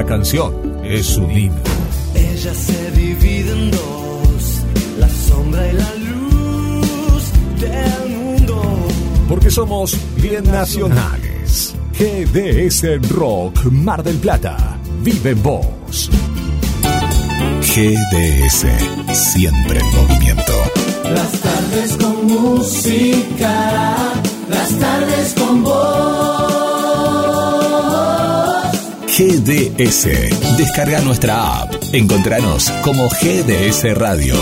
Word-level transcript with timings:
Cada 0.00 0.16
canción 0.16 0.80
es 0.82 1.18
un 1.18 1.30
himno. 1.30 1.60
Ella 2.14 2.54
se 2.54 2.90
divide 2.92 3.52
en 3.52 3.70
dos, 3.70 4.62
la 4.98 5.08
sombra 5.10 5.68
y 5.68 5.72
la 5.74 5.94
luz 5.96 7.24
del 7.60 8.16
mundo. 8.16 8.62
Porque 9.28 9.50
somos 9.50 9.94
bien 10.16 10.44
nacionales. 10.44 11.74
GDS 11.98 13.10
Rock 13.10 13.64
Mar 13.66 14.02
del 14.02 14.16
Plata. 14.16 14.78
Vive 15.02 15.32
en 15.32 15.42
vos. 15.42 16.10
GDS, 17.60 18.66
siempre 19.12 19.80
en 19.80 19.96
movimiento. 19.96 20.52
Las 21.12 21.32
tardes 21.32 21.96
con 21.98 22.26
música, 22.26 24.14
las 24.48 24.78
tardes 24.78 25.34
con 25.34 25.62
voz. 25.62 26.69
GDS. 29.20 30.06
Descarga 30.56 31.02
nuestra 31.02 31.60
app. 31.60 31.74
Encontranos 31.92 32.70
como 32.82 33.06
GDS 33.10 33.94
Radio. 33.94 34.34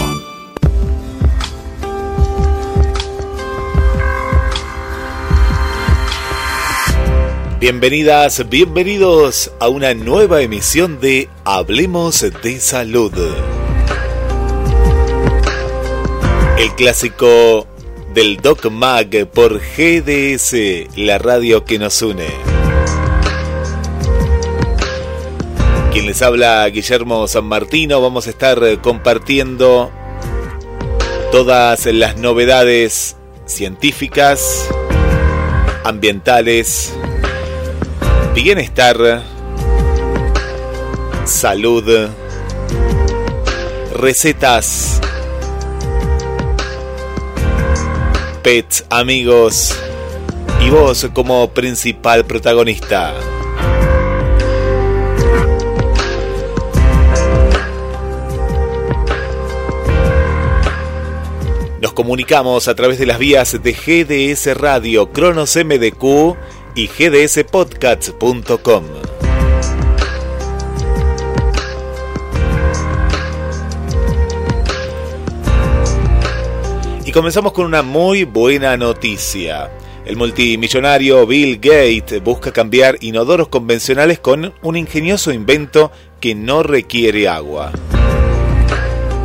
Bienvenidas, 7.58 8.48
bienvenidos 8.48 9.50
a 9.58 9.68
una 9.68 9.94
nueva 9.94 10.42
emisión 10.42 11.00
de 11.00 11.28
Hablemos 11.44 12.24
de 12.40 12.60
Salud. 12.60 13.12
El 16.56 16.70
clásico 16.76 17.66
del 18.14 18.36
Doc 18.36 18.70
Mag 18.70 19.26
por 19.34 19.58
GDS, 19.58 20.54
la 20.94 21.18
radio 21.18 21.64
que 21.64 21.80
nos 21.80 22.00
une. 22.00 22.57
Quien 25.98 26.06
les 26.06 26.22
habla, 26.22 26.68
Guillermo 26.68 27.26
San 27.26 27.46
Martino, 27.46 28.00
vamos 28.00 28.28
a 28.28 28.30
estar 28.30 28.60
compartiendo 28.82 29.90
todas 31.32 31.86
las 31.86 32.16
novedades 32.16 33.16
científicas, 33.46 34.68
ambientales, 35.82 36.94
bienestar, 38.32 39.24
salud, 41.24 42.08
recetas, 43.92 45.00
pets, 48.44 48.84
amigos 48.88 49.76
y 50.64 50.70
vos 50.70 51.08
como 51.12 51.50
principal 51.50 52.24
protagonista. 52.24 53.14
Nos 61.80 61.92
comunicamos 61.92 62.66
a 62.66 62.74
través 62.74 62.98
de 62.98 63.06
las 63.06 63.20
vías 63.20 63.56
de 63.62 63.72
GDS 63.72 64.56
Radio, 64.56 65.12
Cronos 65.12 65.56
MDQ 65.56 66.36
y 66.74 66.88
gdspodcasts.com. 66.88 68.84
Y 77.04 77.12
comenzamos 77.12 77.52
con 77.52 77.66
una 77.66 77.82
muy 77.82 78.24
buena 78.24 78.76
noticia. 78.76 79.70
El 80.04 80.16
multimillonario 80.16 81.26
Bill 81.28 81.60
Gates 81.60 82.20
busca 82.24 82.50
cambiar 82.52 82.96
inodoros 83.02 83.46
convencionales 83.48 84.18
con 84.18 84.52
un 84.62 84.76
ingenioso 84.76 85.32
invento 85.32 85.92
que 86.20 86.34
no 86.34 86.64
requiere 86.64 87.28
agua. 87.28 87.70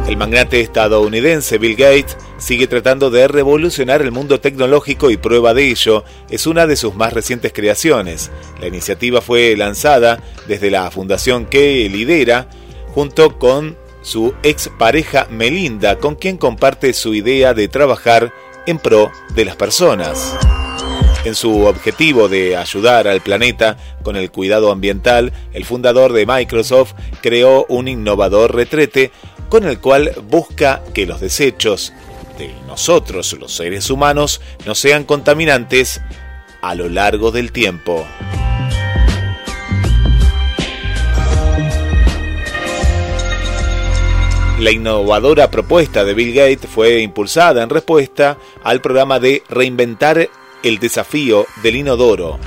El 0.07 0.17
magnate 0.17 0.59
estadounidense 0.61 1.57
Bill 1.57 1.75
Gates 1.75 2.15
sigue 2.43 2.67
tratando 2.67 3.09
de 3.09 3.29
revolucionar 3.29 4.01
el 4.01 4.11
mundo 4.11 4.41
tecnológico 4.41 5.09
y 5.09 5.15
prueba 5.15 5.53
de 5.53 5.69
ello 5.69 6.03
es 6.29 6.45
una 6.45 6.67
de 6.67 6.75
sus 6.75 6.93
más 6.93 7.13
recientes 7.13 7.53
creaciones. 7.53 8.31
La 8.59 8.67
iniciativa 8.67 9.21
fue 9.21 9.55
lanzada 9.55 10.21
desde 10.45 10.69
la 10.69 10.91
fundación 10.91 11.45
que 11.45 11.87
lidera 11.89 12.49
junto 12.93 13.39
con 13.39 13.77
su 14.01 14.33
ex 14.43 14.69
pareja 14.77 15.25
Melinda, 15.31 15.97
con 15.99 16.15
quien 16.15 16.37
comparte 16.37 16.91
su 16.91 17.13
idea 17.13 17.53
de 17.53 17.69
trabajar 17.69 18.33
en 18.65 18.77
pro 18.77 19.09
de 19.35 19.45
las 19.45 19.55
personas. 19.55 20.35
En 21.23 21.35
su 21.35 21.61
objetivo 21.65 22.27
de 22.27 22.57
ayudar 22.57 23.07
al 23.07 23.21
planeta 23.21 23.77
con 24.03 24.17
el 24.17 24.29
cuidado 24.29 24.69
ambiental, 24.69 25.31
el 25.53 25.63
fundador 25.63 26.11
de 26.11 26.25
Microsoft 26.25 26.91
creó 27.21 27.65
un 27.69 27.87
innovador 27.87 28.53
retrete 28.53 29.11
con 29.47 29.63
el 29.65 29.79
cual 29.79 30.11
busca 30.29 30.83
que 30.93 31.05
los 31.05 31.21
desechos 31.21 31.93
de 32.37 32.53
nosotros, 32.67 33.33
los 33.33 33.53
seres 33.53 33.89
humanos, 33.89 34.41
no 34.65 34.75
sean 34.75 35.03
contaminantes 35.03 36.01
a 36.61 36.75
lo 36.75 36.89
largo 36.89 37.31
del 37.31 37.51
tiempo. 37.51 38.05
La 44.59 44.71
innovadora 44.71 45.51
propuesta 45.51 46.05
de 46.05 46.13
Bill 46.13 46.33
Gates 46.33 46.69
fue 46.69 47.01
impulsada 47.01 47.63
en 47.63 47.69
respuesta 47.69 48.37
al 48.63 48.79
programa 48.79 49.19
de 49.19 49.43
reinventar 49.49 50.29
el 50.63 50.79
desafío 50.79 51.45
del 51.61 51.75
inodoro. 51.75 52.39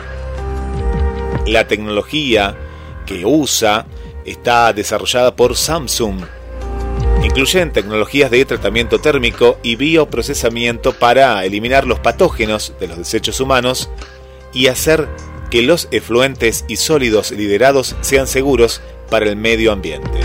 La 1.47 1.69
tecnología 1.69 2.57
que 3.05 3.27
usa 3.27 3.87
está 4.25 4.73
desarrollada 4.73 5.37
por 5.37 5.57
Samsung. 5.57 6.25
Incluyen 7.27 7.73
tecnologías 7.73 8.31
de 8.31 8.45
tratamiento 8.45 9.01
térmico 9.01 9.59
y 9.65 9.75
bioprocesamiento 9.75 10.93
para 10.93 11.45
eliminar 11.45 11.85
los 11.85 11.99
patógenos 11.99 12.73
de 12.79 12.87
los 12.87 12.99
desechos 12.99 13.41
humanos 13.41 13.91
y 14.53 14.69
hacer 14.69 15.09
que 15.51 15.61
los 15.61 15.89
efluentes 15.91 16.65
y 16.69 16.77
sólidos 16.77 17.33
liderados 17.33 17.97
sean 18.01 18.29
seguros 18.29 18.81
para 19.11 19.27
el 19.27 19.35
medio 19.35 19.73
ambiente. 19.73 20.21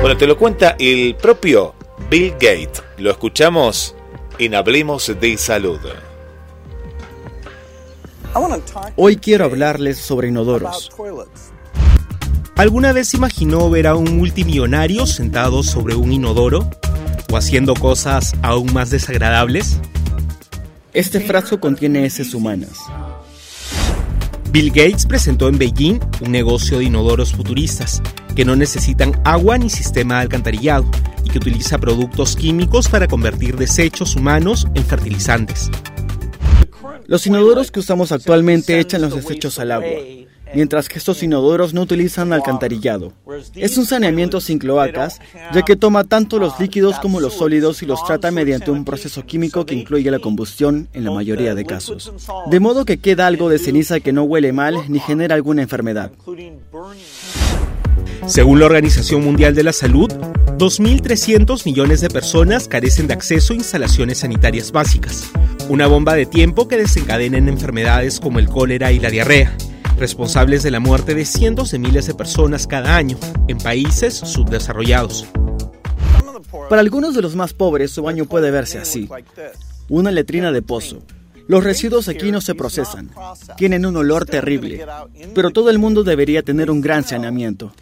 Bueno, 0.00 0.16
te 0.16 0.26
lo 0.26 0.38
cuenta 0.38 0.76
el 0.78 1.14
propio 1.16 1.74
Bill 2.08 2.32
Gates. 2.32 2.82
Lo 2.96 3.10
escuchamos 3.10 3.94
en 4.38 4.54
Hablemos 4.54 5.12
de 5.20 5.36
Salud. 5.36 5.80
Hoy 8.96 9.16
quiero 9.16 9.44
hablarles 9.44 9.98
sobre 9.98 10.28
inodoros. 10.28 10.90
¿Alguna 12.56 12.92
vez 12.92 13.14
imaginó 13.14 13.70
ver 13.70 13.86
a 13.86 13.96
un 13.96 14.18
multimillonario 14.18 15.06
sentado 15.06 15.62
sobre 15.62 15.94
un 15.94 16.12
inodoro 16.12 16.68
o 17.32 17.36
haciendo 17.36 17.74
cosas 17.74 18.34
aún 18.42 18.72
más 18.74 18.90
desagradables? 18.90 19.78
Este 20.92 21.20
frasco 21.20 21.58
contiene 21.60 22.04
heces 22.04 22.34
humanas. 22.34 22.78
Bill 24.50 24.68
Gates 24.68 25.06
presentó 25.06 25.48
en 25.48 25.56
Beijing 25.56 25.98
un 26.20 26.30
negocio 26.30 26.78
de 26.78 26.84
inodoros 26.84 27.32
futuristas 27.32 28.02
que 28.36 28.44
no 28.44 28.54
necesitan 28.54 29.18
agua 29.24 29.56
ni 29.56 29.70
sistema 29.70 30.16
de 30.16 30.20
alcantarillado 30.20 30.84
y 31.24 31.30
que 31.30 31.38
utiliza 31.38 31.78
productos 31.78 32.36
químicos 32.36 32.86
para 32.88 33.08
convertir 33.08 33.56
desechos 33.56 34.14
humanos 34.14 34.68
en 34.74 34.84
fertilizantes. 34.84 35.70
Los 37.06 37.26
inodoros 37.26 37.70
que 37.70 37.80
usamos 37.80 38.12
actualmente 38.12 38.78
echan 38.78 39.00
los 39.00 39.14
desechos 39.14 39.58
al 39.58 39.72
agua, 39.72 39.88
mientras 40.54 40.88
que 40.88 40.98
estos 40.98 41.22
inodoros 41.22 41.74
no 41.74 41.82
utilizan 41.82 42.32
alcantarillado. 42.32 43.12
Es 43.54 43.78
un 43.78 43.86
saneamiento 43.86 44.40
sin 44.40 44.58
cloacas, 44.58 45.20
ya 45.52 45.62
que 45.62 45.76
toma 45.76 46.04
tanto 46.04 46.38
los 46.38 46.58
líquidos 46.60 46.98
como 46.98 47.20
los 47.20 47.34
sólidos 47.34 47.82
y 47.82 47.86
los 47.86 48.04
trata 48.04 48.30
mediante 48.30 48.70
un 48.70 48.84
proceso 48.84 49.24
químico 49.24 49.66
que 49.66 49.74
incluye 49.74 50.10
la 50.10 50.18
combustión 50.18 50.88
en 50.92 51.04
la 51.04 51.10
mayoría 51.10 51.54
de 51.54 51.64
casos. 51.64 52.12
De 52.50 52.60
modo 52.60 52.84
que 52.84 52.98
queda 52.98 53.26
algo 53.26 53.48
de 53.48 53.58
ceniza 53.58 54.00
que 54.00 54.12
no 54.12 54.24
huele 54.24 54.52
mal 54.52 54.76
ni 54.88 54.98
genera 54.98 55.34
alguna 55.34 55.62
enfermedad. 55.62 56.12
Según 58.26 58.60
la 58.60 58.66
Organización 58.66 59.24
Mundial 59.24 59.54
de 59.54 59.64
la 59.64 59.72
Salud, 59.72 60.08
2.300 60.58 61.64
millones 61.66 62.00
de 62.00 62.08
personas 62.08 62.68
carecen 62.68 63.08
de 63.08 63.14
acceso 63.14 63.52
a 63.52 63.56
instalaciones 63.56 64.18
sanitarias 64.18 64.70
básicas, 64.70 65.30
una 65.68 65.88
bomba 65.88 66.14
de 66.14 66.26
tiempo 66.26 66.68
que 66.68 66.76
desencadena 66.76 67.38
en 67.38 67.48
enfermedades 67.48 68.20
como 68.20 68.38
el 68.38 68.48
cólera 68.48 68.92
y 68.92 69.00
la 69.00 69.10
diarrea, 69.10 69.56
responsables 70.02 70.64
de 70.64 70.72
la 70.72 70.80
muerte 70.80 71.14
de 71.14 71.24
cientos 71.24 71.70
de 71.70 71.78
miles 71.78 72.08
de 72.08 72.14
personas 72.14 72.66
cada 72.66 72.96
año 72.96 73.16
en 73.46 73.56
países 73.56 74.12
subdesarrollados. 74.14 75.26
Para 76.68 76.80
algunos 76.80 77.14
de 77.14 77.22
los 77.22 77.36
más 77.36 77.52
pobres, 77.52 77.92
su 77.92 78.02
baño 78.02 78.24
puede 78.24 78.50
verse 78.50 78.78
así. 78.78 79.08
Una 79.88 80.10
letrina 80.10 80.50
de 80.50 80.60
pozo. 80.60 81.04
Los 81.46 81.62
residuos 81.62 82.08
aquí 82.08 82.32
no 82.32 82.40
se 82.40 82.56
procesan. 82.56 83.12
Tienen 83.56 83.86
un 83.86 83.96
olor 83.96 84.24
terrible. 84.24 84.84
Pero 85.36 85.50
todo 85.50 85.70
el 85.70 85.78
mundo 85.78 86.02
debería 86.02 86.42
tener 86.42 86.68
un 86.68 86.80
gran 86.80 87.04
saneamiento. 87.04 87.72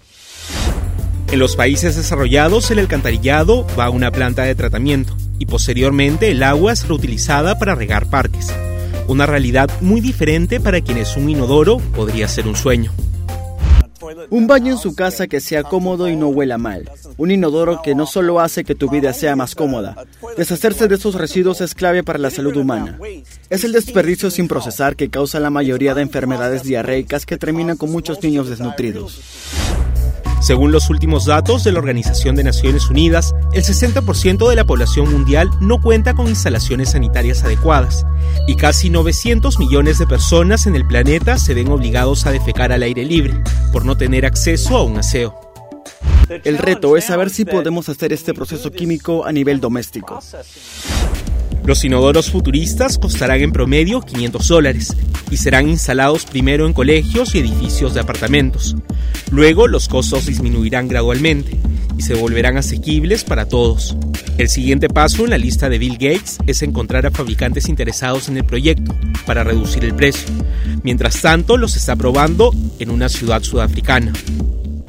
En 1.32 1.38
los 1.38 1.56
países 1.56 1.96
desarrollados, 1.96 2.70
el 2.70 2.80
alcantarillado 2.80 3.66
va 3.78 3.86
a 3.86 3.90
una 3.90 4.10
planta 4.10 4.42
de 4.42 4.54
tratamiento 4.54 5.16
y 5.38 5.46
posteriormente 5.46 6.30
el 6.30 6.42
agua 6.42 6.74
es 6.74 6.86
reutilizada 6.86 7.58
para 7.58 7.74
regar 7.74 8.10
parques. 8.10 8.48
Una 9.10 9.26
realidad 9.26 9.68
muy 9.80 10.00
diferente 10.00 10.60
para 10.60 10.80
quienes 10.82 11.16
un 11.16 11.28
inodoro 11.28 11.78
podría 11.78 12.28
ser 12.28 12.46
un 12.46 12.54
sueño. 12.54 12.92
Un 14.30 14.46
baño 14.46 14.70
en 14.70 14.78
su 14.78 14.94
casa 14.94 15.26
que 15.26 15.40
sea 15.40 15.64
cómodo 15.64 16.08
y 16.08 16.14
no 16.14 16.28
huela 16.28 16.58
mal. 16.58 16.88
Un 17.16 17.32
inodoro 17.32 17.82
que 17.82 17.96
no 17.96 18.06
solo 18.06 18.38
hace 18.38 18.62
que 18.62 18.76
tu 18.76 18.88
vida 18.88 19.12
sea 19.12 19.34
más 19.34 19.56
cómoda. 19.56 19.96
Deshacerse 20.36 20.86
de 20.86 20.94
esos 20.94 21.16
residuos 21.16 21.60
es 21.60 21.74
clave 21.74 22.04
para 22.04 22.20
la 22.20 22.30
salud 22.30 22.56
humana. 22.56 23.00
Es 23.50 23.64
el 23.64 23.72
desperdicio 23.72 24.30
sin 24.30 24.46
procesar 24.46 24.94
que 24.94 25.10
causa 25.10 25.40
la 25.40 25.50
mayoría 25.50 25.94
de 25.94 26.02
enfermedades 26.02 26.62
diarreicas 26.62 27.26
que 27.26 27.36
terminan 27.36 27.76
con 27.76 27.90
muchos 27.90 28.22
niños 28.22 28.48
desnutridos. 28.48 29.20
Según 30.40 30.72
los 30.72 30.88
últimos 30.88 31.26
datos 31.26 31.64
de 31.64 31.72
la 31.72 31.80
Organización 31.80 32.34
de 32.34 32.42
Naciones 32.44 32.88
Unidas, 32.88 33.34
el 33.52 33.62
60% 33.62 34.48
de 34.48 34.56
la 34.56 34.64
población 34.64 35.12
mundial 35.12 35.50
no 35.60 35.80
cuenta 35.82 36.14
con 36.14 36.28
instalaciones 36.28 36.92
sanitarias 36.92 37.44
adecuadas 37.44 38.06
y 38.46 38.56
casi 38.56 38.88
900 38.88 39.58
millones 39.58 39.98
de 39.98 40.06
personas 40.06 40.66
en 40.66 40.76
el 40.76 40.86
planeta 40.86 41.36
se 41.36 41.52
ven 41.52 41.68
obligados 41.68 42.24
a 42.24 42.32
defecar 42.32 42.72
al 42.72 42.82
aire 42.82 43.04
libre 43.04 43.42
por 43.70 43.84
no 43.84 43.98
tener 43.98 44.24
acceso 44.24 44.78
a 44.78 44.82
un 44.82 44.98
aseo. 44.98 45.38
El 46.44 46.58
reto 46.58 46.96
es 46.96 47.04
saber 47.06 47.28
si 47.28 47.44
podemos 47.44 47.88
hacer 47.90 48.12
este 48.12 48.32
proceso 48.32 48.70
químico 48.70 49.26
a 49.26 49.32
nivel 49.32 49.60
doméstico. 49.60 50.20
Los 51.64 51.84
inodoros 51.84 52.30
futuristas 52.30 52.98
costarán 52.98 53.40
en 53.40 53.52
promedio 53.52 54.00
500 54.00 54.48
dólares 54.48 54.96
y 55.30 55.36
serán 55.36 55.68
instalados 55.68 56.24
primero 56.24 56.66
en 56.66 56.72
colegios 56.72 57.34
y 57.34 57.38
edificios 57.38 57.94
de 57.94 58.00
apartamentos. 58.00 58.76
Luego 59.30 59.68
los 59.68 59.88
costos 59.88 60.26
disminuirán 60.26 60.88
gradualmente 60.88 61.56
y 61.96 62.02
se 62.02 62.14
volverán 62.14 62.56
asequibles 62.56 63.24
para 63.24 63.46
todos. 63.46 63.96
El 64.38 64.48
siguiente 64.48 64.88
paso 64.88 65.24
en 65.24 65.30
la 65.30 65.38
lista 65.38 65.68
de 65.68 65.78
Bill 65.78 65.98
Gates 65.98 66.38
es 66.46 66.62
encontrar 66.62 67.06
a 67.06 67.10
fabricantes 67.10 67.68
interesados 67.68 68.28
en 68.28 68.38
el 68.38 68.44
proyecto 68.44 68.94
para 69.26 69.44
reducir 69.44 69.84
el 69.84 69.94
precio. 69.94 70.32
Mientras 70.82 71.20
tanto, 71.20 71.58
los 71.58 71.76
está 71.76 71.94
probando 71.94 72.54
en 72.78 72.90
una 72.90 73.10
ciudad 73.10 73.42
sudafricana. 73.42 74.12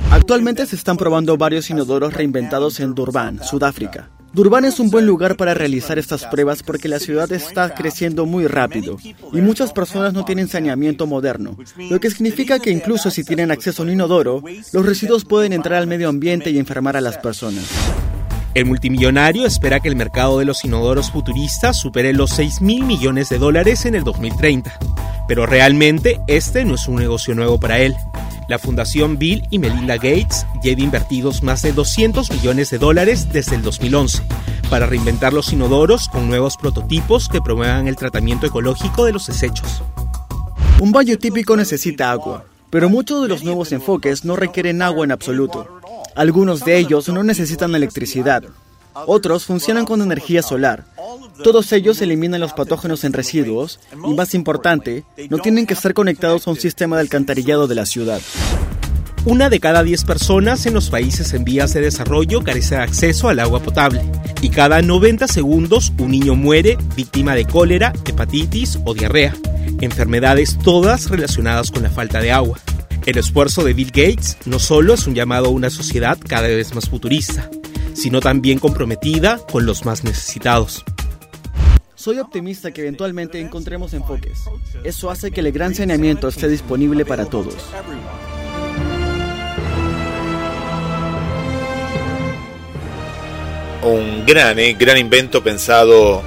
Actualmente 0.09 0.65
se 0.65 0.77
están 0.77 0.97
probando 0.97 1.37
varios 1.37 1.69
inodoros 1.69 2.13
reinventados 2.13 2.79
en 2.79 2.95
Durban, 2.95 3.43
Sudáfrica. 3.43 4.09
Durban 4.33 4.63
es 4.63 4.79
un 4.79 4.89
buen 4.89 5.05
lugar 5.05 5.35
para 5.35 5.53
realizar 5.53 5.99
estas 5.99 6.25
pruebas 6.25 6.63
porque 6.63 6.87
la 6.87 6.99
ciudad 6.99 7.31
está 7.33 7.73
creciendo 7.73 8.25
muy 8.25 8.47
rápido 8.47 8.97
y 9.33 9.41
muchas 9.41 9.73
personas 9.73 10.13
no 10.13 10.23
tienen 10.23 10.47
saneamiento 10.47 11.05
moderno, 11.05 11.57
lo 11.89 11.99
que 11.99 12.09
significa 12.09 12.59
que 12.59 12.71
incluso 12.71 13.11
si 13.11 13.25
tienen 13.25 13.51
acceso 13.51 13.81
a 13.81 13.85
un 13.85 13.91
inodoro, 13.91 14.41
los 14.71 14.85
residuos 14.85 15.25
pueden 15.25 15.51
entrar 15.51 15.79
al 15.79 15.87
medio 15.87 16.07
ambiente 16.07 16.49
y 16.49 16.59
enfermar 16.59 16.95
a 16.95 17.01
las 17.01 17.17
personas. 17.17 17.65
El 18.53 18.65
multimillonario 18.65 19.45
espera 19.45 19.79
que 19.79 19.87
el 19.87 19.95
mercado 19.95 20.39
de 20.39 20.45
los 20.45 20.63
inodoros 20.65 21.11
futuristas 21.11 21.79
supere 21.79 22.13
los 22.13 22.31
6 22.31 22.61
mil 22.61 22.83
millones 22.83 23.29
de 23.29 23.37
dólares 23.37 23.85
en 23.85 23.95
el 23.95 24.03
2030. 24.03 24.77
Pero 25.27 25.45
realmente 25.45 26.19
este 26.27 26.65
no 26.65 26.75
es 26.75 26.87
un 26.87 26.95
negocio 26.97 27.35
nuevo 27.35 27.59
para 27.59 27.79
él. 27.79 27.95
La 28.47 28.59
Fundación 28.59 29.17
Bill 29.17 29.43
y 29.49 29.59
Melinda 29.59 29.95
Gates 29.95 30.45
lleva 30.61 30.81
invertidos 30.81 31.41
más 31.41 31.61
de 31.61 31.71
200 31.71 32.31
millones 32.31 32.69
de 32.69 32.79
dólares 32.79 33.31
desde 33.31 33.55
el 33.55 33.61
2011 33.61 34.23
para 34.69 34.85
reinventar 34.85 35.33
los 35.33 35.53
inodoros 35.53 36.07
con 36.09 36.27
nuevos 36.27 36.57
prototipos 36.57 37.29
que 37.29 37.41
promuevan 37.41 37.87
el 37.87 37.95
tratamiento 37.95 38.47
ecológico 38.47 39.05
de 39.05 39.13
los 39.13 39.27
desechos. 39.27 39.83
Un 40.79 40.91
baño 40.91 41.17
típico 41.17 41.55
necesita 41.55 42.11
agua, 42.11 42.45
pero 42.69 42.89
muchos 42.89 43.21
de 43.21 43.27
los 43.27 43.43
nuevos 43.43 43.71
enfoques 43.71 44.25
no 44.25 44.35
requieren 44.35 44.81
agua 44.81 45.05
en 45.05 45.11
absoluto. 45.11 45.67
Algunos 46.15 46.65
de 46.65 46.77
ellos 46.77 47.07
no 47.09 47.23
necesitan 47.23 47.75
electricidad. 47.75 48.43
Otros 48.93 49.45
funcionan 49.45 49.85
con 49.85 50.01
energía 50.01 50.41
solar. 50.41 50.83
Todos 51.43 51.71
ellos 51.71 52.01
eliminan 52.01 52.41
los 52.41 52.53
patógenos 52.53 53.03
en 53.03 53.13
residuos 53.13 53.79
y, 54.05 54.13
más 54.13 54.33
importante, 54.33 55.03
no 55.29 55.39
tienen 55.39 55.65
que 55.65 55.73
estar 55.73 55.93
conectados 55.93 56.47
a 56.47 56.51
un 56.51 56.57
sistema 56.57 56.97
de 56.97 57.01
alcantarillado 57.01 57.67
de 57.67 57.75
la 57.75 57.85
ciudad. 57.85 58.21
Una 59.23 59.49
de 59.51 59.59
cada 59.59 59.83
10 59.83 60.03
personas 60.05 60.65
en 60.65 60.73
los 60.73 60.89
países 60.89 61.33
en 61.33 61.43
vías 61.43 61.73
de 61.73 61.81
desarrollo 61.81 62.43
carece 62.43 62.75
de 62.75 62.81
acceso 62.81 63.29
al 63.29 63.39
agua 63.39 63.61
potable. 63.61 64.01
Y 64.41 64.49
cada 64.49 64.81
90 64.81 65.27
segundos 65.27 65.93
un 65.99 66.11
niño 66.11 66.33
muere 66.33 66.77
víctima 66.95 67.35
de 67.35 67.45
cólera, 67.45 67.93
hepatitis 68.05 68.79
o 68.83 68.95
diarrea. 68.95 69.35
Enfermedades 69.79 70.57
todas 70.57 71.09
relacionadas 71.09 71.69
con 71.69 71.83
la 71.83 71.91
falta 71.91 72.19
de 72.19 72.31
agua. 72.31 72.57
El 73.05 73.19
esfuerzo 73.19 73.63
de 73.63 73.73
Bill 73.73 73.91
Gates 73.91 74.37
no 74.45 74.57
solo 74.57 74.95
es 74.95 75.05
un 75.05 75.13
llamado 75.13 75.47
a 75.47 75.49
una 75.49 75.69
sociedad 75.69 76.17
cada 76.27 76.47
vez 76.47 76.73
más 76.73 76.89
futurista, 76.89 77.49
sino 77.93 78.19
también 78.19 78.59
comprometida 78.59 79.39
con 79.51 79.65
los 79.65 79.85
más 79.85 80.03
necesitados. 80.03 80.83
Soy 81.95 82.17
optimista 82.17 82.71
que 82.71 82.81
eventualmente 82.81 83.39
encontremos 83.39 83.93
enfoques. 83.93 84.39
Eso 84.83 85.11
hace 85.11 85.29
que 85.29 85.41
el 85.41 85.51
gran 85.51 85.75
saneamiento 85.75 86.27
esté 86.27 86.47
disponible 86.47 87.05
para 87.05 87.25
todos. 87.25 87.55
Un 93.83 94.25
gran, 94.25 94.57
eh, 94.57 94.73
gran 94.73 94.97
invento 94.97 95.43
pensado 95.43 96.23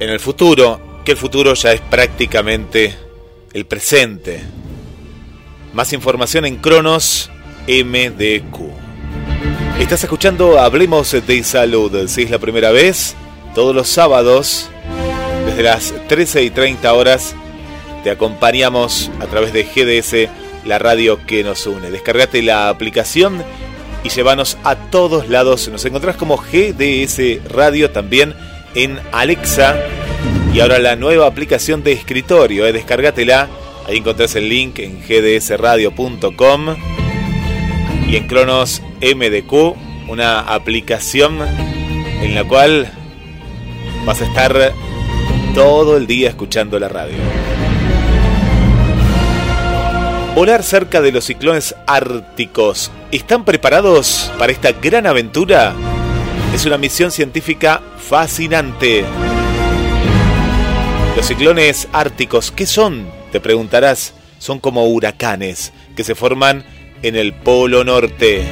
en 0.00 0.08
el 0.08 0.18
futuro, 0.18 1.02
que 1.04 1.12
el 1.12 1.18
futuro 1.18 1.52
ya 1.52 1.72
es 1.72 1.80
prácticamente 1.82 2.96
el 3.52 3.66
presente. 3.66 4.42
Más 5.74 5.92
información 5.92 6.46
en 6.46 6.56
Cronos 6.56 7.30
MDQ. 7.66 8.87
Estás 9.78 10.02
escuchando 10.02 10.58
Hablemos 10.58 11.12
de 11.12 11.44
Salud. 11.44 12.08
Si 12.08 12.22
es 12.22 12.30
la 12.30 12.38
primera 12.38 12.72
vez, 12.72 13.14
todos 13.54 13.74
los 13.74 13.88
sábados, 13.88 14.68
desde 15.46 15.62
las 15.62 15.94
13 16.08 16.42
y 16.42 16.50
30 16.50 16.92
horas, 16.92 17.34
te 18.02 18.10
acompañamos 18.10 19.10
a 19.20 19.26
través 19.26 19.52
de 19.52 19.64
GDS, 19.64 20.28
la 20.66 20.78
radio 20.78 21.24
que 21.26 21.44
nos 21.44 21.66
une. 21.66 21.90
Descargate 21.90 22.42
la 22.42 22.68
aplicación 22.68 23.42
y 24.02 24.10
llévanos 24.10 24.58
a 24.64 24.74
todos 24.76 25.28
lados. 25.28 25.68
Nos 25.68 25.84
encontrás 25.84 26.16
como 26.16 26.36
GDS 26.36 27.48
Radio 27.48 27.90
también 27.90 28.34
en 28.74 28.98
Alexa. 29.12 29.76
Y 30.52 30.60
ahora 30.60 30.80
la 30.80 30.96
nueva 30.96 31.26
aplicación 31.26 31.82
de 31.82 31.92
escritorio, 31.92 32.66
eh, 32.66 32.72
descárgatela. 32.72 33.48
Ahí 33.86 33.98
encontrás 33.98 34.34
el 34.34 34.48
link 34.48 34.80
en 34.80 35.00
gdsradio.com 35.00 36.76
y 38.08 38.16
en 38.16 38.26
Cronos 38.26 38.82
MDQ, 39.02 39.76
una 40.08 40.40
aplicación 40.40 41.38
en 42.22 42.34
la 42.34 42.42
cual 42.44 42.90
vas 44.06 44.22
a 44.22 44.24
estar 44.24 44.72
todo 45.54 45.98
el 45.98 46.06
día 46.06 46.30
escuchando 46.30 46.78
la 46.78 46.88
radio. 46.88 47.18
Volar 50.34 50.62
cerca 50.62 51.02
de 51.02 51.12
los 51.12 51.24
ciclones 51.24 51.74
árticos. 51.86 52.90
¿Están 53.10 53.44
preparados 53.44 54.32
para 54.38 54.52
esta 54.52 54.72
gran 54.72 55.06
aventura? 55.06 55.74
Es 56.54 56.64
una 56.64 56.78
misión 56.78 57.10
científica 57.10 57.82
fascinante. 57.98 59.04
Los 61.14 61.26
ciclones 61.26 61.88
árticos, 61.92 62.50
¿qué 62.52 62.66
son? 62.66 63.06
Te 63.32 63.40
preguntarás. 63.40 64.14
Son 64.38 64.60
como 64.60 64.86
huracanes 64.86 65.72
que 65.96 66.04
se 66.04 66.14
forman 66.14 66.64
en 67.02 67.16
el 67.16 67.32
Polo 67.32 67.84
Norte. 67.84 68.44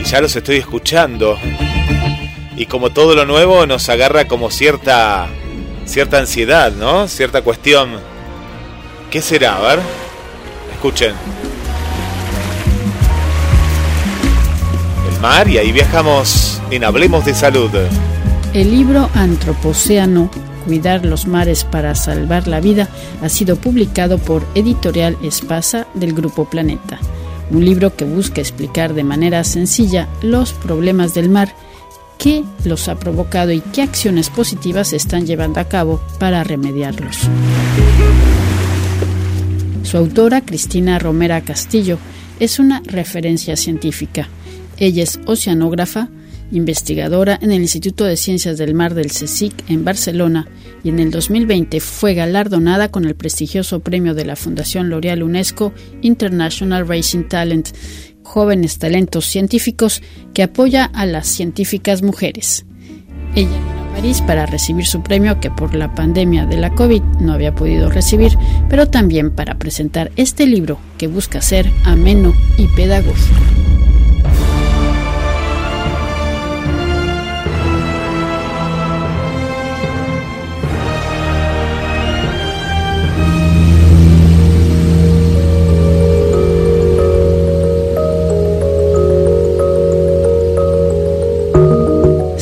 Y 0.00 0.04
ya 0.04 0.20
los 0.20 0.34
estoy 0.36 0.56
escuchando. 0.56 1.38
Y 2.56 2.66
como 2.66 2.90
todo 2.90 3.14
lo 3.14 3.24
nuevo 3.24 3.66
nos 3.66 3.88
agarra 3.88 4.26
como 4.26 4.50
cierta 4.50 5.28
cierta 5.88 6.18
ansiedad, 6.18 6.72
¿no? 6.72 7.08
Cierta 7.08 7.42
cuestión. 7.42 7.90
¿Qué 9.10 9.22
será? 9.22 9.56
A 9.56 9.60
ver. 9.60 9.78
Escuchen. 10.74 11.14
El 15.12 15.20
mar 15.20 15.48
y 15.48 15.58
ahí 15.58 15.72
viajamos 15.72 16.60
en 16.70 16.84
Hablemos 16.84 17.24
de 17.24 17.34
Salud. 17.34 17.70
El 18.52 18.70
libro 18.70 19.10
Antropocéano, 19.14 20.30
Cuidar 20.68 21.06
los 21.06 21.26
mares 21.26 21.64
para 21.64 21.94
salvar 21.94 22.46
la 22.46 22.60
vida, 22.60 22.90
ha 23.22 23.30
sido 23.30 23.56
publicado 23.56 24.18
por 24.18 24.46
Editorial 24.54 25.16
Espasa 25.22 25.86
del 25.94 26.12
Grupo 26.12 26.44
Planeta. 26.44 26.98
Un 27.50 27.64
libro 27.64 27.96
que 27.96 28.04
busca 28.04 28.42
explicar 28.42 28.92
de 28.92 29.02
manera 29.02 29.42
sencilla 29.44 30.08
los 30.20 30.52
problemas 30.52 31.14
del 31.14 31.30
mar, 31.30 31.54
qué 32.18 32.44
los 32.66 32.86
ha 32.90 32.98
provocado 32.98 33.50
y 33.50 33.62
qué 33.62 33.80
acciones 33.80 34.28
positivas 34.28 34.88
se 34.88 34.96
están 34.96 35.26
llevando 35.26 35.58
a 35.58 35.64
cabo 35.64 36.02
para 36.18 36.44
remediarlos. 36.44 37.16
Su 39.84 39.96
autora, 39.96 40.42
Cristina 40.42 40.98
Romera 40.98 41.40
Castillo, 41.40 41.96
es 42.40 42.58
una 42.58 42.82
referencia 42.84 43.56
científica. 43.56 44.28
Ella 44.76 45.02
es 45.02 45.18
oceanógrafa, 45.24 46.10
investigadora 46.50 47.38
en 47.40 47.52
el 47.52 47.62
Instituto 47.62 48.04
de 48.04 48.16
Ciencias 48.16 48.58
del 48.58 48.74
Mar 48.74 48.94
del 48.94 49.08
CSIC 49.08 49.70
en 49.70 49.84
Barcelona 49.84 50.48
y 50.82 50.88
en 50.88 50.98
el 50.98 51.10
2020 51.10 51.80
fue 51.80 52.14
galardonada 52.14 52.90
con 52.90 53.04
el 53.04 53.14
prestigioso 53.14 53.80
premio 53.80 54.14
de 54.14 54.24
la 54.24 54.36
Fundación 54.36 54.88
L'Oreal 54.88 55.22
UNESCO 55.22 55.72
International 56.02 56.86
Racing 56.86 57.24
Talent, 57.28 57.68
jóvenes 58.22 58.78
talentos 58.78 59.26
científicos 59.26 60.02
que 60.34 60.42
apoya 60.42 60.84
a 60.84 61.06
las 61.06 61.26
científicas 61.26 62.02
mujeres. 62.02 62.64
Ella 63.34 63.78
París 63.98 64.22
para 64.22 64.46
recibir 64.46 64.86
su 64.86 65.02
premio 65.02 65.40
que 65.40 65.50
por 65.50 65.74
la 65.74 65.92
pandemia 65.92 66.46
de 66.46 66.56
la 66.56 66.70
COVID 66.70 67.02
no 67.20 67.32
había 67.32 67.56
podido 67.56 67.90
recibir, 67.90 68.38
pero 68.68 68.86
también 68.86 69.32
para 69.32 69.58
presentar 69.58 70.12
este 70.14 70.46
libro 70.46 70.78
que 70.98 71.08
busca 71.08 71.40
ser 71.40 71.68
ameno 71.84 72.32
y 72.56 72.68
pedagógico. 72.68 73.67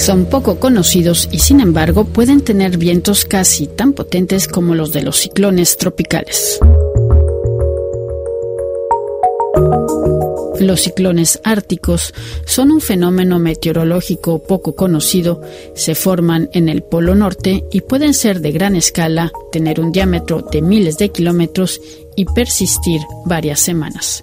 Son 0.06 0.26
poco 0.26 0.60
conocidos 0.60 1.28
y 1.32 1.40
sin 1.40 1.58
embargo 1.58 2.04
pueden 2.04 2.40
tener 2.40 2.78
vientos 2.78 3.24
casi 3.24 3.66
tan 3.66 3.92
potentes 3.92 4.46
como 4.46 4.76
los 4.76 4.92
de 4.92 5.02
los 5.02 5.16
ciclones 5.16 5.76
tropicales. 5.78 6.60
Los 10.60 10.82
ciclones 10.82 11.40
árticos 11.42 12.14
son 12.44 12.70
un 12.70 12.80
fenómeno 12.80 13.40
meteorológico 13.40 14.38
poco 14.38 14.76
conocido, 14.76 15.42
se 15.74 15.96
forman 15.96 16.50
en 16.52 16.68
el 16.68 16.84
Polo 16.84 17.16
Norte 17.16 17.64
y 17.72 17.80
pueden 17.80 18.14
ser 18.14 18.40
de 18.40 18.52
gran 18.52 18.76
escala, 18.76 19.32
tener 19.50 19.80
un 19.80 19.90
diámetro 19.90 20.40
de 20.52 20.62
miles 20.62 20.98
de 20.98 21.08
kilómetros 21.08 21.80
y 22.14 22.26
persistir 22.26 23.00
varias 23.24 23.58
semanas. 23.58 24.22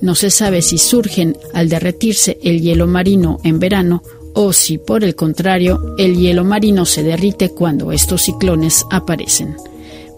No 0.00 0.16
se 0.16 0.30
sabe 0.30 0.60
si 0.60 0.76
surgen 0.76 1.36
al 1.52 1.68
derretirse 1.68 2.36
el 2.42 2.60
hielo 2.60 2.88
marino 2.88 3.38
en 3.44 3.60
verano 3.60 4.02
o 4.34 4.52
si 4.52 4.78
por 4.78 5.04
el 5.04 5.14
contrario 5.14 5.94
el 5.98 6.16
hielo 6.16 6.44
marino 6.44 6.84
se 6.84 7.02
derrite 7.02 7.50
cuando 7.50 7.92
estos 7.92 8.22
ciclones 8.22 8.84
aparecen. 8.90 9.56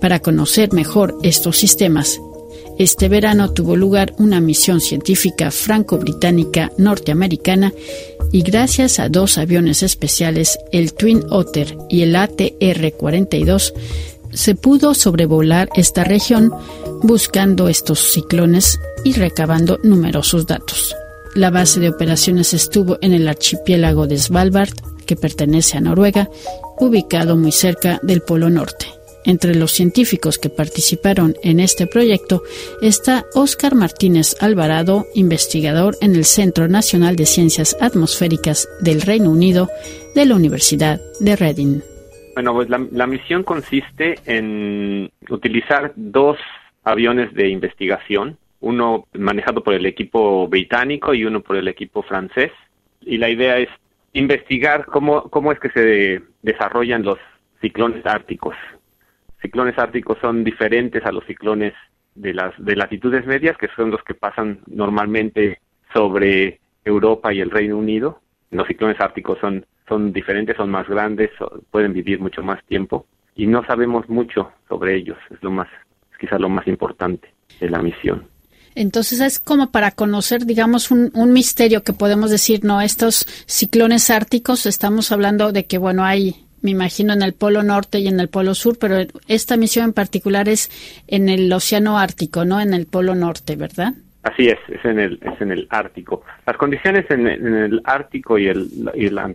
Para 0.01 0.21
conocer 0.21 0.73
mejor 0.73 1.17
estos 1.23 1.57
sistemas, 1.57 2.21
este 2.79 3.09
verano 3.09 3.53
tuvo 3.53 3.77
lugar 3.77 4.15
una 4.19 4.41
misión 4.41 4.81
científica 4.81 5.51
franco-británica 5.51 6.73
norteamericana 6.79 7.73
y 8.33 8.43
gracias 8.43 8.99
a 8.99 9.09
dos 9.09 9.39
aviones 9.39 9.83
especiales, 9.83 10.59
el 10.73 10.95
Twin 10.95 11.23
Otter 11.29 11.77
y 11.91 12.03
el 12.03 12.17
ATR-42, 12.17 13.75
se 14.33 14.55
pudo 14.55 14.95
sobrevolar 14.95 15.69
esta 15.77 16.05
región 16.05 16.51
buscando 17.03 17.69
estos 17.69 18.01
ciclones 18.01 18.81
y 19.05 19.13
recabando 19.13 19.79
numerosos 19.83 20.47
datos. 20.47 20.97
La 21.35 21.51
base 21.51 21.81
de 21.81 21.89
operaciones 21.89 22.53
estuvo 22.53 22.99
en 23.01 23.15
el 23.15 23.27
archipiélago 23.27 24.07
de 24.07 24.19
Svalbard, 24.19 24.75
que 25.07 25.17
pertenece 25.17 25.79
a 25.79 25.81
Noruega, 25.81 26.29
ubicado 26.79 27.37
muy 27.37 27.53
cerca 27.53 27.99
del 28.03 28.21
Polo 28.21 28.51
Norte. 28.51 28.87
Entre 29.25 29.55
los 29.55 29.73
científicos 29.73 30.37
que 30.37 30.51
participaron 30.51 31.35
en 31.43 31.59
este 31.59 31.87
proyecto 31.87 32.43
está 32.83 33.25
Óscar 33.35 33.75
Martínez 33.75 34.35
Alvarado, 34.41 35.07
investigador 35.15 35.97
en 36.03 36.17
el 36.17 36.27
Centro 36.27 36.69
Nacional 36.69 37.17
de 37.17 37.25
Ciencias 37.25 37.77
Atmosféricas 37.81 38.69
del 38.81 39.01
Reino 39.01 39.31
Unido 39.31 39.71
de 40.15 40.27
la 40.27 40.35
Universidad 40.35 41.01
de 41.21 41.37
Reading. 41.37 41.81
Bueno, 42.35 42.53
pues 42.53 42.69
la, 42.69 42.85
la 42.91 43.07
misión 43.07 43.43
consiste 43.43 44.17
en 44.27 45.11
utilizar 45.31 45.93
dos 45.97 46.37
aviones 46.85 47.33
de 47.33 47.49
investigación 47.49 48.37
uno 48.63 49.07
manejado 49.13 49.63
por 49.63 49.75
el 49.75 49.87
equipo 49.87 50.49
británico 50.49 51.13
y 51.15 51.25
uno 51.25 51.41
por 51.43 51.57
el 51.57 51.69
equipo 51.69 52.03
francés. 52.03 52.51
Y 53.03 53.19
la 53.19 53.29
idea 53.29 53.59
es 53.59 53.69
investigar 54.13 54.87
cómo, 54.87 55.29
cómo 55.31 55.53
es 55.53 55.61
que 55.61 55.71
se 55.71 56.23
desarrollan 56.43 57.03
los 57.03 57.19
ciclones 57.61 58.05
árticos. 58.07 58.57
Ciclones 59.41 59.79
árticos 59.79 60.19
son 60.21 60.45
diferentes 60.45 61.05
a 61.05 61.13
los 61.13 61.25
ciclones 61.27 61.75
de 62.15 62.35
las 62.35 62.53
de 62.59 62.77
latitudes 62.77 63.27
medias, 63.27 63.57
que 63.57 63.69
son 63.75 63.91
los 63.91 64.03
que 64.05 64.15
pasan 64.15 64.61
normalmente 64.67 65.61
sobre 65.93 66.61
Europa 66.85 67.33
y 67.33 67.41
el 67.41 67.51
Reino 67.51 67.77
Unido. 67.77 68.21
Los 68.51 68.69
ciclones 68.69 69.01
árticos 69.01 69.39
son, 69.41 69.67
son 69.89 70.13
diferentes, 70.13 70.57
son 70.57 70.71
más 70.71 70.89
grandes, 70.89 71.31
pueden 71.71 71.93
vivir 71.93 72.21
mucho 72.21 72.43
más 72.43 72.63
tiempo 72.65 73.07
y 73.35 73.47
no 73.47 73.65
sabemos 73.65 74.09
mucho 74.09 74.53
sobre 74.69 74.95
ellos. 74.95 75.19
Es 75.31 75.43
lo 75.43 75.51
más, 75.51 75.69
es 76.13 76.19
quizás 76.19 76.41
lo 76.41 76.49
más 76.49 76.67
importante 76.69 77.29
de 77.61 77.71
la 77.71 77.81
misión. 77.81 78.32
Entonces 78.75 79.21
es 79.21 79.39
como 79.39 79.71
para 79.71 79.91
conocer, 79.91 80.47
digamos, 80.47 80.91
un, 80.91 81.11
un, 81.15 81.33
misterio 81.33 81.83
que 81.83 81.93
podemos 81.93 82.31
decir, 82.31 82.65
no, 82.65 82.81
estos 82.81 83.27
ciclones 83.47 84.11
árticos, 84.11 84.67
estamos 84.67 85.13
hablando 85.13 85.53
de 85.53 85.67
que, 85.67 85.79
bueno, 85.79 86.05
hay, 86.05 86.37
me 86.63 86.71
imagino, 86.71 87.13
en 87.13 87.23
el 87.23 87.35
Polo 87.35 87.63
Norte 87.63 87.99
y 87.99 88.09
en 88.09 88.21
el 88.21 88.29
Polo 88.29 88.55
Sur, 88.55 88.79
pero 88.79 88.97
esta 89.29 89.57
misión 89.57 89.87
en 89.87 89.93
particular 89.93 90.49
es 90.49 90.71
en 91.09 91.29
el 91.29 91.53
Océano 91.53 91.99
Ártico, 91.99 92.45
¿no? 92.45 92.61
En 92.61 92.73
el 92.73 92.87
Polo 92.87 93.15
Norte, 93.15 93.57
¿verdad? 93.57 93.95
Así 94.23 94.47
es, 94.47 94.59
es 94.69 94.85
en 94.85 95.01
el, 95.01 95.19
es 95.21 95.41
en 95.41 95.51
el 95.51 95.67
Ártico. 95.69 96.23
Las 96.47 96.57
condiciones 96.57 97.11
en, 97.11 97.27
el 97.27 97.83
Ártico 97.85 98.39
y, 98.39 98.47
el, 98.47 98.69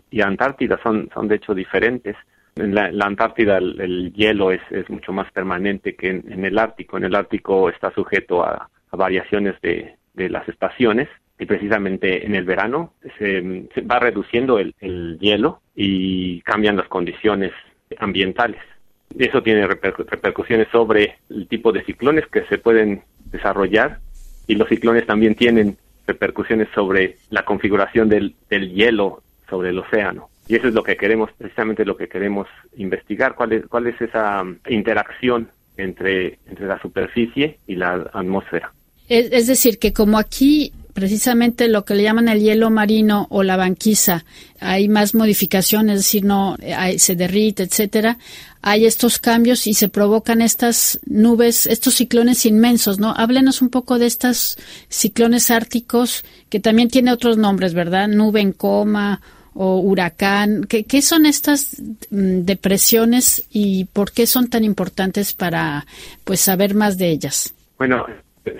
y, 0.09 0.21
Antártida 0.21 0.79
son, 0.81 1.09
son 1.13 1.27
de 1.27 1.35
hecho 1.35 1.53
diferentes. 1.53 2.15
En 2.55 2.73
la, 2.73 2.89
Antártida 3.01 3.57
el, 3.57 3.79
el, 3.81 4.13
hielo 4.13 4.51
es, 4.51 4.61
es 4.71 4.89
mucho 4.89 5.11
más 5.11 5.29
permanente 5.31 5.95
que 5.95 6.09
en, 6.09 6.23
en 6.31 6.45
el 6.45 6.57
Ártico. 6.57 6.97
En 6.97 7.03
el 7.03 7.15
Ártico 7.15 7.69
está 7.69 7.91
sujeto 7.91 8.43
a 8.43 8.69
variaciones 8.91 9.59
de, 9.61 9.95
de, 10.13 10.29
las 10.29 10.47
estaciones 10.47 11.07
y 11.39 11.45
precisamente 11.45 12.25
en 12.25 12.35
el 12.35 12.45
verano 12.45 12.93
se, 13.17 13.67
se 13.73 13.81
va 13.81 13.99
reduciendo 13.99 14.59
el, 14.59 14.73
el, 14.79 15.17
hielo 15.19 15.61
y 15.75 16.41
cambian 16.41 16.77
las 16.77 16.87
condiciones 16.87 17.51
ambientales. 17.99 18.61
Eso 19.17 19.43
tiene 19.43 19.67
reper, 19.67 19.93
repercusiones 19.97 20.67
sobre 20.71 21.17
el 21.29 21.47
tipo 21.47 21.71
de 21.71 21.83
ciclones 21.83 22.25
que 22.27 22.43
se 22.45 22.57
pueden 22.57 23.03
desarrollar 23.31 23.99
y 24.47 24.55
los 24.55 24.69
ciclones 24.69 25.05
también 25.05 25.35
tienen 25.35 25.77
repercusiones 26.07 26.69
sobre 26.73 27.17
la 27.29 27.43
configuración 27.43 28.09
del, 28.09 28.35
del 28.49 28.73
hielo 28.73 29.21
sobre 29.49 29.69
el 29.69 29.79
océano. 29.79 30.29
Y 30.47 30.55
eso 30.55 30.67
es 30.67 30.73
lo 30.73 30.83
que 30.83 30.95
queremos, 30.95 31.29
precisamente 31.37 31.85
lo 31.85 31.97
que 31.97 32.07
queremos 32.07 32.47
investigar, 32.77 33.35
cuál 33.35 33.51
es, 33.51 33.67
cuál 33.67 33.87
es 33.87 33.99
esa 34.01 34.43
interacción 34.67 35.49
entre, 35.75 36.39
entre 36.47 36.65
la 36.65 36.79
superficie 36.79 37.57
y 37.67 37.75
la 37.75 38.09
atmósfera. 38.13 38.71
Es, 39.09 39.47
decir, 39.47 39.79
que 39.79 39.93
como 39.93 40.17
aquí 40.17 40.73
precisamente 40.93 41.67
lo 41.67 41.85
que 41.85 41.93
le 41.93 42.03
llaman 42.03 42.27
el 42.27 42.41
hielo 42.41 42.71
marino 42.71 43.27
o 43.29 43.43
la 43.43 43.55
banquisa, 43.55 44.25
hay 44.59 44.89
más 44.89 45.13
modificaciones, 45.13 45.99
es 45.99 46.05
decir, 46.05 46.25
no 46.25 46.57
hay, 46.75 46.97
se 46.97 47.15
derrite, 47.15 47.63
etcétera, 47.63 48.17
hay 48.63 48.85
estos 48.87 49.19
cambios 49.19 49.67
y 49.67 49.75
se 49.75 49.89
provocan 49.89 50.41
estas 50.41 50.99
nubes, 51.05 51.67
estos 51.67 51.93
ciclones 51.93 52.47
inmensos, 52.47 52.99
¿no? 52.99 53.13
Háblenos 53.15 53.61
un 53.61 53.69
poco 53.69 53.99
de 53.99 54.07
estos 54.07 54.57
ciclones 54.89 55.51
árticos 55.51 56.25
que 56.49 56.59
también 56.59 56.89
tiene 56.89 57.11
otros 57.11 57.37
nombres, 57.37 57.75
¿verdad? 57.75 58.07
Nube 58.07 58.41
en 58.41 58.51
coma 58.51 59.21
o 59.53 59.79
huracán. 59.79 60.65
¿Qué, 60.67 60.83
qué 60.83 61.01
son 61.03 61.27
estas 61.27 61.79
mm, 62.09 62.41
depresiones 62.41 63.43
y 63.51 63.85
por 63.85 64.11
qué 64.11 64.25
son 64.25 64.49
tan 64.49 64.63
importantes 64.63 65.33
para 65.33 65.85
pues 66.23 66.41
saber 66.41 66.73
más 66.73 66.97
de 66.97 67.11
ellas? 67.11 67.53
Bueno, 67.77 68.05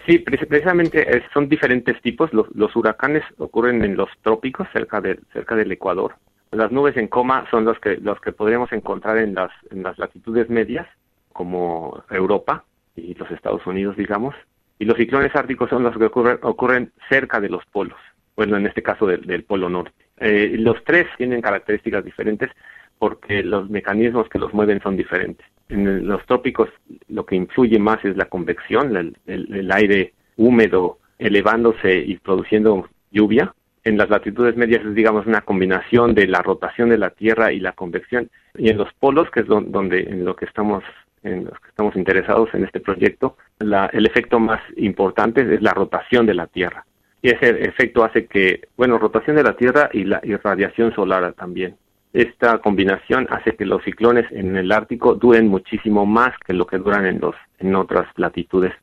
Sí, 0.05 0.19
precisamente 0.19 1.23
son 1.33 1.49
diferentes 1.49 2.01
tipos. 2.01 2.31
Los, 2.33 2.75
huracanes 2.75 3.23
ocurren 3.37 3.83
en 3.83 3.95
los 3.95 4.09
trópicos, 4.21 4.67
cerca, 4.73 5.01
de, 5.01 5.19
cerca 5.33 5.55
del 5.55 5.71
Ecuador. 5.71 6.15
Las 6.51 6.71
nubes 6.71 6.95
en 6.97 7.07
coma 7.07 7.45
son 7.51 7.65
los 7.65 7.79
que, 7.79 7.97
los 7.97 8.19
que 8.21 8.31
podríamos 8.31 8.71
encontrar 8.71 9.17
en 9.17 9.35
las, 9.35 9.51
en 9.69 9.83
las 9.83 9.97
latitudes 9.97 10.49
medias, 10.49 10.87
como 11.33 12.03
Europa 12.09 12.63
y 12.95 13.13
los 13.13 13.29
Estados 13.31 13.65
Unidos, 13.67 13.95
digamos. 13.97 14.33
Y 14.79 14.85
los 14.85 14.97
ciclones 14.97 15.35
árticos 15.35 15.69
son 15.69 15.83
los 15.83 15.97
que 15.97 16.05
ocurren, 16.05 16.39
ocurren 16.41 16.91
cerca 17.09 17.39
de 17.39 17.49
los 17.49 17.65
polos, 17.65 17.99
bueno, 18.35 18.57
en 18.57 18.65
este 18.67 18.81
caso 18.81 19.05
del, 19.05 19.21
del 19.21 19.43
Polo 19.43 19.69
Norte. 19.69 19.93
Eh, 20.19 20.55
los 20.57 20.83
tres 20.83 21.07
tienen 21.17 21.41
características 21.41 22.03
diferentes 22.03 22.49
porque 22.97 23.43
los 23.43 23.69
mecanismos 23.69 24.27
que 24.29 24.39
los 24.39 24.53
mueven 24.53 24.81
son 24.81 24.97
diferentes. 24.97 25.45
En 25.69 26.07
los 26.07 26.25
trópicos 26.25 26.69
lo 27.09 27.25
que 27.25 27.35
influye 27.35 27.79
más 27.79 28.03
es 28.05 28.15
la 28.15 28.25
convección, 28.25 29.15
el, 29.25 29.71
aire 29.71 30.13
húmedo 30.37 30.99
elevándose 31.19 31.97
y 31.97 32.17
produciendo 32.17 32.87
lluvia. 33.11 33.53
En 33.83 33.97
las 33.97 34.09
latitudes 34.09 34.55
medias 34.55 34.85
es, 34.85 34.95
digamos, 34.95 35.25
una 35.25 35.41
combinación 35.41 36.13
de 36.13 36.27
la 36.27 36.41
rotación 36.41 36.89
de 36.89 36.97
la 36.97 37.09
Tierra 37.09 37.51
y 37.51 37.59
la 37.59 37.73
convección. 37.73 38.29
Y 38.57 38.69
en 38.69 38.77
los 38.77 38.91
polos, 38.93 39.29
que 39.31 39.41
es 39.41 39.47
donde 39.47 40.01
en 40.01 40.25
lo 40.25 40.35
que 40.35 40.45
estamos 40.45 40.83
en 41.23 41.45
los 41.45 41.59
que 41.59 41.69
estamos 41.69 41.95
interesados 41.95 42.49
en 42.53 42.63
este 42.63 42.79
proyecto, 42.79 43.37
la, 43.59 43.87
el 43.87 44.05
efecto 44.05 44.39
más 44.39 44.61
importante 44.77 45.41
es 45.41 45.61
la 45.61 45.73
rotación 45.73 46.25
de 46.25 46.33
la 46.33 46.47
Tierra. 46.47 46.85
Y 47.21 47.29
ese 47.29 47.49
efecto 47.63 48.03
hace 48.03 48.27
que, 48.27 48.67
bueno, 48.77 48.97
rotación 48.97 49.35
de 49.35 49.43
la 49.43 49.55
Tierra 49.55 49.89
y 49.91 50.03
la 50.03 50.21
irradiación 50.23 50.93
solar 50.93 51.33
también. 51.33 51.75
Esta 52.13 52.59
combinación 52.59 53.27
hace 53.29 53.55
que 53.55 53.65
los 53.65 53.83
ciclones 53.83 54.25
en 54.31 54.55
el 54.55 54.71
Ártico 54.71 55.15
duren 55.15 55.47
muchísimo 55.47 56.05
más 56.05 56.31
que 56.45 56.53
lo 56.53 56.65
que 56.65 56.77
duran 56.77 57.05
en, 57.05 57.19
los, 57.19 57.35
en 57.59 57.75
otras 57.75 58.07
latitudes. 58.15 58.73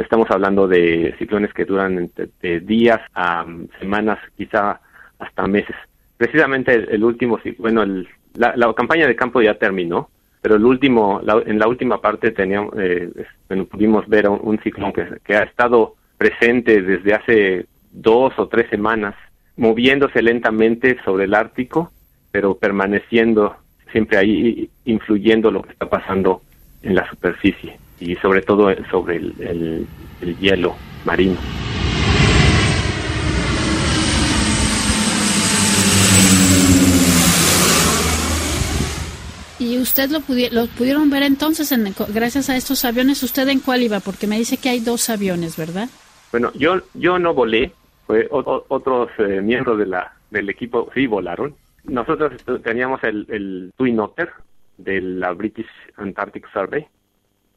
Estamos 0.00 0.30
hablando 0.30 0.68
de 0.68 1.14
ciclones 1.18 1.52
que 1.54 1.64
duran 1.64 2.10
de, 2.40 2.60
días 2.60 3.00
a 3.14 3.46
semanas, 3.80 4.18
quizá 4.36 4.80
hasta 5.18 5.46
meses. 5.46 5.74
Precisamente 6.16 6.74
el, 6.74 7.02
último, 7.02 7.38
bueno, 7.58 7.82
el, 7.82 8.06
La, 8.34 8.54
la 8.56 8.72
campaña 8.74 9.06
de 9.06 9.16
campo 9.16 9.40
ya 9.40 9.54
terminó, 9.54 10.10
pero 10.44 10.56
el 10.56 10.64
último, 10.66 11.22
en 11.46 11.58
la 11.58 11.66
última 11.66 12.02
parte 12.02 12.30
teníamos, 12.30 12.74
eh, 12.76 13.10
pudimos 13.70 14.06
ver 14.06 14.28
un, 14.28 14.58
ciclón 14.58 14.92
que, 14.92 15.06
que, 15.24 15.36
ha 15.36 15.44
estado 15.44 15.94
presente 16.18 16.82
desde 16.82 17.14
hace 17.14 17.66
dos 17.90 18.34
o 18.36 18.46
tres 18.46 18.68
semanas, 18.68 19.14
moviéndose 19.56 20.20
lentamente 20.20 20.98
sobre 21.02 21.24
el 21.24 21.32
Ártico, 21.32 21.93
pero 22.34 22.56
permaneciendo 22.56 23.54
siempre 23.92 24.18
ahí, 24.18 24.68
influyendo 24.86 25.52
lo 25.52 25.62
que 25.62 25.70
está 25.70 25.88
pasando 25.88 26.42
en 26.82 26.96
la 26.96 27.08
superficie 27.08 27.78
y 28.00 28.16
sobre 28.16 28.42
todo 28.42 28.74
sobre 28.90 29.18
el 29.18 29.86
hielo 30.40 30.74
marino. 31.04 31.36
¿Y 39.60 39.78
usted 39.78 40.10
lo, 40.10 40.18
lo 40.50 40.66
pudieron 40.66 41.10
ver 41.10 41.22
entonces, 41.22 41.72
gracias 42.08 42.50
a 42.50 42.56
estos 42.56 42.84
aviones? 42.84 43.22
¿Usted 43.22 43.46
en 43.46 43.60
cuál 43.60 43.84
iba? 43.84 44.00
Porque 44.00 44.26
me 44.26 44.38
dice 44.38 44.56
que 44.56 44.70
hay 44.70 44.80
dos 44.80 45.08
aviones, 45.08 45.56
¿verdad? 45.56 45.88
Bueno, 46.32 46.50
yo, 46.56 46.80
yo 46.94 47.20
no 47.20 47.32
volé, 47.32 47.70
fue 48.08 48.26
otros 48.28 49.10
eh, 49.18 49.40
miembros 49.40 49.78
de 49.78 49.86
la, 49.86 50.12
del 50.32 50.50
equipo 50.50 50.90
sí 50.92 51.06
volaron. 51.06 51.54
Nosotros 51.84 52.44
teníamos 52.62 53.02
el, 53.04 53.26
el 53.28 53.72
Twin 53.76 54.00
Otter 54.00 54.30
de 54.78 55.00
la 55.00 55.32
British 55.32 55.68
Antarctic 55.96 56.50
Survey. 56.52 56.86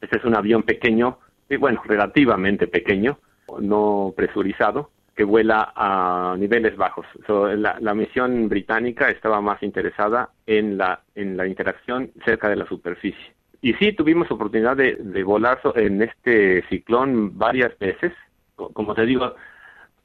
Este 0.00 0.18
es 0.18 0.24
un 0.24 0.36
avión 0.36 0.62
pequeño, 0.62 1.18
bueno, 1.58 1.82
relativamente 1.84 2.66
pequeño, 2.68 3.18
no 3.60 4.12
presurizado, 4.16 4.90
que 5.18 5.24
vuela 5.24 5.72
a 5.74 6.36
niveles 6.38 6.76
bajos. 6.76 7.04
la, 7.26 7.94
misión 7.94 8.48
británica 8.48 9.10
estaba 9.10 9.40
más 9.40 9.60
interesada 9.64 10.30
en 10.46 10.78
la, 10.78 11.00
en 11.16 11.36
la 11.36 11.46
interacción 11.46 12.12
cerca 12.24 12.48
de 12.48 12.54
la 12.54 12.66
superficie. 12.66 13.34
Y 13.60 13.74
sí, 13.74 13.92
tuvimos 13.92 14.30
oportunidad 14.30 14.76
de, 14.76 14.94
volar 15.24 15.58
en 15.74 16.02
este 16.02 16.62
ciclón 16.68 17.36
varias 17.36 17.76
veces. 17.80 18.12
Como 18.54 18.94
te 18.94 19.06
digo, 19.06 19.34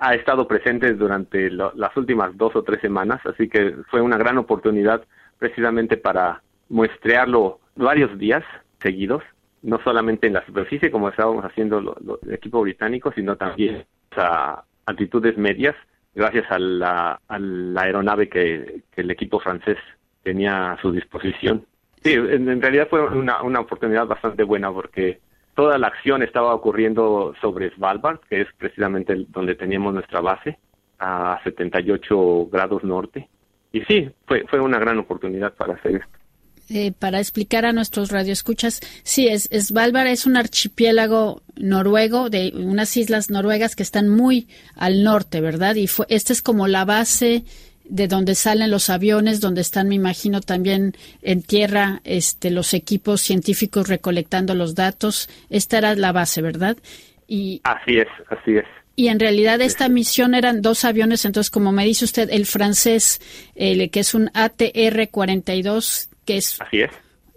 ha 0.04 0.16
estado 0.16 0.50
presente 0.50 0.94
durante 0.96 1.50
las 1.50 1.96
últimas 1.96 2.36
dos 2.36 2.54
o 2.58 2.64
tres 2.64 2.82
semanas, 2.82 3.22
así 3.26 3.48
que 3.48 3.74
fue 3.90 4.02
una 4.02 4.18
gran 4.18 4.38
oportunidad 4.38 5.02
precisamente 5.40 5.96
para 5.96 6.42
muestrearlo 6.68 7.60
varios 7.78 8.18
días 8.20 8.44
seguidos, 8.82 9.24
no 9.62 9.80
solamente 9.82 10.28
en 10.28 10.34
la 10.34 10.46
superficie 10.46 10.92
como 10.92 11.08
estábamos 11.08 11.46
haciendo 11.46 12.20
el 12.22 12.34
equipo 12.34 12.62
británico, 12.62 13.14
sino 13.16 13.38
también 13.38 13.86
a, 14.18 14.66
altitudes 14.86 15.38
medias 15.38 15.76
gracias 16.14 16.52
a 16.52 16.60
la, 16.60 17.22
aeronave 17.78 18.28
que, 18.28 18.82
el 18.98 19.10
equipo 19.10 19.40
francés 19.40 19.78
tenía 20.22 20.74
a 20.74 20.82
su 20.82 20.92
disposición. 20.92 21.66
Sí, 22.04 22.12
en, 22.12 22.62
realidad 22.62 22.90
fue 22.90 23.08
una, 23.08 23.42
una, 23.42 23.62
oportunidad 23.62 24.06
bastante 24.06 24.44
buena 24.44 24.70
porque 24.70 25.22
toda 25.56 25.78
la 25.78 25.88
acción 25.88 26.24
estaba 26.24 26.54
ocurriendo 26.54 27.34
sobre 27.42 27.74
Svalbard, 27.76 28.20
que 28.30 28.42
es 28.42 28.48
precisamente 28.58 29.26
donde 29.30 29.56
teníamos 29.56 29.94
nuestra 29.94 30.22
base, 30.22 30.58
a 31.00 31.40
78 31.44 32.48
grados 32.52 32.84
norte. 32.84 33.28
Y 33.72 33.82
sí, 33.82 34.10
fue, 34.26 34.46
fue 34.50 34.60
una 34.60 34.80
gran 34.80 35.00
oportunidad 35.00 35.54
para 35.54 35.74
hacer. 35.74 36.06
Eh, 36.70 36.94
para 36.98 37.20
explicar 37.20 37.66
a 37.66 37.74
nuestros 37.74 38.10
radioescuchas, 38.10 38.80
sí, 39.04 39.28
es, 39.28 39.50
Svalbard 39.52 40.08
es 40.08 40.26
un 40.26 40.38
archipiélago 40.38 41.42
noruego 41.56 42.30
de 42.30 42.54
unas 42.56 42.96
islas 42.96 43.30
noruegas 43.30 43.76
que 43.76 43.84
están 43.84 44.10
muy 44.10 44.48
al 44.76 45.04
norte, 45.04 45.42
¿verdad? 45.42 45.76
Y 45.76 45.88
fue, 45.88 46.06
esta 46.10 46.32
es 46.32 46.42
como 46.42 46.68
la 46.68 46.86
base 46.86 47.44
de 47.86 48.08
donde 48.08 48.36
salen 48.36 48.72
los 48.72 48.90
aviones, 48.90 49.42
donde 49.42 49.62
están, 49.62 49.90
me 49.90 49.96
imagino, 49.96 50.42
también 50.42 50.96
en 51.22 51.42
tierra 51.42 52.02
este, 52.04 52.50
los 52.50 52.74
equipos 52.74 53.22
científicos 53.22 53.88
recolectando 53.88 54.56
los 54.56 54.76
datos. 54.76 55.30
Esta 55.50 55.78
era 55.78 55.96
la 55.96 56.12
base, 56.12 56.42
¿verdad? 56.42 56.78
Y, 57.28 57.62
así 57.64 57.98
es, 57.98 58.08
así 58.30 58.58
es. 58.58 58.66
Y 58.96 59.08
en 59.08 59.20
realidad 59.20 59.60
esta 59.62 59.90
misión 59.90 60.36
eran 60.36 60.62
dos 60.62 60.86
aviones, 60.86 61.26
entonces 61.26 61.50
como 61.50 61.72
me 61.72 61.84
dice 61.84 62.06
usted, 62.06 62.30
el 62.32 62.46
francés, 62.46 63.22
el, 63.56 63.90
que 63.90 64.02
es 64.02 64.14
un 64.14 64.28
ATR-42 64.28 66.10
que 66.26 66.38
es, 66.38 66.60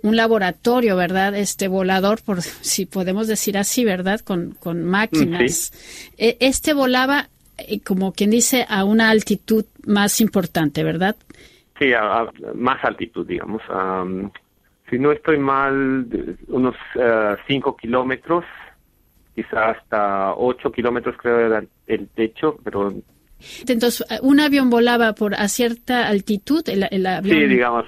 un 0.03 0.16
laboratorio, 0.16 0.97
¿verdad? 0.97 1.35
Este 1.35 1.68
volador, 1.68 2.23
por 2.23 2.42
si 2.61 2.87
podemos 2.87 3.27
decir 3.27 3.57
así, 3.59 3.85
¿verdad? 3.85 4.21
Con, 4.21 4.53
con 4.53 4.85
máquinas. 4.85 5.73
E, 6.18 6.37
este 6.40 6.75
volaba, 6.75 7.21
eh, 7.23 7.29
como 7.85 8.12
quien 8.12 8.31
dice, 8.31 8.66
a 8.69 8.85
una 8.85 9.11
altitud 9.11 9.64
más 9.87 10.21
importante, 10.21 10.85
¿verdad? 10.85 11.16
Sí, 11.79 11.92
a, 11.92 12.27
más 12.55 12.85
altitud, 12.85 13.27
digamos. 13.27 13.62
si 14.90 14.99
no 14.99 15.12
estoy 15.12 15.38
mal, 15.38 16.07
unos 16.49 16.75
5 17.47 17.71
uh, 17.71 17.77
kilómetros, 17.77 18.45
quizás 19.35 19.77
hasta 19.77 20.35
8 20.35 20.73
kilómetros 20.73 21.16
creo 21.19 21.40
era 21.40 21.64
el 21.87 22.09
techo, 22.09 22.59
pero 22.64 22.92
entonces, 23.66 24.05
¿un 24.23 24.40
avión 24.40 24.71
volaba 24.71 25.12
por 25.12 25.35
a 25.35 25.49
cierta 25.49 26.09
altitud? 26.09 26.66
El, 26.69 26.87
el 26.90 27.07
avión... 27.07 27.38
Sí, 27.38 27.47
digamos, 27.47 27.85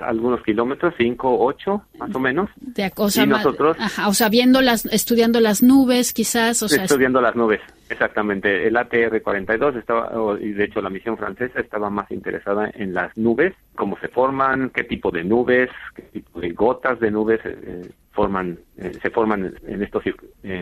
algunos 0.00 0.42
kilómetros, 0.42 0.94
cinco, 0.98 1.38
ocho, 1.38 1.82
más 1.98 2.14
o 2.14 2.18
menos. 2.18 2.50
De, 2.56 2.92
o 2.96 3.08
y 3.14 3.26
nosotros, 3.26 3.76
o 4.06 4.14
sea, 4.14 4.28
viendo 4.28 4.60
las, 4.60 4.86
estudiando 4.86 5.40
las 5.40 5.62
nubes, 5.62 6.12
quizás, 6.12 6.62
o 6.62 6.68
sea, 6.68 6.84
estudiando 6.84 7.20
las 7.20 7.34
nubes, 7.36 7.60
exactamente. 7.92 8.66
El 8.66 8.76
ATR-42 8.76 9.78
estaba, 9.78 10.38
y 10.40 10.52
de 10.52 10.64
hecho 10.64 10.80
la 10.80 10.90
misión 10.90 11.16
francesa 11.16 11.60
estaba 11.60 11.90
más 11.90 12.10
interesada 12.10 12.70
en 12.74 12.92
las 12.94 13.16
nubes, 13.16 13.54
cómo 13.74 13.96
se 13.98 14.08
forman, 14.08 14.70
qué 14.70 14.84
tipo 14.84 15.10
de 15.10 15.24
nubes, 15.24 15.70
qué 15.94 16.02
tipo 16.02 16.40
de 16.40 16.50
gotas 16.50 16.98
de 17.00 17.10
nubes 17.10 17.40
eh, 17.44 17.58
eh, 17.62 17.90
forman, 18.12 18.58
eh, 18.76 18.92
se 19.00 19.10
forman 19.10 19.54
en 19.66 19.82
estos 19.82 20.02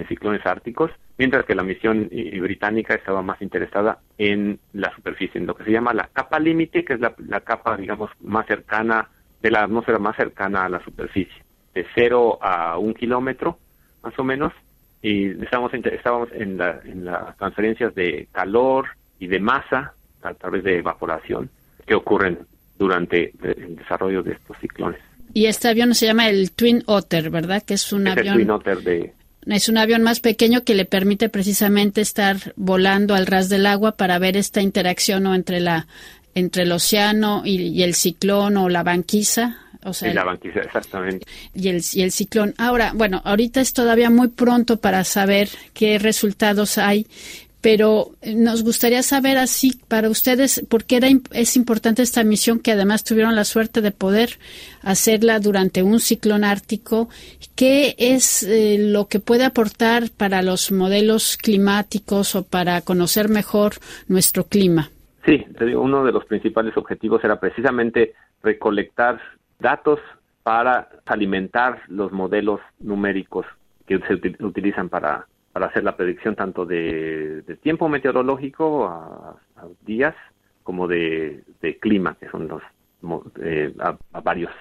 ciclones 0.09 0.45
árticos, 0.45 0.91
mientras 1.19 1.45
que 1.45 1.55
la 1.55 1.63
misión 1.63 2.09
británica 2.09 2.95
estaba 2.95 3.23
más 3.23 3.41
interesada 3.43 3.99
en 4.19 4.59
la 4.73 4.95
superficie, 4.95 5.41
en 5.41 5.47
lo 5.47 5.55
que 5.55 5.65
se 5.65 5.73
llama 5.73 5.95
la 5.95 6.09
capa 6.13 6.39
límite, 6.39 6.85
que 6.85 6.95
es 6.95 7.01
la, 7.01 7.41
capa, 7.41 7.77
digamos, 7.77 8.11
más 8.21 8.47
cercana, 8.47 9.09
de 9.43 9.51
la 9.51 9.65
atmósfera 9.65 9.99
más 9.99 10.17
cercana 10.17 10.65
a 10.65 10.69
la 10.69 10.85
superficie, 10.85 11.43
de 11.75 11.87
cero 11.95 12.39
a 12.43 12.79
un 12.79 12.95
kilómetro, 12.95 13.59
más 14.03 14.19
o 14.19 14.25
menos, 14.25 14.53
y 15.03 15.31
estábamos, 15.43 15.73
estábamos 15.75 16.29
en, 16.33 16.59
la, 16.59 16.81
en 16.85 17.05
las 17.05 17.37
transferencias 17.37 17.95
de 17.95 18.29
calor 18.33 18.89
y 19.19 19.27
de 19.27 19.41
masa 19.41 19.95
a 20.23 20.35
través 20.35 20.65
de 20.65 20.79
evaporación 20.79 21.51
que 21.87 21.95
ocurren 21.95 22.39
durante 22.79 23.33
el 23.43 23.77
desarrollo 23.77 24.23
de 24.23 24.33
estos 24.33 24.57
ciclones. 24.59 25.01
Y 25.33 25.47
este 25.47 25.69
avión 25.69 25.95
se 25.95 26.07
llama 26.07 26.29
el 26.29 26.53
Twin 26.53 26.83
Otter, 26.87 27.31
¿verdad? 27.31 27.63
Que 27.63 27.75
es 27.75 27.93
un 27.93 28.09
avión. 28.09 28.37
Twin 28.37 28.51
Otter 28.51 28.79
de. 28.79 29.13
Es 29.47 29.69
un 29.69 29.79
avión 29.79 30.03
más 30.03 30.21
pequeño 30.21 30.65
que 30.65 30.75
le 30.75 30.85
permite 30.85 31.29
precisamente 31.29 32.01
estar 32.01 32.37
volando 32.57 33.15
al 33.15 33.27
ras 33.27 33.49
del 33.49 33.67
agua 33.67 33.97
para 33.97 34.19
ver 34.19 34.37
esta 34.37 34.61
interacción 34.61 35.23
¿no? 35.23 35.35
entre 35.35 35.61
la 35.61 35.87
entre 36.35 36.63
el 36.65 36.73
océano 36.73 37.43
y, 37.45 37.83
el 37.83 37.95
ciclón 37.95 38.57
o 38.57 38.69
la 38.69 38.83
banquisa. 38.83 39.59
O 39.85 39.93
sea, 39.93 40.11
y 40.11 40.15
la 40.15 40.25
banquisa, 40.25 40.61
exactamente. 40.61 41.27
Y 41.55 41.69
el, 41.69 41.83
y 41.93 42.03
el 42.03 42.13
ciclón. 42.13 42.55
Ahora, 42.59 42.93
bueno, 42.95 43.23
ahorita 43.25 43.61
es 43.61 43.73
todavía 43.73 44.11
muy 44.11 44.29
pronto 44.29 44.77
para 44.79 45.05
saber 45.05 45.49
qué 45.73 45.99
resultados 45.99 46.77
hay, 46.79 47.07
pero 47.61 48.13
eh, 48.23 48.35
nos 48.35 48.63
gustaría 48.63 49.03
saber 49.03 49.39
así 49.39 49.81
para 49.89 50.09
ustedes 50.09 50.65
por 50.69 50.85
qué 50.85 50.97
era, 50.97 51.09
es 51.33 51.57
importante 51.57 52.03
esta 52.03 52.25
misión 52.25 52.59
que 52.59 52.73
además 52.73 53.05
tuvieron 53.05 53.37
la 53.37 53.45
suerte 53.45 53.81
de 53.81 53.91
poder 53.91 54.39
hacerla 54.83 55.41
durante 55.41 55.83
un 55.83 56.01
ciclón 56.01 56.45
ártico. 56.45 57.09
¿Qué 57.57 57.95
es 57.99 58.43
eh, 58.43 58.77
lo 58.79 59.09
que 59.09 59.21
puede 59.21 59.45
aportar 59.45 60.11
para 60.17 60.43
los 60.43 60.73
modelos 60.73 61.37
climáticos 61.37 62.35
o 62.35 62.45
para 62.45 62.81
conocer 62.81 63.29
mejor 63.29 63.75
nuestro 64.09 64.45
clima? 64.45 64.91
Sí, 65.27 65.45
uno 65.77 66.03
de 66.05 66.13
los 66.13 66.25
principales 66.25 66.75
objetivos 66.79 67.23
era 67.23 67.39
precisamente 67.39 68.15
recolectar 68.43 69.21
datos 69.61 70.01
para 70.43 70.89
alimentar 71.07 71.83
los 71.89 72.13
modelos 72.13 72.61
numéricos 72.79 73.47
que 73.87 73.99
se 74.01 74.15
utilizan 74.45 74.89
para 74.89 75.27
para 75.53 75.67
hacer 75.67 75.85
la 75.85 75.97
predicción 75.97 76.37
tanto 76.37 76.65
de, 76.65 77.43
tiempo 77.63 77.89
meteorológico 77.89 78.87
a, 78.87 79.37
días 79.83 80.15
como 80.63 80.87
de, 80.87 81.43
clima, 81.81 82.17
que 82.19 82.29
son 82.29 82.49
los 82.49 82.63
eh, 83.43 83.75
a, 83.81 84.21
varios 84.21 84.53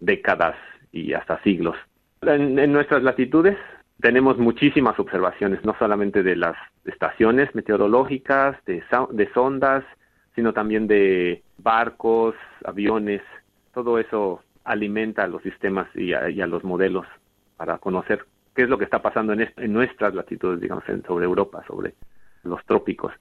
décadas 0.00 0.54
y 0.92 1.12
hasta 1.12 1.42
siglos. 1.42 1.76
En, 2.22 2.72
nuestras 2.72 3.02
latitudes 3.02 3.56
tenemos 4.00 4.38
muchísimas 4.38 4.98
observaciones, 4.98 5.64
no 5.64 5.74
solamente 5.78 6.22
de 6.22 6.36
las 6.36 6.56
estaciones 6.84 7.52
meteorológicas, 7.54 8.56
de, 8.66 8.82
de 9.10 9.32
sondas, 9.32 9.84
sino 10.34 10.52
también 10.52 10.86
de 10.86 11.42
barcos, 11.58 12.34
aviones, 12.64 13.22
todo 13.72 13.98
eso 13.98 14.42
alimenta 14.66 15.24
a 15.24 15.28
los 15.28 15.42
sistemas 15.42 15.88
y 15.94 16.12
a 16.12 16.46
los 16.46 16.64
modelos 16.64 17.06
para 17.56 17.78
conocer 17.78 18.24
qué 18.54 18.62
es 18.62 18.68
lo 18.68 18.78
que 18.78 18.84
está 18.84 19.00
pasando 19.00 19.32
en, 19.32 19.48
en 19.56 19.72
nuestras 19.72 20.14
latitudes, 20.14 20.60
digamos, 20.60 20.84
sobre 21.06 21.24
Europa, 21.24 21.62
sobre 21.66 21.94
los 22.42 22.64
trópicos. 22.64 23.12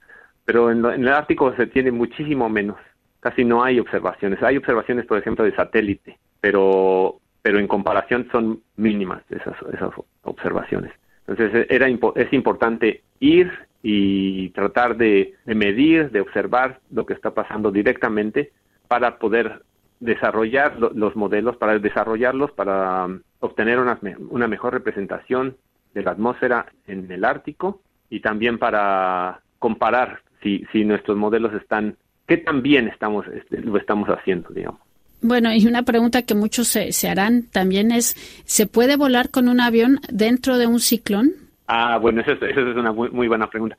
Pero 0.46 0.72
en, 0.72 0.86
el 0.86 1.08
Ártico 1.10 1.54
se 1.56 1.68
tiene 1.68 1.92
muchísimo 1.92 2.50
menos. 2.50 2.78
casi 3.20 3.44
no 3.44 3.64
hay 3.64 3.80
observaciones. 3.80 4.42
Hay 4.44 4.58
observaciones, 4.58 5.06
por 5.06 5.18
ejemplo, 5.18 5.44
de 5.44 5.56
satélite, 5.56 6.18
pero, 6.40 7.20
pero 7.42 7.60
en 7.60 7.68
comparación 7.68 8.28
son 8.32 8.62
mínimas 8.78 9.22
esas, 9.30 9.56
esas 9.74 9.92
observaciones. 10.24 10.92
Entonces 11.28 11.66
era, 11.70 11.88
es 11.88 12.34
importante 12.34 13.02
ir 13.20 13.52
y 13.82 14.50
tratar 14.50 14.96
de, 14.96 15.34
medir, 15.46 16.12
de 16.12 16.22
observar 16.22 16.80
lo 16.92 17.06
que 17.06 17.14
está 17.14 17.32
pasando 17.34 17.72
directamente 17.72 18.52
para 18.88 19.18
poder 19.18 19.64
desarrollar 20.06 20.78
los 20.80 21.16
modelos, 21.16 21.58
para 21.58 21.78
desarrollarlos, 21.80 22.52
para 22.52 23.06
um, 23.06 23.20
obtener 23.40 23.80
una, 23.80 24.00
una 24.30 24.48
mejor 24.48 24.74
representación 24.74 25.58
de 25.94 26.04
la 26.04 26.12
atmósfera 26.12 26.68
en 26.88 27.12
el 27.12 27.26
Ártico 27.26 27.82
y 28.10 28.20
también 28.20 28.58
para 28.58 29.42
comparar 29.60 30.22
si, 30.44 30.66
si 30.72 30.86
nuestros 30.86 31.18
modelos 31.18 31.54
están, 31.54 31.98
qué 32.28 32.38
tan 32.38 32.62
bien 32.62 32.88
estamos, 32.88 33.26
este, 33.28 33.62
lo 33.62 33.78
estamos 33.78 34.08
haciendo, 34.10 34.50
digamos. 34.50 34.82
Bueno, 35.22 35.52
y 35.54 35.66
una 35.66 35.84
pregunta 35.84 36.22
que 36.22 36.36
muchos 36.36 36.68
se, 36.68 36.92
se, 36.92 37.10
harán 37.10 37.44
también 37.52 37.92
es, 37.92 38.16
¿se 38.46 38.68
puede 38.68 38.96
volar 38.96 39.32
con 39.32 39.48
un 39.48 39.60
avión 39.60 40.00
dentro 40.10 40.58
de 40.58 40.68
un 40.68 40.80
ciclón? 40.80 41.32
Ah, 41.68 41.98
bueno, 41.98 42.22
esa 42.22 42.34
es, 42.34 42.58
una 42.58 42.92
muy, 42.92 43.10
muy, 43.10 43.28
buena 43.28 43.50
pregunta. 43.50 43.78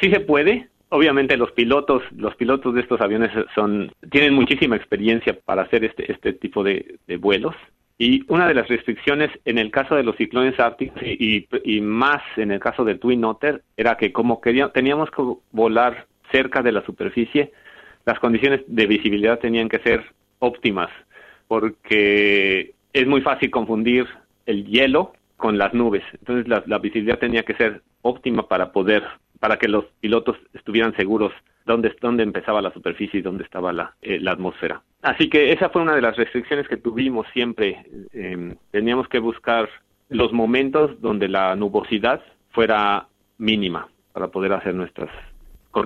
Sí 0.00 0.10
se 0.10 0.20
puede. 0.20 0.68
Obviamente 0.90 1.36
los 1.36 1.52
pilotos, 1.52 2.02
los 2.16 2.34
pilotos 2.36 2.74
de 2.74 2.80
estos 2.82 3.00
aviones 3.00 3.30
son, 3.54 3.92
tienen 4.10 4.34
muchísima 4.34 4.76
experiencia 4.76 5.38
para 5.44 5.62
hacer 5.62 5.84
este, 5.84 6.10
este 6.10 6.32
tipo 6.32 6.62
de, 6.62 6.98
vuelos. 7.18 7.54
Y 7.96 8.24
una 8.28 8.48
de 8.48 8.54
las 8.54 8.68
restricciones 8.68 9.30
en 9.44 9.58
el 9.58 9.70
caso 9.70 9.94
de 9.94 10.02
los 10.02 10.16
ciclones 10.16 10.58
árticos 10.58 11.02
y, 11.02 11.46
y, 11.64 11.80
más 11.80 12.22
en 12.36 12.50
el 12.50 12.58
caso 12.58 12.84
del 12.84 12.98
Twin 12.98 13.24
Otter 13.24 13.62
era 13.76 13.96
que 13.96 14.12
como 14.12 14.40
queríamos, 14.40 14.72
teníamos 14.72 15.10
que 15.10 15.22
volar 15.52 16.06
cerca 16.32 16.62
de 16.62 16.72
la 16.72 16.84
superficie, 16.84 17.52
las 18.06 18.18
condiciones 18.18 18.62
de 18.66 18.86
visibilidad 18.86 19.38
tenían 19.38 19.68
que 19.68 19.80
ser 19.80 20.04
óptimas, 20.38 20.90
porque 21.46 22.74
es 22.92 23.06
muy 23.06 23.20
fácil 23.20 23.50
confundir 23.50 24.06
el 24.46 24.66
hielo 24.66 25.12
con 25.36 25.58
las 25.58 25.72
nubes. 25.74 26.02
Entonces 26.12 26.48
la, 26.48 26.78
visibilidad 26.78 27.18
tenía 27.18 27.42
que 27.42 27.54
ser 27.54 27.82
óptima 28.02 28.48
para 28.48 28.72
poder, 28.72 29.04
para 29.40 29.58
que 29.58 29.68
los 29.68 29.86
pilotos 30.00 30.36
estuvieran 30.54 30.94
seguros 30.94 31.32
dónde, 31.66 31.94
dónde 32.00 32.22
empezaba 32.22 32.62
la 32.62 32.72
superficie 32.72 33.20
y 33.20 33.22
dónde 33.22 33.44
estaba 33.44 33.72
la, 33.72 33.94
eh, 34.02 34.20
la 34.20 34.32
atmósfera. 34.32 34.82
Así 35.02 35.28
que 35.28 35.52
esa 35.52 35.70
fue 35.70 35.82
una 35.82 35.94
de 35.94 36.02
las 36.02 36.16
restricciones 36.16 36.68
que 36.68 36.76
tuvimos 36.76 37.26
siempre. 37.32 37.84
Em, 38.12 38.54
teníamos 38.70 39.08
que 39.08 39.18
buscar 39.18 39.68
los 40.10 40.32
momentos 40.32 41.00
donde 41.00 41.28
la 41.28 41.56
nubosidad 41.56 42.22
fuera 42.50 43.08
mínima 43.38 43.88
para 44.12 44.28
poder 44.28 44.52
hacer 44.52 44.74
nuestras 44.74 45.08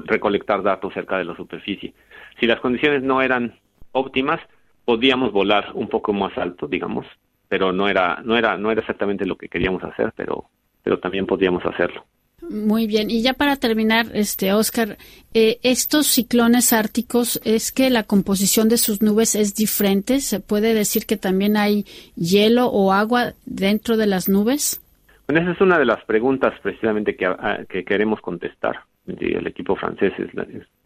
recolectar 0.06 0.62
datos 0.62 0.94
cerca 0.94 1.18
de 1.18 1.24
la 1.24 1.36
superficie. 1.36 1.92
Si 2.40 2.46
las 2.46 2.58
condiciones 2.60 3.02
no 3.02 3.20
eran 3.20 3.54
óptimas, 3.92 4.40
podíamos 4.84 5.30
volar 5.30 5.70
un 5.74 5.88
poco 5.88 6.12
más 6.12 6.36
alto, 6.38 6.66
digamos, 6.66 7.06
pero 7.48 7.72
no 7.72 7.86
era 7.88 8.20
no 8.24 8.36
era 8.36 8.56
no 8.56 8.70
era 8.70 8.80
exactamente 8.80 9.26
lo 9.26 9.36
que 9.36 9.48
queríamos 9.48 9.84
hacer, 9.84 10.12
pero 10.16 10.46
pero 10.82 10.98
también 10.98 11.26
podíamos 11.26 11.64
hacerlo. 11.66 12.04
Muy 12.50 12.86
bien, 12.86 13.10
y 13.10 13.22
ya 13.22 13.32
para 13.32 13.56
terminar, 13.56 14.06
este 14.14 14.52
Oscar, 14.52 14.96
eh, 15.32 15.58
estos 15.62 16.06
ciclones 16.06 16.72
árticos 16.72 17.40
es 17.44 17.72
que 17.72 17.90
la 17.90 18.02
composición 18.02 18.68
de 18.68 18.76
sus 18.76 19.02
nubes 19.02 19.34
es 19.34 19.54
diferente. 19.54 20.20
Se 20.20 20.40
puede 20.40 20.74
decir 20.74 21.06
que 21.06 21.16
también 21.16 21.56
hay 21.56 21.84
hielo 22.16 22.66
o 22.66 22.92
agua 22.92 23.32
dentro 23.46 23.96
de 23.96 24.06
las 24.06 24.28
nubes. 24.28 24.80
Bueno, 25.26 25.42
esa 25.42 25.52
es 25.52 25.60
una 25.60 25.78
de 25.78 25.86
las 25.86 26.04
preguntas 26.04 26.52
precisamente 26.62 27.16
que, 27.16 27.26
ah, 27.26 27.60
que 27.68 27.84
queremos 27.84 28.20
contestar. 28.20 28.80
El 29.06 29.46
equipo 29.46 29.76
francés 29.76 30.12
es, 30.18 30.30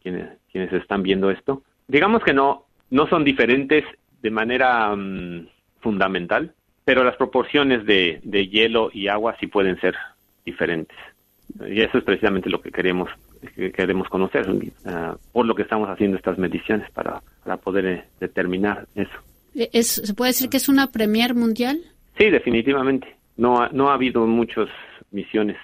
quienes 0.02 0.28
quienes 0.50 0.72
están 0.72 1.02
viendo 1.02 1.30
esto. 1.30 1.62
Digamos 1.86 2.22
que 2.24 2.32
no 2.32 2.64
no 2.90 3.06
son 3.06 3.24
diferentes 3.24 3.84
de 4.22 4.30
manera 4.30 4.94
mm, 4.94 5.46
fundamental, 5.80 6.52
pero 6.84 7.04
las 7.04 7.16
proporciones 7.16 7.84
de, 7.84 8.20
hielo 8.50 8.90
y 8.92 9.08
agua 9.08 9.36
sí 9.38 9.46
pueden 9.46 9.78
ser 9.80 9.94
diferentes. 10.44 10.96
Y 11.66 11.80
eso 11.80 11.98
es 11.98 12.04
precisamente 12.04 12.50
lo 12.50 12.60
que 12.60 12.70
queremos, 12.70 13.10
que 13.54 13.72
queremos 13.72 14.08
conocer, 14.08 14.46
ah, 14.84 15.16
por 15.32 15.46
lo 15.46 15.54
que 15.54 15.62
estamos 15.62 15.88
haciendo 15.88 16.16
estas 16.16 16.38
mediciones 16.38 16.90
para, 16.90 17.20
poder 17.62 17.86
eh, 17.86 18.04
determinar 18.20 18.86
eso. 18.94 19.18
¿Es, 19.54 19.88
¿Se 19.88 20.14
puede 20.14 20.30
decir 20.30 20.50
que 20.50 20.58
es 20.58 20.68
una 20.68 20.88
premier 20.88 21.34
mundial? 21.34 21.80
Sí, 22.16 22.30
definitivamente. 22.30 23.16
No 23.36 23.62
ha, 23.62 23.68
no 23.70 23.90
ha 23.90 23.94
habido 23.94 24.26
muchas 24.26 24.68
misiones 25.10 25.56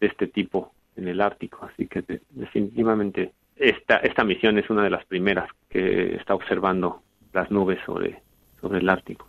de 0.00 0.06
este 0.06 0.26
tipo 0.26 0.72
en 0.96 1.08
el 1.08 1.20
Ártico, 1.20 1.68
así 1.70 1.86
que 1.86 2.04
definitivamente 2.30 3.32
esta, 3.56 3.96
esta 3.96 4.24
misión 4.24 4.58
es 4.58 4.68
una 4.70 4.84
de 4.84 4.90
las 4.90 5.04
primeras 5.06 5.48
que 5.68 6.16
está 6.16 6.34
observando 6.34 7.02
las 7.32 7.50
nubes 7.50 7.78
sobre, 7.86 8.20
sobre 8.60 8.80
el 8.80 8.88
Ártico. 8.88 9.26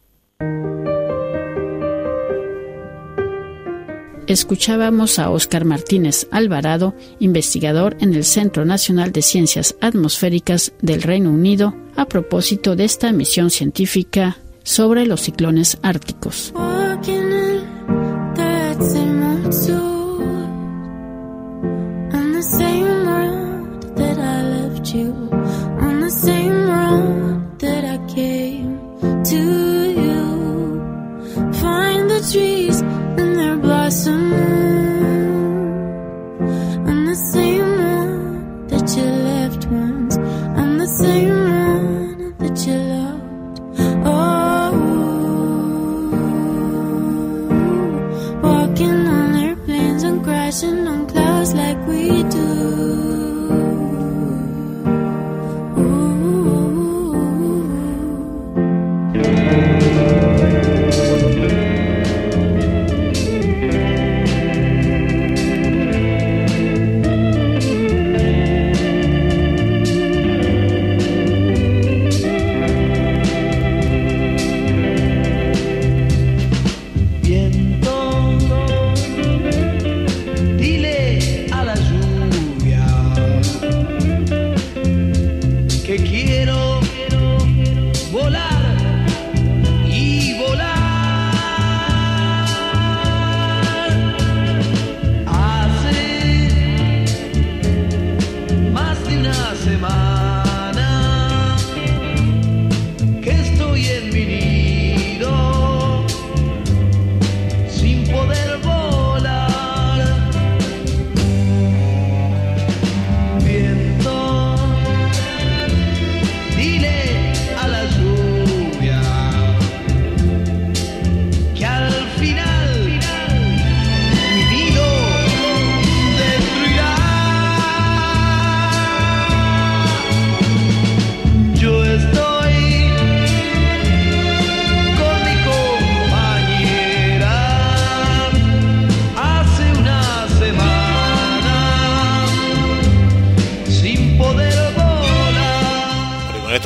Escuchábamos 4.33 5.19
a 5.19 5.29
Óscar 5.29 5.63
Martínez 5.63 6.27
Alvarado, 6.31 6.95
investigador 7.19 7.95
en 7.99 8.15
el 8.15 8.23
Centro 8.23 8.65
Nacional 8.65 9.11
de 9.11 9.21
Ciencias 9.21 9.75
Atmosféricas 9.79 10.73
del 10.81 11.03
Reino 11.03 11.29
Unido, 11.29 11.75
a 11.95 12.05
propósito 12.05 12.75
de 12.75 12.85
esta 12.85 13.11
misión 13.11 13.51
científica 13.51 14.37
sobre 14.63 15.05
los 15.05 15.21
ciclones 15.21 15.77
árticos. 15.83 16.51
tonight 34.13 34.52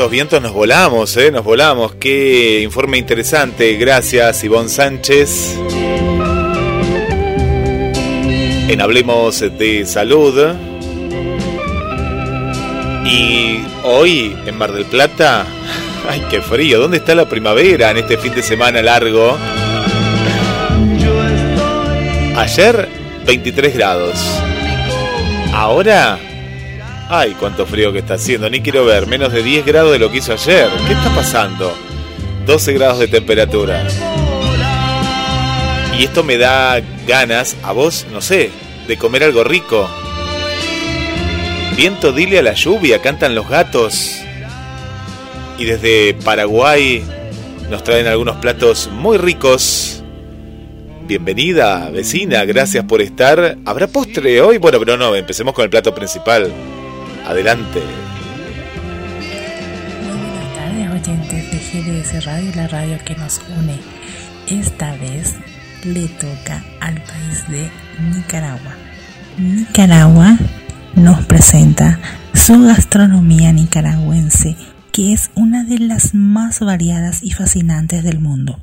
estos 0.07 0.11
vientos 0.13 0.41
nos 0.41 0.53
volamos, 0.53 1.17
¿eh? 1.17 1.31
Nos 1.31 1.43
volamos. 1.43 1.95
Qué 1.95 2.61
informe 2.63 2.97
interesante. 2.97 3.75
Gracias, 3.75 4.41
Ivonne 4.41 4.69
Sánchez. 4.69 5.57
En 8.69 8.79
Hablemos 8.79 9.41
de 9.41 9.85
Salud. 9.85 10.53
Y 13.05 13.59
hoy 13.83 14.33
en 14.45 14.57
Mar 14.57 14.71
del 14.71 14.85
Plata, 14.85 15.45
ay, 16.09 16.23
qué 16.29 16.41
frío. 16.41 16.79
¿Dónde 16.79 16.97
está 16.97 17.13
la 17.13 17.27
primavera 17.27 17.91
en 17.91 17.97
este 17.97 18.17
fin 18.17 18.33
de 18.33 18.43
semana 18.43 18.81
largo? 18.81 19.37
Ayer 22.37 22.87
23 23.25 23.73
grados. 23.73 24.17
Ahora 25.51 26.17
Ay, 27.09 27.37
cuánto 27.39 27.65
frío 27.65 27.93
que 27.93 27.99
está 27.99 28.15
haciendo, 28.15 28.49
ni 28.49 28.59
quiero 28.61 28.83
ver, 28.83 29.07
menos 29.07 29.31
de 29.31 29.41
10 29.41 29.65
grados 29.65 29.93
de 29.93 29.99
lo 29.99 30.11
que 30.11 30.17
hizo 30.17 30.33
ayer. 30.33 30.67
¿Qué 30.87 30.93
está 30.93 31.09
pasando? 31.15 31.73
12 32.45 32.73
grados 32.73 32.99
de 32.99 33.07
temperatura. 33.07 33.87
Y 35.97 36.03
esto 36.03 36.23
me 36.25 36.37
da 36.37 36.81
ganas, 37.07 37.55
a 37.63 37.71
vos, 37.71 38.05
no 38.11 38.19
sé, 38.19 38.51
de 38.89 38.97
comer 38.97 39.23
algo 39.23 39.45
rico. 39.45 39.89
Viento, 41.77 42.11
dile 42.11 42.39
a 42.39 42.43
la 42.43 42.53
lluvia, 42.53 43.01
cantan 43.01 43.35
los 43.35 43.47
gatos. 43.47 44.19
Y 45.57 45.63
desde 45.63 46.13
Paraguay 46.13 47.03
nos 47.69 47.85
traen 47.85 48.07
algunos 48.07 48.35
platos 48.37 48.89
muy 48.91 49.17
ricos. 49.17 50.03
Bienvenida, 51.05 51.89
vecina, 51.89 52.43
gracias 52.43 52.83
por 52.83 53.01
estar. 53.01 53.57
¿Habrá 53.63 53.87
postre 53.87 54.41
hoy? 54.41 54.57
Bueno, 54.57 54.77
pero 54.79 54.97
no, 54.97 55.15
empecemos 55.15 55.53
con 55.53 55.63
el 55.63 55.69
plato 55.69 55.95
principal. 55.95 56.51
Adelante. 57.27 57.81
Buenas 60.07 60.55
tardes 60.55 60.89
oyentes 60.89 61.51
de 61.51 61.59
GDS 61.59 62.25
Radio, 62.25 62.51
la 62.55 62.69
radio 62.69 62.97
que 63.03 63.17
nos 63.17 63.41
une. 63.59 63.77
Esta 64.47 64.93
vez 64.93 65.35
le 65.83 66.07
toca 66.07 66.63
al 66.79 66.93
país 67.01 67.45
de 67.49 67.69
Nicaragua. 68.15 68.73
Nicaragua 69.37 70.37
nos 70.95 71.25
presenta 71.25 71.99
su 72.33 72.63
gastronomía 72.63 73.51
nicaragüense, 73.51 74.55
que 74.93 75.11
es 75.11 75.29
una 75.35 75.65
de 75.65 75.79
las 75.79 76.13
más 76.13 76.61
variadas 76.61 77.23
y 77.23 77.31
fascinantes 77.31 78.05
del 78.05 78.21
mundo, 78.21 78.57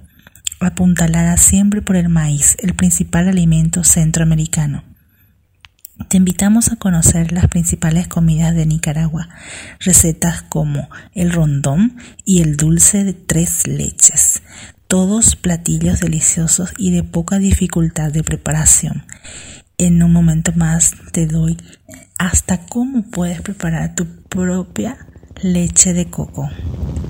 apuntalada 0.61 1.37
siempre 1.37 1.83
por 1.83 1.97
el 1.97 2.09
maíz, 2.09 2.57
el 2.61 2.73
principal 2.73 3.29
alimento 3.29 3.85
centroamericano. 3.85 4.94
Te 6.09 6.17
invitamos 6.17 6.73
a 6.73 6.77
conocer 6.77 7.31
las 7.31 7.47
principales 7.47 8.09
comidas 8.09 8.53
de 8.57 8.67
Nicaragua, 8.67 9.29
recetas 9.79 10.43
como 10.43 10.89
el 11.15 11.33
rondón 11.33 11.97
y 12.25 12.43
el 12.43 12.57
dulce 12.57 13.05
de 13.05 13.13
tres 13.13 13.69
leches, 13.69 14.43
todos 14.89 15.37
platillos 15.37 16.01
deliciosos 16.01 16.73
y 16.79 16.91
de 16.91 17.05
poca 17.05 17.39
dificultad 17.39 18.11
de 18.11 18.25
preparación. 18.25 19.05
En 19.79 20.03
un 20.03 20.13
momento 20.13 20.53
más 20.57 20.95
te 21.13 21.29
doy 21.29 21.59
hasta 22.19 22.67
cómo 22.67 23.03
puedes 23.03 23.41
preparar 23.41 23.95
tu 23.95 24.07
propia 24.29 24.99
leche 25.43 25.93
de 25.93 26.07
coco, 26.07 26.51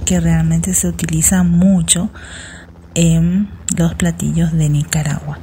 que 0.04 0.20
realmente 0.20 0.74
se 0.74 0.88
utiliza 0.88 1.42
mucho 1.42 2.10
en 2.94 3.48
los 3.78 3.94
platillos 3.94 4.52
de 4.52 4.68
Nicaragua. 4.68 5.38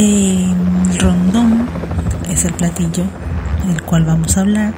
El 0.00 0.98
rondón 0.98 1.68
es 2.30 2.46
el 2.46 2.54
platillo 2.54 3.04
del 3.66 3.82
cual 3.82 4.06
vamos 4.06 4.34
a 4.34 4.40
hablar. 4.40 4.72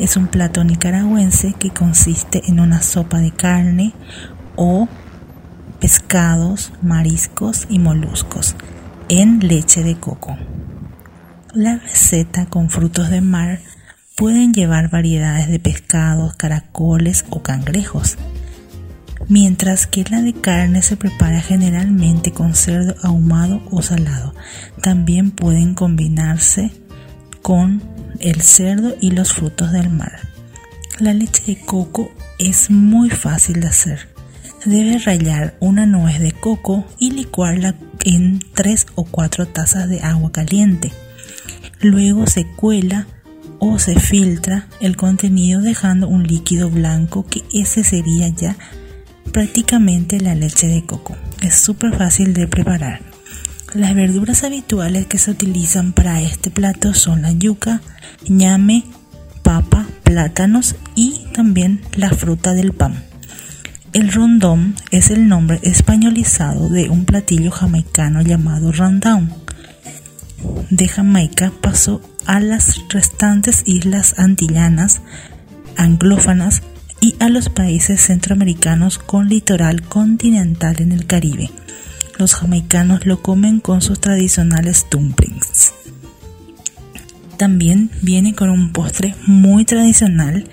Es 0.00 0.16
un 0.16 0.26
plato 0.26 0.64
nicaragüense 0.64 1.52
que 1.52 1.70
consiste 1.70 2.42
en 2.48 2.58
una 2.58 2.82
sopa 2.82 3.18
de 3.18 3.30
carne 3.30 3.94
o 4.56 4.88
pescados, 5.78 6.72
mariscos 6.82 7.68
y 7.70 7.78
moluscos 7.78 8.56
en 9.08 9.38
leche 9.46 9.84
de 9.84 9.94
coco. 9.94 10.36
La 11.52 11.76
receta 11.76 12.46
con 12.46 12.68
frutos 12.68 13.10
de 13.10 13.20
mar 13.20 13.60
pueden 14.16 14.52
llevar 14.52 14.90
variedades 14.90 15.48
de 15.48 15.60
pescados, 15.60 16.34
caracoles 16.34 17.26
o 17.30 17.42
cangrejos 17.42 18.16
mientras 19.28 19.86
que 19.86 20.04
la 20.10 20.20
de 20.20 20.32
carne 20.32 20.82
se 20.82 20.96
prepara 20.96 21.40
generalmente 21.40 22.32
con 22.32 22.54
cerdo 22.54 22.94
ahumado 23.02 23.62
o 23.70 23.82
salado. 23.82 24.34
También 24.82 25.30
pueden 25.30 25.74
combinarse 25.74 26.70
con 27.42 27.82
el 28.20 28.40
cerdo 28.42 28.94
y 29.00 29.10
los 29.10 29.32
frutos 29.32 29.72
del 29.72 29.90
mar. 29.90 30.20
La 30.98 31.12
leche 31.12 31.42
de 31.46 31.56
coco 31.58 32.10
es 32.38 32.70
muy 32.70 33.10
fácil 33.10 33.60
de 33.60 33.68
hacer. 33.68 34.08
Debe 34.64 34.98
rallar 34.98 35.56
una 35.60 35.86
nuez 35.86 36.20
de 36.20 36.32
coco 36.32 36.86
y 36.98 37.10
licuarla 37.10 37.74
en 38.04 38.40
3 38.54 38.86
o 38.94 39.04
4 39.04 39.46
tazas 39.46 39.88
de 39.88 40.00
agua 40.00 40.32
caliente. 40.32 40.92
Luego 41.80 42.26
se 42.26 42.46
cuela 42.46 43.06
o 43.58 43.78
se 43.78 43.98
filtra 43.98 44.68
el 44.80 44.96
contenido 44.96 45.60
dejando 45.60 46.08
un 46.08 46.26
líquido 46.26 46.70
blanco 46.70 47.26
que 47.26 47.42
ese 47.52 47.84
sería 47.84 48.28
ya 48.28 48.56
prácticamente 49.32 50.20
la 50.20 50.34
leche 50.34 50.66
de 50.66 50.84
coco. 50.84 51.16
Es 51.42 51.56
súper 51.56 51.96
fácil 51.96 52.34
de 52.34 52.46
preparar. 52.46 53.00
Las 53.74 53.94
verduras 53.94 54.44
habituales 54.44 55.06
que 55.06 55.18
se 55.18 55.32
utilizan 55.32 55.92
para 55.92 56.22
este 56.22 56.50
plato 56.50 56.94
son 56.94 57.22
la 57.22 57.32
yuca, 57.32 57.80
ñame, 58.28 58.84
papa, 59.42 59.86
plátanos 60.04 60.76
y 60.94 61.24
también 61.34 61.80
la 61.96 62.10
fruta 62.10 62.54
del 62.54 62.72
pan. 62.72 63.02
El 63.92 64.12
rondón 64.12 64.74
es 64.90 65.10
el 65.10 65.28
nombre 65.28 65.60
españolizado 65.62 66.68
de 66.68 66.88
un 66.88 67.04
platillo 67.04 67.50
jamaicano 67.50 68.22
llamado 68.22 68.72
rundown. 68.72 69.32
De 70.70 70.88
Jamaica 70.88 71.52
pasó 71.60 72.00
a 72.26 72.40
las 72.40 72.80
restantes 72.88 73.62
islas 73.66 74.18
antillanas, 74.18 75.00
anglófanas, 75.76 76.62
y 77.04 77.14
a 77.20 77.28
los 77.28 77.50
países 77.50 78.00
centroamericanos 78.00 78.98
con 78.98 79.28
litoral 79.28 79.82
continental 79.82 80.80
en 80.80 80.90
el 80.90 81.06
Caribe. 81.06 81.50
Los 82.18 82.34
jamaicanos 82.34 83.04
lo 83.04 83.20
comen 83.20 83.60
con 83.60 83.82
sus 83.82 84.00
tradicionales 84.00 84.86
dumplings. 84.90 85.74
También 87.36 87.90
viene 88.00 88.34
con 88.34 88.48
un 88.48 88.72
postre 88.72 89.14
muy 89.26 89.66
tradicional, 89.66 90.48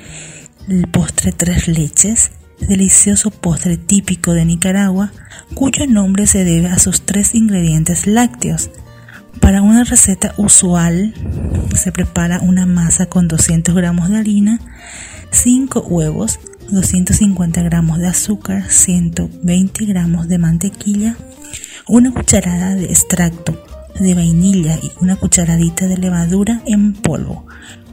el 0.68 0.90
postre 0.90 1.32
tres 1.32 1.70
leches, 1.70 2.32
delicioso 2.60 3.32
postre 3.32 3.78
típico 3.78 4.34
de 4.34 4.44
Nicaragua, 4.44 5.14
cuyo 5.54 5.88
nombre 5.88 6.28
se 6.28 6.44
debe 6.44 6.68
a 6.68 6.80
sus 6.80 7.04
tres 7.04 7.34
ingredientes 7.34 8.08
lácteos. 8.08 8.72
Para 9.40 9.62
una 9.62 9.86
receta 9.86 10.34
usual 10.36 11.14
se 11.78 11.94
prepara 11.94 12.42
una 12.42 12.66
masa 12.66 13.06
con 13.06 13.30
200 13.30 13.74
gramos 13.74 14.10
de 14.10 14.18
harina, 14.18 14.60
5 15.32 15.82
huevos, 15.82 16.40
250 16.70 17.62
gramos 17.64 18.00
de 18.00 18.08
azúcar, 18.08 18.70
120 18.70 19.86
gramos 19.86 20.28
de 20.28 20.38
mantequilla, 20.38 21.16
una 21.88 22.12
cucharada 22.12 22.76
de 22.76 22.86
extracto 22.86 23.64
de 24.00 24.14
vainilla 24.14 24.78
y 24.82 24.92
una 25.00 25.16
cucharadita 25.16 25.88
de 25.88 25.98
levadura 25.98 26.62
en 26.66 26.94
polvo. 26.94 27.46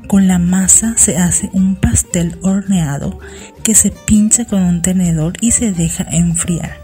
Con 0.07 0.27
la 0.27 0.39
masa 0.39 0.95
se 0.97 1.19
hace 1.19 1.51
un 1.53 1.77
pastel 1.77 2.39
horneado 2.43 3.19
que 3.63 3.75
se 3.75 3.91
pincha 3.91 4.47
con 4.47 4.63
un 4.63 4.83
tenedor 4.83 5.35
y 5.41 5.51
se 5.51 5.73
deja 5.73 6.07
enfriar. 6.11 6.79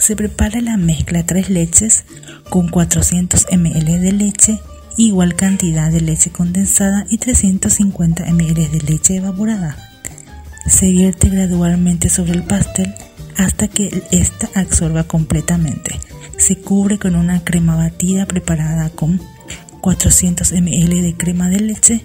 Se 0.00 0.16
prepara 0.16 0.60
la 0.60 0.76
mezcla 0.76 1.24
tres 1.24 1.50
leches 1.50 2.04
con 2.48 2.68
400 2.68 3.46
ml 3.52 4.00
de 4.00 4.12
leche, 4.12 4.60
igual 4.96 5.34
cantidad 5.34 5.90
de 5.90 6.00
leche 6.00 6.30
condensada 6.30 7.06
y 7.08 7.18
350 7.18 8.24
ml 8.32 8.70
de 8.70 8.80
leche 8.80 9.16
evaporada. 9.16 9.76
Se 10.66 10.90
vierte 10.90 11.28
gradualmente 11.28 12.08
sobre 12.08 12.32
el 12.32 12.44
pastel 12.44 12.94
hasta 13.36 13.68
que 13.68 14.02
ésta 14.12 14.48
absorba 14.54 15.04
completamente. 15.04 15.98
Se 16.38 16.56
cubre 16.58 16.98
con 16.98 17.16
una 17.16 17.44
crema 17.44 17.76
batida 17.76 18.26
preparada 18.26 18.90
con 18.90 19.20
400 19.80 20.52
ml 20.52 21.02
de 21.02 21.14
crema 21.16 21.48
de 21.48 21.60
leche, 21.60 22.04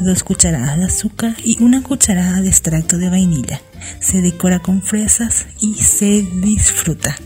2 0.00 0.24
cucharadas 0.24 0.78
de 0.78 0.84
azúcar 0.84 1.36
y 1.44 1.62
una 1.62 1.82
cucharada 1.82 2.40
de 2.40 2.48
extracto 2.48 2.98
de 2.98 3.10
vainilla. 3.10 3.60
Se 4.00 4.20
decora 4.20 4.60
con 4.60 4.82
fresas 4.82 5.46
y 5.60 5.74
se 5.74 6.22
disfruta. 6.42 7.16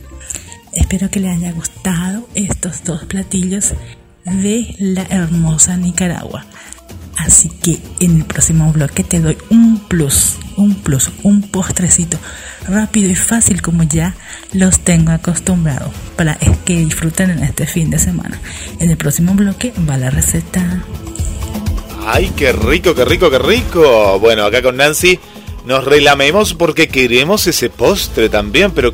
Espero 0.73 1.11
que 1.11 1.21
les 1.21 1.37
haya 1.37 1.53
gustado 1.53 2.29
estos 2.35 2.83
dos 2.85 3.05
platillos 3.05 3.75
de 4.25 4.75
la 4.79 5.03
hermosa 5.11 5.77
Nicaragua. 5.77 6.45
Así 7.17 7.49
que 7.49 7.79
en 8.01 8.19
el 8.19 8.25
próximo 8.25 8.73
bloque 8.73 9.05
te 9.05 9.21
doy 9.21 9.39
un 9.51 9.79
plus, 9.89 10.37
un 10.57 10.75
plus, 10.75 11.11
un 11.23 11.43
postrecito 11.43 12.19
rápido 12.69 13.11
y 13.11 13.15
fácil 13.15 13.63
como 13.63 13.83
ya 13.85 14.15
los 14.53 14.81
tengo 14.81 15.13
acostumbrados 15.13 15.93
para 16.17 16.37
que 16.65 16.79
disfruten 16.79 17.31
en 17.31 17.45
este 17.45 17.67
fin 17.67 17.91
de 17.91 17.99
semana. 17.99 18.41
En 18.79 18.91
el 18.91 18.97
próximo 18.97 19.35
bloque 19.35 19.73
va 19.89 19.97
la 19.97 20.11
receta. 20.11 20.83
¡Ay, 22.07 22.33
qué 22.37 22.53
rico, 22.53 22.95
qué 22.95 23.05
rico, 23.05 23.31
qué 23.31 23.39
rico! 23.39 24.19
Bueno, 24.19 24.45
acá 24.45 24.61
con 24.61 24.77
Nancy 24.77 25.19
nos 25.65 25.85
relamemos 25.85 26.53
porque 26.53 26.89
queremos 26.89 27.47
ese 27.47 27.71
postre 27.71 28.29
también, 28.29 28.73
pero 28.73 28.93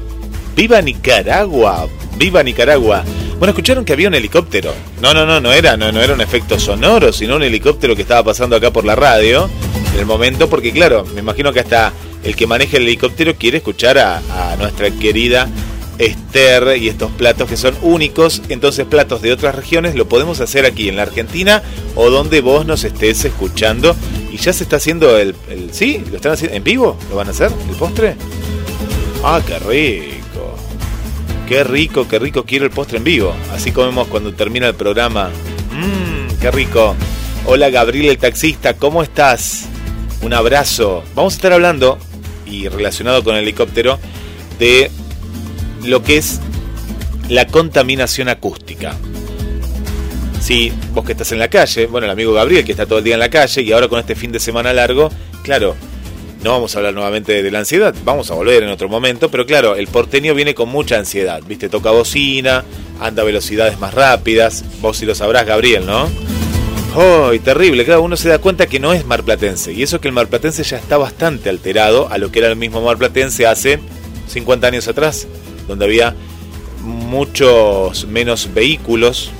viva 0.54 0.80
Nicaragua, 0.80 1.88
viva 2.16 2.42
Nicaragua. 2.42 3.04
Bueno, 3.40 3.52
escucharon 3.52 3.86
que 3.86 3.94
había 3.94 4.08
un 4.08 4.14
helicóptero. 4.14 4.74
No, 5.00 5.14
no, 5.14 5.24
no, 5.24 5.40
no 5.40 5.50
era, 5.50 5.74
no, 5.74 5.90
no 5.90 6.02
era 6.02 6.12
un 6.12 6.20
efecto 6.20 6.60
sonoro, 6.60 7.10
sino 7.10 7.36
un 7.36 7.42
helicóptero 7.42 7.96
que 7.96 8.02
estaba 8.02 8.22
pasando 8.22 8.54
acá 8.54 8.70
por 8.70 8.84
la 8.84 8.94
radio 8.94 9.48
en 9.94 9.98
el 9.98 10.04
momento, 10.04 10.50
porque 10.50 10.72
claro, 10.72 11.06
me 11.14 11.20
imagino 11.20 11.50
que 11.50 11.60
hasta 11.60 11.94
el 12.22 12.36
que 12.36 12.46
maneja 12.46 12.76
el 12.76 12.82
helicóptero 12.82 13.34
quiere 13.36 13.56
escuchar 13.56 13.96
a, 13.96 14.20
nuestra 14.58 14.90
querida 14.90 15.48
Esther 15.96 16.76
y 16.76 16.90
estos 16.90 17.10
platos 17.12 17.48
que 17.48 17.56
son 17.56 17.74
únicos. 17.80 18.42
Entonces, 18.50 18.84
platos 18.84 19.22
de 19.22 19.32
otras 19.32 19.54
regiones 19.54 19.94
lo 19.94 20.06
podemos 20.06 20.40
hacer 20.40 20.66
aquí 20.66 20.90
en 20.90 20.96
la 20.96 21.04
Argentina 21.04 21.62
o 21.94 22.10
donde 22.10 22.42
vos 22.42 22.66
nos 22.66 22.84
estés 22.84 23.24
escuchando. 23.24 23.96
Y 24.30 24.36
ya 24.36 24.52
se 24.52 24.64
está 24.64 24.76
haciendo 24.76 25.16
el. 25.16 25.34
el 25.48 25.72
¿Sí? 25.72 26.04
¿Lo 26.10 26.16
están 26.16 26.32
haciendo 26.32 26.58
en 26.58 26.62
vivo? 26.62 26.98
¿Lo 27.08 27.16
van 27.16 27.28
a 27.28 27.30
hacer? 27.30 27.50
¿El 27.70 27.76
postre? 27.76 28.16
Ah, 29.24 29.40
qué 29.46 29.58
rico. 29.60 30.19
Qué 31.50 31.64
rico, 31.64 32.06
qué 32.06 32.20
rico 32.20 32.44
quiero 32.44 32.64
el 32.64 32.70
postre 32.70 32.98
en 32.98 33.02
vivo. 33.02 33.34
Así 33.52 33.72
comemos 33.72 34.06
cuando 34.06 34.32
termina 34.32 34.68
el 34.68 34.76
programa. 34.76 35.30
Mmm, 35.72 36.38
qué 36.40 36.48
rico. 36.52 36.94
Hola 37.44 37.70
Gabriel 37.70 38.10
el 38.10 38.18
taxista, 38.18 38.74
¿cómo 38.74 39.02
estás? 39.02 39.66
Un 40.22 40.32
abrazo. 40.32 41.02
Vamos 41.16 41.32
a 41.32 41.36
estar 41.36 41.52
hablando, 41.52 41.98
y 42.46 42.68
relacionado 42.68 43.24
con 43.24 43.34
el 43.34 43.42
helicóptero, 43.42 43.98
de 44.60 44.92
lo 45.84 46.04
que 46.04 46.18
es 46.18 46.38
la 47.28 47.48
contaminación 47.48 48.28
acústica. 48.28 48.94
Si 50.40 50.72
vos 50.94 51.04
que 51.04 51.12
estás 51.12 51.32
en 51.32 51.40
la 51.40 51.48
calle, 51.48 51.86
bueno, 51.86 52.04
el 52.04 52.12
amigo 52.12 52.32
Gabriel 52.32 52.64
que 52.64 52.70
está 52.70 52.86
todo 52.86 52.98
el 52.98 53.04
día 53.04 53.14
en 53.14 53.20
la 53.20 53.28
calle 53.28 53.62
y 53.62 53.72
ahora 53.72 53.88
con 53.88 53.98
este 53.98 54.14
fin 54.14 54.30
de 54.30 54.38
semana 54.38 54.72
largo, 54.72 55.10
claro, 55.42 55.74
no 56.42 56.52
vamos 56.52 56.74
a 56.74 56.78
hablar 56.78 56.94
nuevamente 56.94 57.42
de 57.42 57.50
la 57.50 57.60
ansiedad, 57.60 57.94
vamos 58.04 58.30
a 58.30 58.34
volver 58.34 58.62
en 58.62 58.70
otro 58.70 58.88
momento, 58.88 59.30
pero 59.30 59.46
claro, 59.46 59.76
el 59.76 59.86
porteño 59.86 60.34
viene 60.34 60.54
con 60.54 60.68
mucha 60.68 60.98
ansiedad, 60.98 61.40
¿viste? 61.46 61.68
Toca 61.68 61.90
bocina, 61.90 62.64
anda 63.00 63.22
a 63.22 63.26
velocidades 63.26 63.78
más 63.78 63.94
rápidas, 63.94 64.64
vos 64.80 64.96
sí 64.96 65.06
lo 65.06 65.14
sabrás, 65.14 65.46
Gabriel, 65.46 65.86
¿no? 65.86 66.08
¡Ay, 66.96 67.38
terrible! 67.38 67.84
Claro, 67.84 68.02
uno 68.02 68.16
se 68.16 68.28
da 68.28 68.38
cuenta 68.38 68.66
que 68.66 68.80
no 68.80 68.92
es 68.92 69.04
marplatense, 69.04 69.72
y 69.72 69.82
eso 69.82 70.00
que 70.00 70.08
el 70.08 70.14
marplatense 70.14 70.62
ya 70.64 70.76
está 70.76 70.96
bastante 70.96 71.48
alterado 71.48 72.08
a 72.10 72.18
lo 72.18 72.32
que 72.32 72.40
era 72.40 72.48
el 72.48 72.56
mismo 72.56 72.80
marplatense 72.80 73.46
hace 73.46 73.78
50 74.28 74.66
años 74.66 74.88
atrás 74.88 75.26
donde 75.70 75.84
había 75.84 76.14
muchos 76.82 78.06
menos 78.06 78.52
vehículos. 78.52 79.30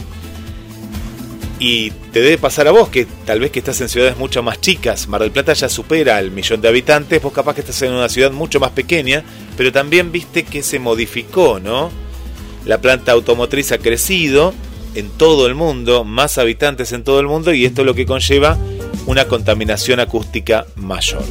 Y 1.61 1.91
te 2.13 2.23
debe 2.23 2.39
pasar 2.39 2.67
a 2.69 2.71
vos 2.71 2.89
que 2.89 3.07
tal 3.27 3.39
vez 3.39 3.51
que 3.51 3.59
estás 3.59 3.79
en 3.83 3.91
ciudades 3.91 4.17
mucho 4.17 4.43
más 4.43 4.63
chicas, 4.63 5.07
Mar 5.09 5.21
del 5.21 5.31
Plata 5.31 5.53
ya 5.53 5.69
supera 5.69 6.19
el 6.19 6.31
millón 6.31 6.63
de 6.63 6.69
habitantes, 6.69 7.21
vos 7.21 7.35
capaz 7.35 7.55
que 7.55 7.61
estás 7.61 7.83
en 7.83 7.93
una 7.93 8.09
ciudad 8.09 8.33
mucho 8.33 8.59
más 8.59 8.71
pequeña, 8.71 9.23
pero 9.59 9.71
también 9.71 10.11
viste 10.11 10.45
que 10.45 10.63
se 10.63 10.79
modificó, 10.79 11.61
¿no? 11.61 11.91
La 12.65 12.81
planta 12.81 13.13
automotriz 13.13 13.73
ha 13.73 13.79
crecido 13.79 14.55
en 14.95 15.11
todo 15.11 15.47
el 15.47 15.55
mundo, 15.55 16.03
más 16.03 16.39
habitantes 16.39 16.93
en 16.93 17.05
todo 17.05 17.21
el 17.21 17.27
mundo 17.27 17.53
y 17.53 17.67
esto 17.67 17.83
es 17.83 17.87
lo 17.87 17.95
que 17.95 18.07
conlleva 18.07 18.57
una 19.05 19.27
contaminación 19.27 20.01
acústica 20.01 20.65
mayor. 20.77 21.23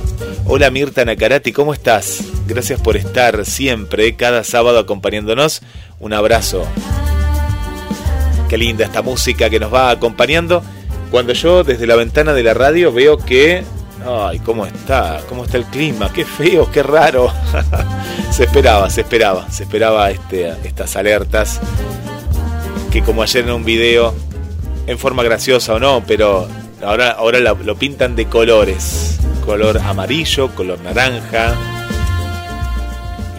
Hola 0.46 0.70
Mirta 0.70 1.06
Nakarati, 1.06 1.52
¿cómo 1.52 1.74
estás? 1.74 2.20
Gracias 2.48 2.80
por 2.80 2.98
estar 2.98 3.48
siempre, 3.48 4.16
cada 4.16 4.44
sábado 4.44 4.78
acompañándonos. 4.78 5.64
Un 6.00 6.14
abrazo. 6.14 6.68
Qué 8.50 8.58
linda 8.58 8.84
esta 8.84 9.02
música 9.02 9.50
que 9.50 9.60
nos 9.60 9.74
va 9.74 9.92
acompañando. 9.92 10.62
Cuando 11.12 11.32
yo 11.34 11.64
desde 11.64 11.88
la 11.88 11.96
ventana 11.96 12.34
de 12.34 12.44
la 12.44 12.54
radio 12.54 12.92
veo 12.92 13.18
que... 13.18 13.64
Ay, 14.06 14.40
¿cómo 14.40 14.66
está? 14.66 15.22
¿Cómo 15.30 15.46
está 15.46 15.58
el 15.58 15.66
clima? 15.66 16.12
Qué 16.12 16.26
feo, 16.26 16.70
qué 16.72 16.84
raro. 16.84 17.32
se 18.32 18.44
esperaba, 18.44 18.90
se 18.90 19.02
esperaba, 19.02 19.50
se 19.50 19.64
esperaba 19.64 20.12
este, 20.12 20.50
estas 20.64 20.96
alertas. 20.96 21.62
Que 22.92 23.02
como 23.02 23.24
ayer 23.24 23.46
en 23.46 23.52
un 23.52 23.64
video, 23.64 24.14
en 24.88 24.98
forma 24.98 25.24
graciosa 25.24 25.76
o 25.76 25.80
no, 25.80 26.04
pero 26.06 26.48
Ahora, 26.82 27.12
ahora 27.12 27.40
lo, 27.40 27.76
pintan 27.76 28.16
de 28.16 28.28
colores. 28.28 29.20
Color 29.46 29.80
amarillo, 29.80 30.50
color 30.56 30.80
naranja. 30.80 31.56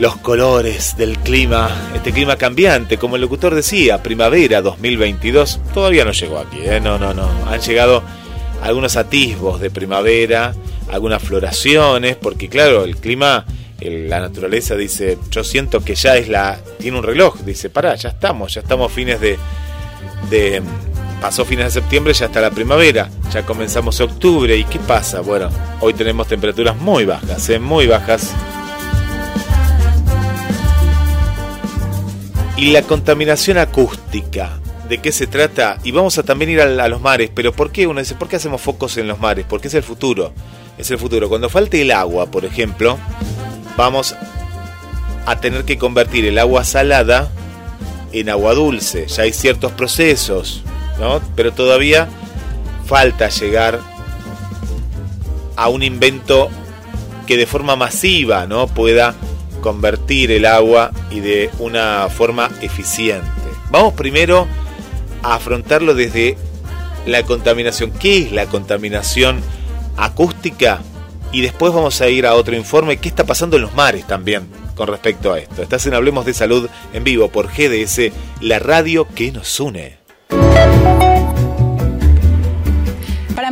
Los 0.00 0.16
colores 0.16 0.96
del 0.96 1.18
clima, 1.18 1.68
este 1.94 2.10
clima 2.10 2.36
cambiante, 2.36 2.96
como 2.96 3.16
el 3.16 3.22
locutor 3.22 3.54
decía, 3.54 4.02
primavera 4.02 4.62
2022, 4.62 5.60
todavía 5.74 6.06
no 6.06 6.12
llegó 6.12 6.38
aquí, 6.38 6.60
¿eh? 6.62 6.80
no, 6.80 6.98
no, 6.98 7.12
no. 7.12 7.28
Han 7.46 7.60
llegado 7.60 8.02
algunos 8.62 8.96
atisbos 8.96 9.60
de 9.60 9.68
primavera, 9.68 10.54
algunas 10.90 11.22
floraciones, 11.22 12.16
porque 12.16 12.48
claro, 12.48 12.84
el 12.84 12.96
clima, 12.96 13.44
la 13.78 14.20
naturaleza 14.20 14.74
dice, 14.74 15.18
yo 15.30 15.44
siento 15.44 15.84
que 15.84 15.94
ya 15.94 16.16
es 16.16 16.28
la, 16.28 16.58
tiene 16.78 16.96
un 16.96 17.04
reloj, 17.04 17.36
dice, 17.40 17.68
pará, 17.68 17.94
ya 17.94 18.08
estamos, 18.08 18.54
ya 18.54 18.62
estamos 18.62 18.90
fines 18.90 19.20
de, 19.20 19.38
de 20.30 20.62
pasó 21.20 21.44
fines 21.44 21.66
de 21.66 21.82
septiembre, 21.82 22.14
ya 22.14 22.24
está 22.24 22.40
la 22.40 22.50
primavera, 22.50 23.10
ya 23.34 23.44
comenzamos 23.44 24.00
octubre. 24.00 24.56
¿Y 24.56 24.64
qué 24.64 24.78
pasa? 24.78 25.20
Bueno, 25.20 25.50
hoy 25.80 25.92
tenemos 25.92 26.26
temperaturas 26.26 26.74
muy 26.74 27.04
bajas, 27.04 27.50
¿eh? 27.50 27.58
muy 27.58 27.86
bajas. 27.86 28.32
Y 32.60 32.72
la 32.72 32.82
contaminación 32.82 33.56
acústica, 33.56 34.60
¿de 34.86 34.98
qué 34.98 35.12
se 35.12 35.26
trata? 35.26 35.78
Y 35.82 35.92
vamos 35.92 36.18
a 36.18 36.22
también 36.22 36.50
ir 36.50 36.60
a, 36.60 36.88
los 36.88 37.00
mares, 37.00 37.30
pero 37.34 37.54
¿por 37.54 37.72
qué? 37.72 37.86
Uno 37.86 38.00
dice, 38.00 38.16
¿por 38.16 38.28
qué 38.28 38.36
hacemos 38.36 38.60
focos 38.60 38.98
en 38.98 39.08
los 39.08 39.18
mares? 39.18 39.46
Porque 39.48 39.68
es 39.68 39.74
el 39.74 39.82
futuro, 39.82 40.34
es 40.76 40.90
el 40.90 40.98
futuro. 40.98 41.30
Cuando 41.30 41.48
falte 41.48 41.80
el 41.80 41.90
agua, 41.90 42.30
por 42.30 42.44
ejemplo, 42.44 42.98
vamos 43.78 44.14
a 45.24 45.40
tener 45.40 45.64
que 45.64 45.78
convertir 45.78 46.26
el 46.26 46.38
agua 46.38 46.64
salada 46.64 47.30
en 48.12 48.28
agua 48.28 48.52
dulce. 48.52 49.06
Ya 49.06 49.22
hay 49.22 49.32
ciertos 49.32 49.72
procesos 49.72 50.62
pero 51.34 51.52
todavía 51.52 52.08
falta 52.84 53.30
llegar 53.30 53.80
a 55.56 55.68
un 55.68 55.82
invento 55.82 56.50
que 57.26 57.36
de 57.36 57.46
forma 57.46 57.74
masiva, 57.74 58.46
¿no? 58.46 58.66
Pueda 58.66 59.14
convertir 59.60 60.30
el 60.30 60.46
agua 60.46 60.90
y 61.10 61.20
de 61.20 61.50
una 61.58 62.08
forma 62.08 62.50
eficiente. 62.60 63.26
Vamos 63.70 63.94
primero 63.94 64.46
a 65.22 65.34
afrontarlo 65.34 65.94
desde 65.94 66.36
la 67.06 67.22
contaminación. 67.22 67.92
¿Qué 67.92 68.18
es 68.18 68.32
la 68.32 68.46
contaminación 68.46 69.40
acústica? 69.96 70.80
Y 71.32 71.42
después 71.42 71.72
vamos 71.72 72.00
a 72.00 72.08
ir 72.08 72.26
a 72.26 72.34
otro 72.34 72.56
informe. 72.56 72.96
¿Qué 72.96 73.08
está 73.08 73.24
pasando 73.24 73.56
en 73.56 73.62
los 73.62 73.74
mares 73.74 74.06
también 74.06 74.48
con 74.74 74.88
respecto 74.88 75.32
a 75.32 75.38
esto? 75.38 75.62
Estás 75.62 75.86
en 75.86 75.94
Hablemos 75.94 76.26
de 76.26 76.34
Salud 76.34 76.68
en 76.92 77.04
vivo 77.04 77.28
por 77.28 77.48
GDS, 77.48 78.12
la 78.40 78.58
radio 78.58 79.06
que 79.14 79.30
nos 79.30 79.60
une. 79.60 80.00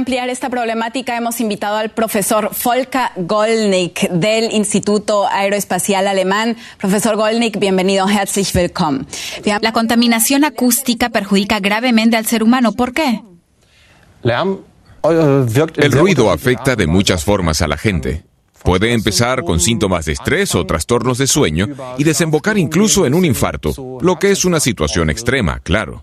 Para 0.09 0.23
ampliar 0.23 0.31
esta 0.31 0.49
problemática 0.49 1.19
hemos 1.19 1.39
invitado 1.39 1.77
al 1.77 1.91
profesor 1.91 2.51
Volker 2.65 3.11
Goldnick 3.17 4.09
del 4.09 4.51
Instituto 4.55 5.29
Aeroespacial 5.29 6.09
Alemán. 6.09 6.57
Profesor 6.79 7.15
Goldnick, 7.15 7.59
bienvenido, 7.59 8.09
herzlich 8.09 8.55
willkommen. 8.55 9.07
La 9.61 9.73
contaminación 9.73 10.45
acústica 10.45 11.11
perjudica 11.11 11.61
gravemente 11.61 12.17
al 12.17 12.25
ser 12.25 12.43
humano. 12.43 12.73
¿Por 12.73 12.95
qué? 12.95 13.21
El 14.23 15.93
ruido 15.93 16.31
afecta 16.31 16.75
de 16.75 16.87
muchas 16.87 17.23
formas 17.23 17.61
a 17.61 17.69
la 17.69 17.77
gente. 17.77 18.25
Puede 18.63 18.93
empezar 18.93 19.45
con 19.45 19.61
síntomas 19.61 20.05
de 20.07 20.13
estrés 20.13 20.55
o 20.55 20.67
trastornos 20.67 21.19
de 21.19 21.27
sueño 21.27 21.69
y 21.97 22.05
desembocar 22.05 22.59
incluso 22.59 23.07
en 23.07 23.15
un 23.15 23.25
infarto, 23.25 23.99
lo 24.01 24.19
que 24.19 24.31
es 24.31 24.45
una 24.45 24.61
situación 24.61 25.11
extrema, 25.11 25.61
claro. 25.61 26.01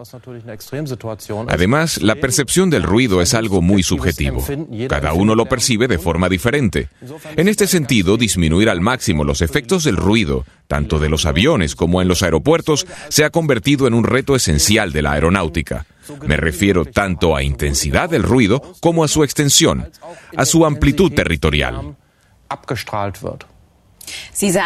Además, 1.48 2.02
la 2.02 2.16
percepción 2.16 2.70
del 2.70 2.84
ruido 2.84 3.22
es 3.22 3.34
algo 3.34 3.62
muy 3.62 3.84
subjetivo. 3.84 4.44
Cada 4.88 5.14
uno 5.14 5.36
lo 5.36 5.46
percibe 5.46 5.88
de 5.88 6.00
forma 6.00 6.30
diferente. 6.30 6.90
En 7.36 7.48
este 7.48 7.68
sentido, 7.68 8.18
disminuir 8.18 8.70
al 8.70 8.82
máximo 8.82 9.24
los 9.24 9.42
efectos 9.42 9.84
del 9.84 9.98
ruido, 9.98 10.46
tanto 10.68 11.00
de 11.00 11.10
los 11.10 11.26
aviones 11.26 11.76
como 11.76 12.02
en 12.02 12.08
los 12.08 12.24
aeropuertos, 12.24 12.88
se 13.10 13.24
ha 13.24 13.30
convertido 13.30 13.88
en 13.88 13.94
un 13.94 14.04
reto 14.04 14.36
esencial 14.36 14.92
de 14.92 15.02
la 15.02 15.14
aeronáutica. 15.14 15.86
Me 16.26 16.38
refiero 16.38 16.86
tanto 16.86 17.36
a 17.36 17.44
intensidad 17.44 18.10
del 18.10 18.24
ruido 18.24 18.62
como 18.80 19.04
a 19.04 19.08
su 19.08 19.24
extensión, 19.24 19.90
a 20.36 20.46
su 20.46 20.66
amplitud 20.66 21.12
territorial. 21.14 21.96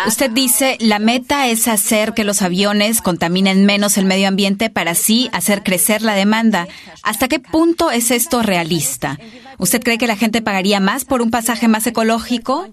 Usted 0.08 0.32
dice, 0.32 0.78
la 0.80 1.00
meta 1.00 1.48
es 1.48 1.68
hacer 1.68 2.14
que 2.14 2.24
los 2.24 2.42
aviones 2.42 3.02
contaminen 3.02 3.66
menos 3.66 3.98
el 3.98 4.06
medio 4.06 4.28
ambiente 4.28 4.70
para 4.70 4.92
así 4.92 5.30
hacer 5.32 5.64
crecer 5.64 6.02
la 6.02 6.14
demanda. 6.14 6.68
¿Hasta 7.04 7.28
qué 7.28 7.40
punto 7.40 7.92
es 7.92 8.12
esto 8.12 8.42
realista? 8.42 9.18
¿Usted 9.58 9.82
cree 9.82 9.98
que 9.98 10.08
la 10.08 10.18
gente 10.18 10.42
pagaría 10.42 10.80
más 10.80 11.06
por 11.06 11.22
un 11.22 11.32
pasaje 11.32 11.68
más 11.68 11.88
ecológico? 11.88 12.68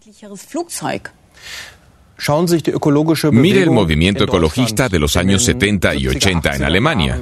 Mire 3.31 3.63
el 3.63 3.71
movimiento 3.71 4.25
ecologista 4.25 4.89
de 4.89 4.99
los 4.99 5.17
años 5.17 5.45
70 5.45 5.95
y 5.97 6.09
80 6.09 6.57
en 6.57 6.65
Alemania. 6.65 7.21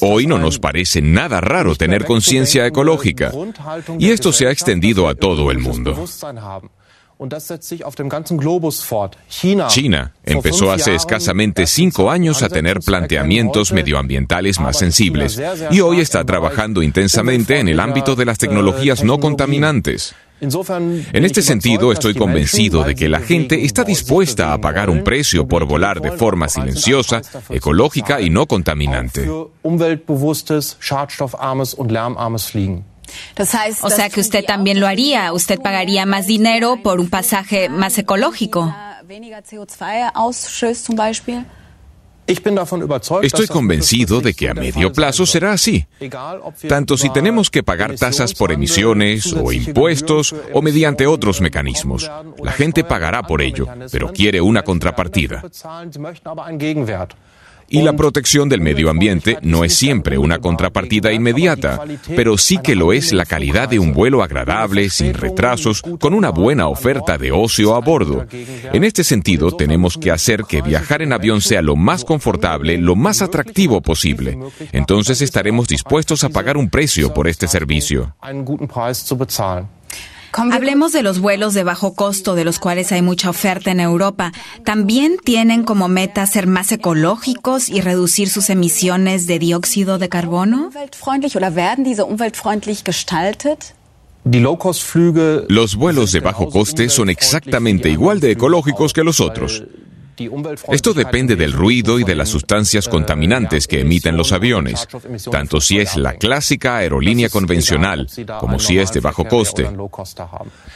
Hoy 0.00 0.26
no 0.26 0.38
nos 0.38 0.58
parece 0.58 1.00
nada 1.00 1.40
raro 1.40 1.76
tener 1.76 2.04
conciencia 2.04 2.66
ecológica. 2.66 3.32
y 3.98 4.10
esto 4.10 4.32
se 4.32 4.46
ha 4.46 4.50
extendido 4.50 5.08
a 5.08 5.14
todo 5.14 5.50
el 5.50 5.58
mundo. 5.58 6.04
China. 9.68 10.12
Empezó 10.24 10.72
hace 10.72 10.94
escasamente 10.94 11.66
cinco 11.66 12.10
años 12.10 12.42
a 12.42 12.48
tener 12.48 12.80
planteamientos 12.80 13.72
medioambientales 13.72 14.58
más 14.58 14.78
sensibles. 14.78 15.40
y 15.70 15.80
hoy 15.80 16.00
está 16.00 16.24
trabajando 16.24 16.82
intensamente 16.82 17.60
en 17.60 17.68
el 17.68 17.80
ámbito 17.80 18.16
de 18.16 18.24
las 18.24 18.38
tecnologías 18.38 19.04
no 19.04 19.20
contaminantes. 19.20 20.14
En 21.12 21.24
este 21.24 21.42
sentido, 21.42 21.92
estoy 21.92 22.14
convencido 22.14 22.84
de 22.84 22.94
que 22.94 23.08
la 23.08 23.20
gente 23.20 23.64
está 23.64 23.84
dispuesta 23.84 24.52
a 24.52 24.60
pagar 24.60 24.90
un 24.90 25.02
precio 25.02 25.46
por 25.46 25.66
volar 25.66 26.00
de 26.00 26.12
forma 26.12 26.48
silenciosa, 26.48 27.22
ecológica 27.50 28.20
y 28.20 28.30
no 28.30 28.46
contaminante. 28.46 29.28
O 33.82 33.90
sea 33.90 34.10
que 34.10 34.20
usted 34.20 34.44
también 34.44 34.80
lo 34.80 34.86
haría. 34.86 35.32
Usted 35.32 35.60
pagaría 35.60 36.06
más 36.06 36.26
dinero 36.26 36.78
por 36.82 37.00
un 37.00 37.08
pasaje 37.08 37.68
más 37.68 37.98
ecológico. 37.98 38.74
Estoy 42.26 43.46
convencido 43.48 44.20
de 44.20 44.34
que 44.34 44.48
a 44.48 44.54
medio 44.54 44.92
plazo 44.92 45.26
será 45.26 45.52
así. 45.52 45.86
Tanto 46.68 46.96
si 46.96 47.10
tenemos 47.10 47.50
que 47.50 47.62
pagar 47.62 47.96
tasas 47.96 48.34
por 48.34 48.50
emisiones 48.50 49.32
o 49.32 49.52
impuestos 49.52 50.34
o 50.52 50.62
mediante 50.62 51.06
otros 51.06 51.40
mecanismos. 51.40 52.10
La 52.42 52.52
gente 52.52 52.84
pagará 52.84 53.22
por 53.22 53.42
ello, 53.42 53.66
pero 53.90 54.12
quiere 54.12 54.40
una 54.40 54.62
contrapartida. 54.62 55.42
Y 57.68 57.82
la 57.82 57.94
protección 57.94 58.48
del 58.48 58.60
medio 58.60 58.90
ambiente 58.90 59.38
no 59.42 59.64
es 59.64 59.74
siempre 59.74 60.18
una 60.18 60.38
contrapartida 60.38 61.12
inmediata, 61.12 61.80
pero 62.14 62.38
sí 62.38 62.58
que 62.58 62.74
lo 62.74 62.92
es 62.92 63.12
la 63.12 63.24
calidad 63.24 63.68
de 63.68 63.78
un 63.78 63.92
vuelo 63.92 64.22
agradable, 64.22 64.90
sin 64.90 65.14
retrasos, 65.14 65.82
con 65.82 66.14
una 66.14 66.30
buena 66.30 66.68
oferta 66.68 67.18
de 67.18 67.32
ocio 67.32 67.74
a 67.74 67.80
bordo. 67.80 68.26
En 68.72 68.84
este 68.84 69.04
sentido, 69.04 69.52
tenemos 69.52 69.96
que 69.96 70.10
hacer 70.10 70.44
que 70.44 70.62
viajar 70.62 71.02
en 71.02 71.12
avión 71.12 71.40
sea 71.40 71.62
lo 71.62 71.76
más 71.76 72.04
confortable, 72.04 72.78
lo 72.78 72.96
más 72.96 73.22
atractivo 73.22 73.80
posible. 73.80 74.38
Entonces 74.72 75.22
estaremos 75.22 75.68
dispuestos 75.68 76.24
a 76.24 76.28
pagar 76.28 76.56
un 76.56 76.68
precio 76.68 77.12
por 77.12 77.28
este 77.28 77.48
servicio. 77.48 78.14
Hablemos 80.36 80.92
de 80.92 81.02
los 81.02 81.20
vuelos 81.20 81.54
de 81.54 81.62
bajo 81.62 81.94
costo, 81.94 82.34
de 82.34 82.44
los 82.44 82.58
cuales 82.58 82.90
hay 82.90 83.02
mucha 83.02 83.30
oferta 83.30 83.70
en 83.70 83.78
Europa. 83.78 84.32
¿También 84.64 85.16
tienen 85.22 85.62
como 85.62 85.88
meta 85.88 86.26
ser 86.26 86.46
más 86.46 86.72
ecológicos 86.72 87.68
y 87.68 87.80
reducir 87.80 88.28
sus 88.28 88.50
emisiones 88.50 89.26
de 89.26 89.38
dióxido 89.38 89.98
de 89.98 90.08
carbono? 90.08 90.70
Los 95.48 95.76
vuelos 95.76 96.12
de 96.12 96.20
bajo 96.20 96.48
coste 96.48 96.88
son 96.88 97.10
exactamente 97.10 97.90
igual 97.90 98.20
de 98.20 98.32
ecológicos 98.32 98.92
que 98.92 99.04
los 99.04 99.20
otros. 99.20 99.62
Esto 100.70 100.94
depende 100.94 101.36
del 101.36 101.52
ruido 101.52 101.98
y 101.98 102.04
de 102.04 102.14
las 102.14 102.28
sustancias 102.28 102.88
contaminantes 102.88 103.66
que 103.66 103.80
emiten 103.80 104.16
los 104.16 104.32
aviones, 104.32 104.86
tanto 105.30 105.60
si 105.60 105.78
es 105.78 105.96
la 105.96 106.14
clásica 106.14 106.76
aerolínea 106.76 107.28
convencional 107.28 108.08
como 108.40 108.58
si 108.58 108.78
es 108.78 108.92
de 108.92 109.00
bajo 109.00 109.24
coste. 109.24 109.68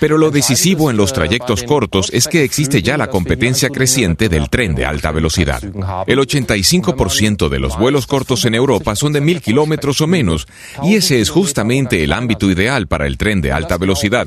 Pero 0.00 0.18
lo 0.18 0.30
decisivo 0.30 0.90
en 0.90 0.96
los 0.96 1.12
trayectos 1.12 1.62
cortos 1.62 2.10
es 2.12 2.28
que 2.28 2.44
existe 2.44 2.82
ya 2.82 2.96
la 2.96 3.08
competencia 3.08 3.70
creciente 3.70 4.28
del 4.28 4.48
tren 4.48 4.74
de 4.74 4.86
alta 4.86 5.12
velocidad. 5.12 5.62
El 6.06 6.18
85% 6.18 7.48
de 7.48 7.58
los 7.58 7.78
vuelos 7.78 8.06
cortos 8.06 8.44
en 8.44 8.54
Europa 8.54 8.94
son 8.96 9.12
de 9.12 9.20
mil 9.20 9.40
kilómetros 9.40 10.00
o 10.00 10.06
menos, 10.06 10.46
y 10.82 10.96
ese 10.96 11.20
es 11.20 11.30
justamente 11.30 12.04
el 12.04 12.12
ámbito 12.12 12.50
ideal 12.50 12.86
para 12.86 13.06
el 13.06 13.16
tren 13.16 13.40
de 13.40 13.52
alta 13.52 13.78
velocidad. 13.78 14.26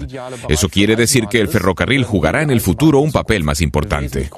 Eso 0.49 0.69
quiere 0.69 0.95
decir 0.95 1.27
que 1.27 1.39
el 1.39 1.47
ferrocarril 1.47 2.03
jugará 2.03 2.41
en 2.41 2.51
el 2.51 2.61
futuro 2.61 2.99
un 2.99 3.11
papel 3.11 3.43
más 3.43 3.61
importante. 3.61 4.29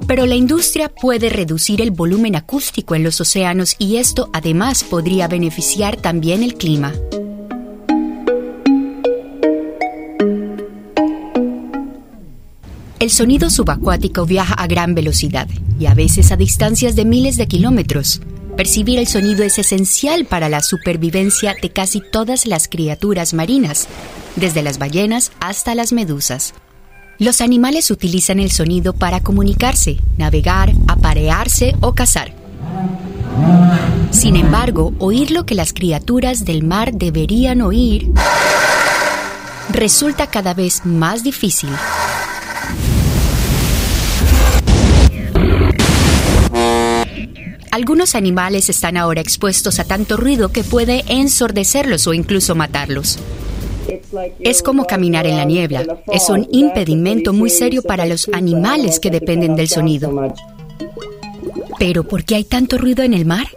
Pero 0.07 0.27
la 0.27 0.35
industria 0.35 0.89
puede 0.89 1.31
reducir 1.31 1.81
el 1.81 1.91
volumen 1.91 2.37
acústico 2.37 2.95
en 2.95 3.03
los 3.03 3.21
océanos 3.21 3.77
y 3.79 3.97
esto 3.97 4.31
además 4.33 4.85
podría 4.85 5.29
beneficiar 5.29 5.97
también 5.97 6.43
el 6.43 6.55
clima. 6.55 6.93
El 13.01 13.11
sonido 13.11 13.51
subacuático 13.51 14.27
viaja 14.27 14.55
a 14.55 14.69
gran 14.69 14.95
velocidad 14.95 15.49
y 15.81 15.87
a 15.87 15.95
veces 15.95 16.31
a 16.31 16.37
distancias 16.37 16.95
de 16.95 17.05
miles 17.05 17.37
de 17.37 17.49
kilómetros. 17.49 18.21
Percibir 18.57 18.99
el 18.99 19.07
sonido 19.07 19.45
es 19.45 19.59
esencial 19.59 20.27
para 20.27 20.49
la 20.49 20.61
supervivencia 20.61 21.57
de 21.61 21.71
casi 21.71 22.01
todas 22.01 22.47
las 22.47 22.69
criaturas 22.69 23.33
marinas, 23.33 23.89
desde 24.37 24.63
las 24.63 24.79
ballenas 24.79 25.33
hasta 25.41 25.75
las 25.75 25.93
medusas. 25.93 26.55
Los 27.19 27.41
animales 27.41 27.91
utilizan 27.91 28.41
el 28.41 28.51
sonido 28.51 28.93
para 28.93 29.21
comunicarse, 29.21 29.99
navegar, 30.19 30.73
aparearse 30.87 31.75
o 31.81 31.95
cazar. 31.95 32.35
Sin 34.11 34.37
embargo, 34.37 34.93
oír 34.99 35.31
lo 35.31 35.47
que 35.47 35.55
las 35.55 35.73
criaturas 35.73 36.45
del 36.45 36.63
mar 36.63 36.93
deberían 36.93 37.63
oír 37.63 38.13
resulta 39.71 40.27
cada 40.27 40.53
vez 40.53 40.85
más 40.85 41.23
difícil. 41.23 41.71
Algunos 47.73 48.15
animales 48.15 48.69
están 48.69 48.99
ahora 48.99 49.23
expuestos 49.23 49.79
a 49.81 49.85
tanto 49.85 50.19
ruido 50.19 50.51
que 50.53 50.63
puede 50.63 51.05
ensordecerlos 51.09 52.07
o 52.07 52.13
incluso 52.13 52.55
matarlos. 52.55 53.19
Es 54.41 54.63
como 54.63 54.85
caminar 54.85 55.27
en 55.27 55.39
la 55.39 55.47
niebla. 55.47 56.03
Es 56.13 56.29
un 56.29 56.47
impedimento 56.53 57.33
muy 57.33 57.49
serio 57.49 57.83
para 57.83 58.05
los 58.05 58.29
animales 58.35 59.01
que 59.01 59.11
dependen 59.11 59.57
del 59.57 59.69
sonido. 59.69 60.35
Pero 61.79 62.05
¿por 62.05 62.25
qué 62.25 62.35
hay 62.35 62.45
tanto 62.45 62.77
ruido 62.77 63.05
en 63.05 63.15
el 63.15 63.25
mar? 63.25 63.49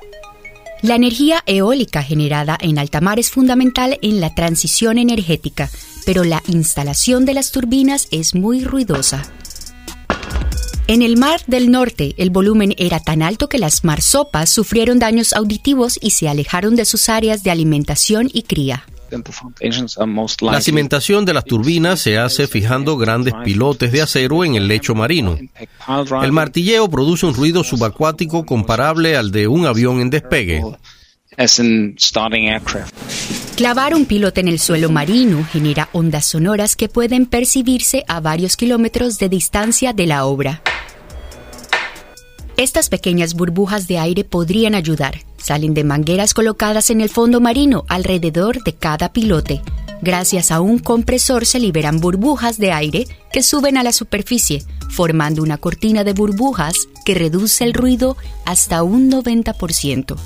La 0.81 0.95
energía 0.95 1.43
eólica 1.45 2.01
generada 2.01 2.57
en 2.61 2.79
alta 2.79 3.01
mar 3.01 3.19
es 3.19 3.29
fundamental 3.29 3.99
en 4.01 4.21
la 4.21 4.33
transición 4.33 4.97
energética, 4.97 5.69
pero 6.05 6.23
la 6.23 6.41
instalación 6.47 7.25
de 7.25 7.33
las 7.33 7.51
turbinas 7.51 8.07
es 8.11 8.33
muy 8.33 8.63
ruidosa. 8.63 9.23
En 10.87 11.01
el 11.01 11.17
Mar 11.17 11.41
del 11.47 11.71
Norte, 11.71 12.13
el 12.17 12.29
volumen 12.29 12.75
era 12.77 12.99
tan 12.99 13.23
alto 13.23 13.49
que 13.49 13.57
las 13.57 13.83
marsopas 13.83 14.51
sufrieron 14.51 14.99
daños 14.99 15.33
auditivos 15.33 15.97
y 15.99 16.11
se 16.11 16.29
alejaron 16.29 16.75
de 16.75 16.85
sus 16.85 17.09
áreas 17.09 17.41
de 17.41 17.49
alimentación 17.49 18.29
y 18.31 18.43
cría. 18.43 18.85
La 20.41 20.61
cimentación 20.61 21.25
de 21.25 21.33
las 21.33 21.45
turbinas 21.45 21.99
se 22.01 22.19
hace 22.19 22.45
fijando 22.47 22.97
grandes 22.97 23.33
pilotes 23.43 23.91
de 23.91 24.03
acero 24.03 24.43
en 24.43 24.55
el 24.55 24.67
lecho 24.67 24.93
marino. 24.93 25.39
El 26.21 26.31
martilleo 26.31 26.87
produce 26.87 27.25
un 27.25 27.33
ruido 27.33 27.63
subacuático 27.63 28.45
comparable 28.45 29.15
al 29.15 29.31
de 29.31 29.47
un 29.47 29.65
avión 29.65 30.01
en 30.01 30.11
despegue. 30.11 30.61
Clavar 33.55 33.93
un 33.93 34.05
pilote 34.05 34.41
en 34.41 34.47
el 34.47 34.59
suelo 34.59 34.89
marino 34.89 35.45
genera 35.51 35.89
ondas 35.91 36.25
sonoras 36.25 36.75
que 36.75 36.89
pueden 36.89 37.25
percibirse 37.25 38.03
a 38.07 38.19
varios 38.19 38.57
kilómetros 38.57 39.17
de 39.17 39.29
distancia 39.29 39.93
de 39.93 40.07
la 40.07 40.25
obra. 40.25 40.61
Estas 42.57 42.89
pequeñas 42.89 43.33
burbujas 43.33 43.87
de 43.87 43.99
aire 43.99 44.23
podrían 44.23 44.75
ayudar, 44.75 45.15
Salen 45.45 45.75
de 45.75 45.83
mangueras 45.83 46.33
colocadas 46.33 46.89
en 46.89 47.01
el 47.01 47.09
fondo 47.09 47.39
marino 47.39 47.85
alrededor 47.87 48.63
de 48.63 48.73
cada 48.73 49.13
pilote. 49.13 49.61
Gracias 50.01 50.49
a 50.49 50.59
un 50.59 50.79
compresor 50.79 51.45
se 51.45 51.59
liberan 51.59 51.99
burbujas 51.99 52.57
de 52.57 52.71
aire 52.71 53.05
que 53.31 53.43
suben 53.43 53.77
a 53.77 53.83
la 53.83 53.91
superficie, 53.91 54.63
formando 54.89 55.43
una 55.43 55.59
cortina 55.59 56.03
de 56.03 56.13
burbujas 56.13 56.87
que 57.05 57.13
reduce 57.13 57.63
el 57.63 57.75
ruido 57.75 58.17
hasta 58.43 58.81
un 58.81 59.11
90%. 59.11 60.17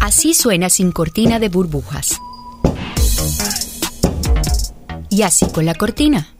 Así 0.00 0.34
suena 0.34 0.68
sin 0.68 0.92
cortina 0.92 1.38
de 1.38 1.48
burbujas. 1.48 2.18
Y 5.10 5.22
así 5.22 5.46
con 5.46 5.66
la 5.66 5.74
cortina. 5.74 6.34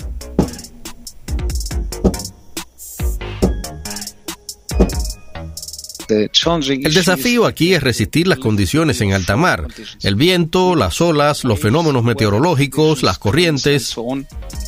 El 6.13 6.95
desafío 6.95 7.47
aquí 7.47 7.75
es 7.75 7.83
resistir 7.83 8.27
las 8.27 8.39
condiciones 8.39 9.01
en 9.01 9.13
alta 9.13 9.37
mar, 9.37 9.69
el 10.03 10.17
viento, 10.17 10.77
las 10.77 11.01
olas, 11.01 11.45
los 11.45 11.59
fenómenos 11.59 12.05
meteorológicos, 12.05 13.03
las 13.03 13.19
corrientes. 13.19 13.95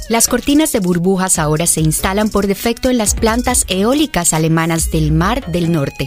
Las 0.09 0.29
cortinas 0.29 0.73
de 0.73 0.81
burbujas 0.81 1.39
ahora 1.39 1.67
se 1.67 1.81
instalan 1.81 2.31
por 2.31 2.47
defecto 2.47 2.91
en 2.91 2.99
las 2.99 3.15
plantas 3.15 3.65
eólicas 3.69 4.33
alemanas 4.33 4.91
del 4.91 5.13
Mar 5.13 5.51
del 5.51 5.73
Norte. 5.73 6.07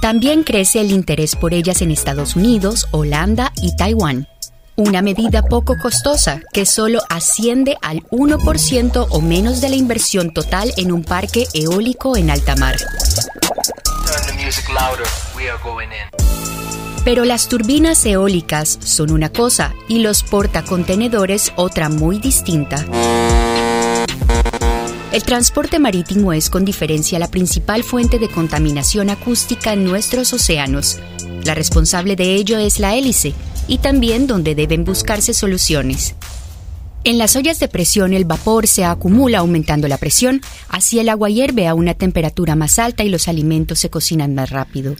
También 0.00 0.44
crece 0.44 0.80
el 0.80 0.92
interés 0.92 1.34
por 1.34 1.52
ellas 1.52 1.82
en 1.82 1.90
Estados 1.90 2.36
Unidos, 2.36 2.86
Holanda 2.92 3.52
y 3.60 3.74
Taiwán. 3.76 4.28
Una 4.76 5.00
medida 5.00 5.42
poco 5.42 5.76
costosa 5.78 6.42
que 6.52 6.66
solo 6.66 7.00
asciende 7.08 7.76
al 7.80 8.02
1% 8.10 9.06
o 9.08 9.20
menos 9.20 9.60
de 9.60 9.70
la 9.70 9.76
inversión 9.76 10.34
total 10.34 10.72
en 10.76 10.92
un 10.92 11.02
parque 11.02 11.46
eólico 11.54 12.16
en 12.16 12.30
alta 12.30 12.54
mar. 12.56 12.76
Pero 17.04 17.24
las 17.24 17.48
turbinas 17.48 18.04
eólicas 18.04 18.78
son 18.82 19.10
una 19.10 19.32
cosa 19.32 19.74
y 19.88 20.00
los 20.00 20.22
portacontenedores 20.22 21.52
otra 21.56 21.88
muy 21.88 22.18
distinta. 22.18 22.84
El 25.16 25.22
transporte 25.22 25.78
marítimo 25.78 26.34
es 26.34 26.50
con 26.50 26.66
diferencia 26.66 27.18
la 27.18 27.30
principal 27.30 27.82
fuente 27.82 28.18
de 28.18 28.28
contaminación 28.28 29.08
acústica 29.08 29.72
en 29.72 29.82
nuestros 29.82 30.34
océanos. 30.34 30.98
La 31.42 31.54
responsable 31.54 32.16
de 32.16 32.34
ello 32.34 32.58
es 32.58 32.78
la 32.80 32.94
hélice 32.94 33.32
y 33.66 33.78
también 33.78 34.26
donde 34.26 34.54
deben 34.54 34.84
buscarse 34.84 35.32
soluciones. 35.32 36.14
En 37.02 37.16
las 37.16 37.34
ollas 37.34 37.58
de 37.58 37.68
presión 37.68 38.12
el 38.12 38.26
vapor 38.26 38.66
se 38.66 38.84
acumula 38.84 39.38
aumentando 39.38 39.88
la 39.88 39.96
presión, 39.96 40.42
así 40.68 40.98
el 40.98 41.08
agua 41.08 41.30
hierve 41.30 41.66
a 41.66 41.72
una 41.72 41.94
temperatura 41.94 42.54
más 42.54 42.78
alta 42.78 43.02
y 43.02 43.08
los 43.08 43.26
alimentos 43.26 43.78
se 43.78 43.88
cocinan 43.88 44.34
más 44.34 44.50
rápido. 44.50 44.96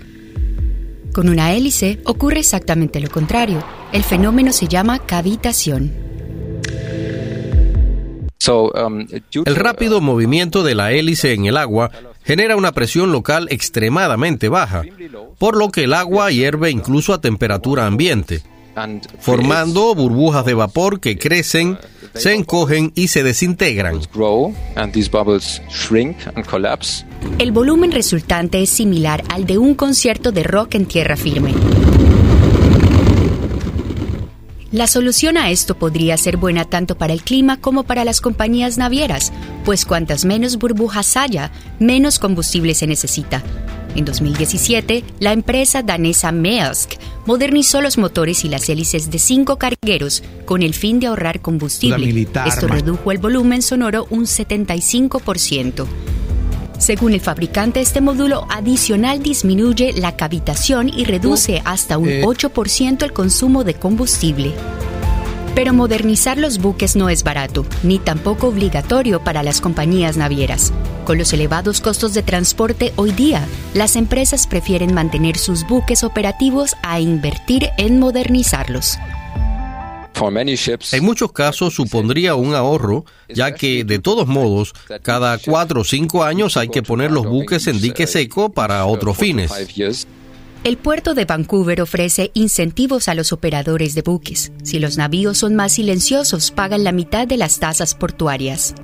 Con 1.12 1.28
una 1.28 1.52
hélice 1.52 2.00
ocurre 2.06 2.40
exactamente 2.40 3.00
lo 3.00 3.10
contrario. 3.10 3.62
El 3.92 4.02
fenómeno 4.02 4.54
se 4.54 4.66
llama 4.66 4.98
cavitación. 4.98 5.92
Um, 8.48 9.06
el 9.44 9.56
rápido 9.56 10.00
movimiento 10.00 10.62
de 10.62 10.74
la 10.74 10.92
hélice 10.92 11.32
en 11.32 11.46
el 11.46 11.56
agua 11.56 11.90
genera 12.24 12.56
una 12.56 12.72
presión 12.72 13.12
local 13.12 13.48
extremadamente 13.50 14.48
baja, 14.48 14.82
por 15.38 15.56
lo 15.56 15.70
que 15.70 15.84
el 15.84 15.94
agua 15.94 16.30
hierve 16.30 16.70
incluso 16.70 17.12
a 17.12 17.20
temperatura 17.20 17.86
ambiente, 17.86 18.42
formando 19.20 19.94
burbujas 19.94 20.44
de 20.44 20.54
vapor 20.54 21.00
que 21.00 21.18
crecen, 21.18 21.78
se 22.14 22.34
encogen 22.34 22.92
y 22.94 23.08
se 23.08 23.22
desintegran. 23.22 24.00
El 27.38 27.52
volumen 27.52 27.92
resultante 27.92 28.62
es 28.62 28.70
similar 28.70 29.24
al 29.28 29.46
de 29.46 29.58
un 29.58 29.74
concierto 29.74 30.32
de 30.32 30.42
rock 30.42 30.74
en 30.76 30.86
tierra 30.86 31.16
firme. 31.16 31.52
La 34.72 34.88
solución 34.88 35.36
a 35.36 35.50
esto 35.50 35.76
podría 35.76 36.16
ser 36.16 36.36
buena 36.36 36.64
tanto 36.64 36.98
para 36.98 37.12
el 37.12 37.22
clima 37.22 37.60
como 37.60 37.84
para 37.84 38.04
las 38.04 38.20
compañías 38.20 38.78
navieras, 38.78 39.32
pues 39.64 39.84
cuantas 39.84 40.24
menos 40.24 40.56
burbujas 40.56 41.16
haya, 41.16 41.52
menos 41.78 42.18
combustible 42.18 42.74
se 42.74 42.86
necesita. 42.86 43.44
En 43.94 44.04
2017, 44.04 45.04
la 45.20 45.32
empresa 45.32 45.82
danesa 45.82 46.32
Maersk 46.32 46.94
modernizó 47.26 47.80
los 47.80 47.96
motores 47.96 48.44
y 48.44 48.48
las 48.48 48.68
hélices 48.68 49.10
de 49.10 49.18
cinco 49.18 49.56
cargueros 49.56 50.22
con 50.44 50.62
el 50.62 50.74
fin 50.74 51.00
de 51.00 51.06
ahorrar 51.06 51.40
combustible. 51.40 52.26
Esto 52.44 52.66
redujo 52.66 53.12
el 53.12 53.18
volumen 53.18 53.62
sonoro 53.62 54.06
un 54.10 54.24
75%. 54.24 55.86
Según 56.78 57.14
el 57.14 57.20
fabricante, 57.20 57.80
este 57.80 58.00
módulo 58.00 58.46
adicional 58.50 59.22
disminuye 59.22 59.92
la 59.94 60.16
cavitación 60.16 60.88
y 60.88 61.04
reduce 61.04 61.62
hasta 61.64 61.98
un 61.98 62.08
8% 62.08 63.02
el 63.02 63.12
consumo 63.12 63.64
de 63.64 63.74
combustible. 63.74 64.52
Pero 65.54 65.72
modernizar 65.72 66.36
los 66.36 66.58
buques 66.58 66.96
no 66.96 67.08
es 67.08 67.24
barato, 67.24 67.64
ni 67.82 67.98
tampoco 67.98 68.48
obligatorio 68.48 69.24
para 69.24 69.42
las 69.42 69.62
compañías 69.62 70.18
navieras. 70.18 70.70
Con 71.06 71.16
los 71.16 71.32
elevados 71.32 71.80
costos 71.80 72.12
de 72.12 72.22
transporte 72.22 72.92
hoy 72.96 73.12
día, 73.12 73.46
las 73.72 73.96
empresas 73.96 74.46
prefieren 74.46 74.92
mantener 74.92 75.38
sus 75.38 75.66
buques 75.66 76.04
operativos 76.04 76.76
a 76.82 77.00
invertir 77.00 77.70
en 77.78 77.98
modernizarlos. 77.98 78.98
En 80.92 81.04
muchos 81.04 81.32
casos 81.32 81.74
supondría 81.74 82.34
un 82.34 82.54
ahorro, 82.54 83.04
ya 83.28 83.54
que 83.54 83.84
de 83.84 83.98
todos 83.98 84.26
modos, 84.26 84.72
cada 85.02 85.38
cuatro 85.38 85.82
o 85.82 85.84
cinco 85.84 86.24
años 86.24 86.56
hay 86.56 86.68
que 86.68 86.82
poner 86.82 87.10
los 87.10 87.26
buques 87.26 87.66
en 87.66 87.80
dique 87.80 88.06
seco 88.06 88.50
para 88.50 88.84
otros 88.86 89.16
fines. 89.16 89.52
El 90.64 90.78
puerto 90.78 91.14
de 91.14 91.26
Vancouver 91.26 91.80
ofrece 91.80 92.32
incentivos 92.34 93.08
a 93.08 93.14
los 93.14 93.32
operadores 93.32 93.94
de 93.94 94.02
buques. 94.02 94.50
Si 94.64 94.80
los 94.80 94.96
navíos 94.96 95.38
son 95.38 95.54
más 95.54 95.74
silenciosos, 95.74 96.50
pagan 96.50 96.82
la 96.82 96.92
mitad 96.92 97.28
de 97.28 97.36
las 97.36 97.60
tasas 97.60 97.94
portuarias. 97.94 98.74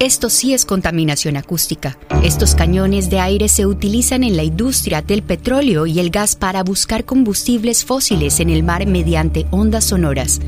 Esto 0.00 0.30
sí 0.30 0.54
es 0.54 0.64
contaminación 0.64 1.36
acústica. 1.36 1.98
Estos 2.24 2.54
cañones 2.54 3.10
de 3.10 3.20
aire 3.20 3.48
se 3.48 3.66
utilizan 3.66 4.24
en 4.24 4.34
la 4.34 4.42
industria 4.42 5.02
del 5.02 5.22
petróleo 5.22 5.84
y 5.84 6.00
el 6.00 6.08
gas 6.08 6.36
para 6.36 6.62
buscar 6.62 7.04
combustibles 7.04 7.84
fósiles 7.84 8.40
en 8.40 8.48
el 8.48 8.62
mar 8.62 8.86
mediante 8.86 9.44
ondas 9.50 9.84
sonoras. 9.84 10.40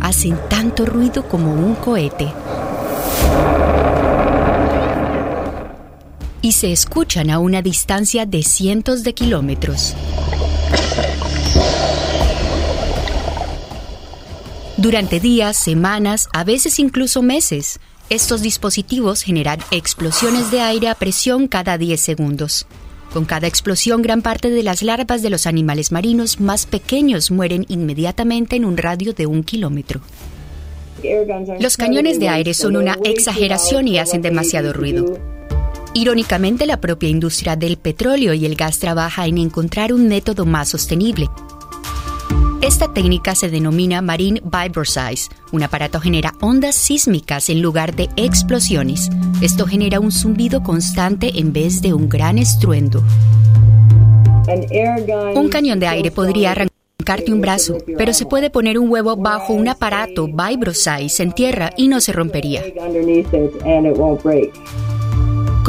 Hacen 0.00 0.38
tanto 0.48 0.86
ruido 0.86 1.26
como 1.26 1.52
un 1.52 1.74
cohete. 1.74 2.32
Y 6.40 6.52
se 6.52 6.70
escuchan 6.70 7.30
a 7.30 7.40
una 7.40 7.62
distancia 7.62 8.26
de 8.26 8.44
cientos 8.44 9.02
de 9.02 9.12
kilómetros. 9.12 9.96
Durante 14.76 15.18
días, 15.18 15.56
semanas, 15.56 16.28
a 16.32 16.44
veces 16.44 16.78
incluso 16.78 17.22
meses, 17.22 17.80
estos 18.10 18.42
dispositivos 18.42 19.22
generan 19.22 19.60
explosiones 19.70 20.50
de 20.50 20.60
aire 20.60 20.88
a 20.88 20.96
presión 20.96 21.46
cada 21.46 21.78
10 21.78 22.00
segundos. 22.00 22.66
Con 23.12 23.24
cada 23.24 23.46
explosión, 23.46 24.02
gran 24.02 24.20
parte 24.20 24.50
de 24.50 24.64
las 24.64 24.82
larvas 24.82 25.22
de 25.22 25.30
los 25.30 25.46
animales 25.46 25.92
marinos 25.92 26.40
más 26.40 26.66
pequeños 26.66 27.30
mueren 27.30 27.66
inmediatamente 27.68 28.56
en 28.56 28.64
un 28.64 28.76
radio 28.76 29.14
de 29.14 29.26
un 29.26 29.44
kilómetro. 29.44 30.00
Los 31.60 31.76
cañones 31.76 32.18
de 32.18 32.28
aire 32.28 32.52
son 32.52 32.76
una 32.76 32.98
exageración 33.04 33.86
y 33.86 33.98
hacen 33.98 34.22
demasiado 34.22 34.72
ruido. 34.72 35.16
Irónicamente, 35.94 36.66
la 36.66 36.80
propia 36.80 37.08
industria 37.08 37.54
del 37.54 37.76
petróleo 37.76 38.34
y 38.34 38.44
el 38.44 38.56
gas 38.56 38.80
trabaja 38.80 39.26
en 39.26 39.38
encontrar 39.38 39.92
un 39.92 40.08
método 40.08 40.46
más 40.46 40.68
sostenible, 40.68 41.28
esta 42.62 42.92
técnica 42.92 43.34
se 43.34 43.48
denomina 43.48 44.02
Marine 44.02 44.42
Vibroseis. 44.44 45.30
Un 45.52 45.62
aparato 45.62 46.00
genera 46.00 46.34
ondas 46.40 46.74
sísmicas 46.74 47.48
en 47.48 47.62
lugar 47.62 47.94
de 47.94 48.08
explosiones. 48.16 49.08
Esto 49.40 49.66
genera 49.66 50.00
un 50.00 50.12
zumbido 50.12 50.62
constante 50.62 51.38
en 51.38 51.52
vez 51.52 51.80
de 51.82 51.94
un 51.94 52.08
gran 52.08 52.38
estruendo. 52.38 53.02
Un 55.34 55.48
cañón 55.48 55.80
de 55.80 55.86
aire 55.86 56.10
podría 56.10 56.52
arrancarte 56.52 57.32
un 57.32 57.40
brazo, 57.40 57.78
pero 57.96 58.12
se 58.12 58.26
puede 58.26 58.50
poner 58.50 58.78
un 58.78 58.90
huevo 58.90 59.16
bajo 59.16 59.52
un 59.52 59.68
aparato 59.68 60.26
Vibroseis 60.26 61.18
en 61.20 61.32
tierra 61.32 61.70
y 61.76 61.88
no 61.88 62.00
se 62.00 62.12
rompería. 62.12 62.62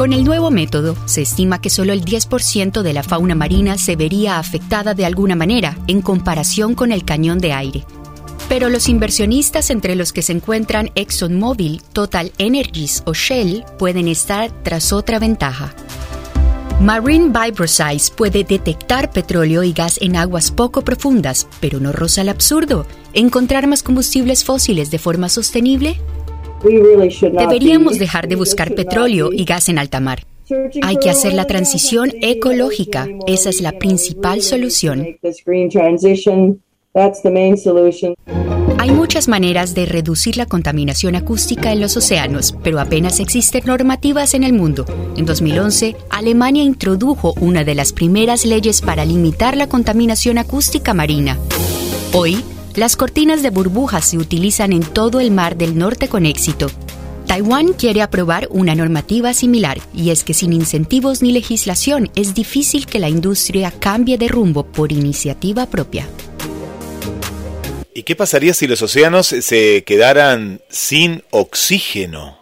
Con 0.02 0.12
el 0.12 0.24
nuevo 0.24 0.50
método, 0.50 0.96
se 1.04 1.22
estima 1.22 1.60
que 1.60 1.70
solo 1.70 1.92
el 1.92 2.04
10% 2.04 2.82
de 2.82 2.92
la 2.92 3.04
fauna 3.04 3.36
marina 3.36 3.78
se 3.78 3.94
vería 3.94 4.40
afectada 4.40 4.94
de 4.94 5.06
alguna 5.06 5.36
manera 5.36 5.78
en 5.86 6.02
comparación 6.02 6.74
con 6.74 6.90
el 6.90 7.04
cañón 7.04 7.38
de 7.38 7.52
aire. 7.52 7.84
Pero 8.48 8.68
los 8.68 8.88
inversionistas 8.88 9.70
entre 9.70 9.94
los 9.94 10.12
que 10.12 10.22
se 10.22 10.32
encuentran 10.32 10.90
ExxonMobil, 10.96 11.82
Total 11.92 12.32
Energies 12.38 13.04
o 13.06 13.14
Shell 13.14 13.64
pueden 13.78 14.08
estar 14.08 14.50
tras 14.64 14.92
otra 14.92 15.20
ventaja. 15.20 15.72
Marine 16.80 17.28
Vibrosize 17.28 18.10
puede 18.12 18.42
detectar 18.42 19.12
petróleo 19.12 19.62
y 19.62 19.72
gas 19.72 19.98
en 20.02 20.16
aguas 20.16 20.50
poco 20.50 20.82
profundas, 20.82 21.46
pero 21.60 21.78
no 21.78 21.92
roza 21.92 22.22
el 22.22 22.28
absurdo. 22.28 22.86
¿Encontrar 23.14 23.68
más 23.68 23.84
combustibles 23.84 24.42
fósiles 24.42 24.90
de 24.90 24.98
forma 24.98 25.28
sostenible? 25.28 26.00
Deberíamos 26.62 27.98
dejar 27.98 28.28
de 28.28 28.36
buscar 28.36 28.74
petróleo 28.74 29.32
y 29.32 29.44
gas 29.44 29.68
en 29.68 29.78
alta 29.78 30.00
mar. 30.00 30.24
Hay 30.82 30.96
que 30.96 31.10
hacer 31.10 31.34
la 31.34 31.46
transición 31.46 32.12
ecológica. 32.20 33.08
Esa 33.26 33.50
es 33.50 33.60
la 33.60 33.72
principal 33.72 34.42
solución. 34.42 35.16
Hay 38.78 38.90
muchas 38.90 39.28
maneras 39.28 39.74
de 39.74 39.86
reducir 39.86 40.36
la 40.36 40.46
contaminación 40.46 41.14
acústica 41.14 41.72
en 41.72 41.80
los 41.80 41.96
océanos, 41.96 42.54
pero 42.62 42.80
apenas 42.80 43.20
existen 43.20 43.62
normativas 43.64 44.34
en 44.34 44.44
el 44.44 44.52
mundo. 44.52 44.84
En 45.16 45.24
2011, 45.24 45.96
Alemania 46.10 46.62
introdujo 46.62 47.34
una 47.40 47.64
de 47.64 47.74
las 47.74 47.92
primeras 47.92 48.44
leyes 48.44 48.82
para 48.82 49.04
limitar 49.04 49.56
la 49.56 49.68
contaminación 49.68 50.36
acústica 50.36 50.92
marina. 50.94 51.38
Hoy, 52.12 52.44
las 52.74 52.96
cortinas 52.96 53.42
de 53.42 53.50
burbujas 53.50 54.08
se 54.08 54.18
utilizan 54.18 54.72
en 54.72 54.82
todo 54.82 55.20
el 55.20 55.30
mar 55.30 55.56
del 55.56 55.76
norte 55.76 56.08
con 56.08 56.24
éxito. 56.24 56.68
Taiwán 57.26 57.72
quiere 57.72 58.02
aprobar 58.02 58.48
una 58.50 58.74
normativa 58.74 59.32
similar, 59.34 59.78
y 59.94 60.10
es 60.10 60.24
que 60.24 60.34
sin 60.34 60.52
incentivos 60.52 61.22
ni 61.22 61.32
legislación 61.32 62.10
es 62.14 62.34
difícil 62.34 62.86
que 62.86 62.98
la 62.98 63.08
industria 63.08 63.70
cambie 63.70 64.18
de 64.18 64.28
rumbo 64.28 64.64
por 64.64 64.92
iniciativa 64.92 65.66
propia. 65.66 66.06
¿Y 67.94 68.04
qué 68.04 68.16
pasaría 68.16 68.54
si 68.54 68.66
los 68.66 68.82
océanos 68.82 69.26
se 69.26 69.84
quedaran 69.84 70.60
sin 70.68 71.22
oxígeno? 71.30 72.41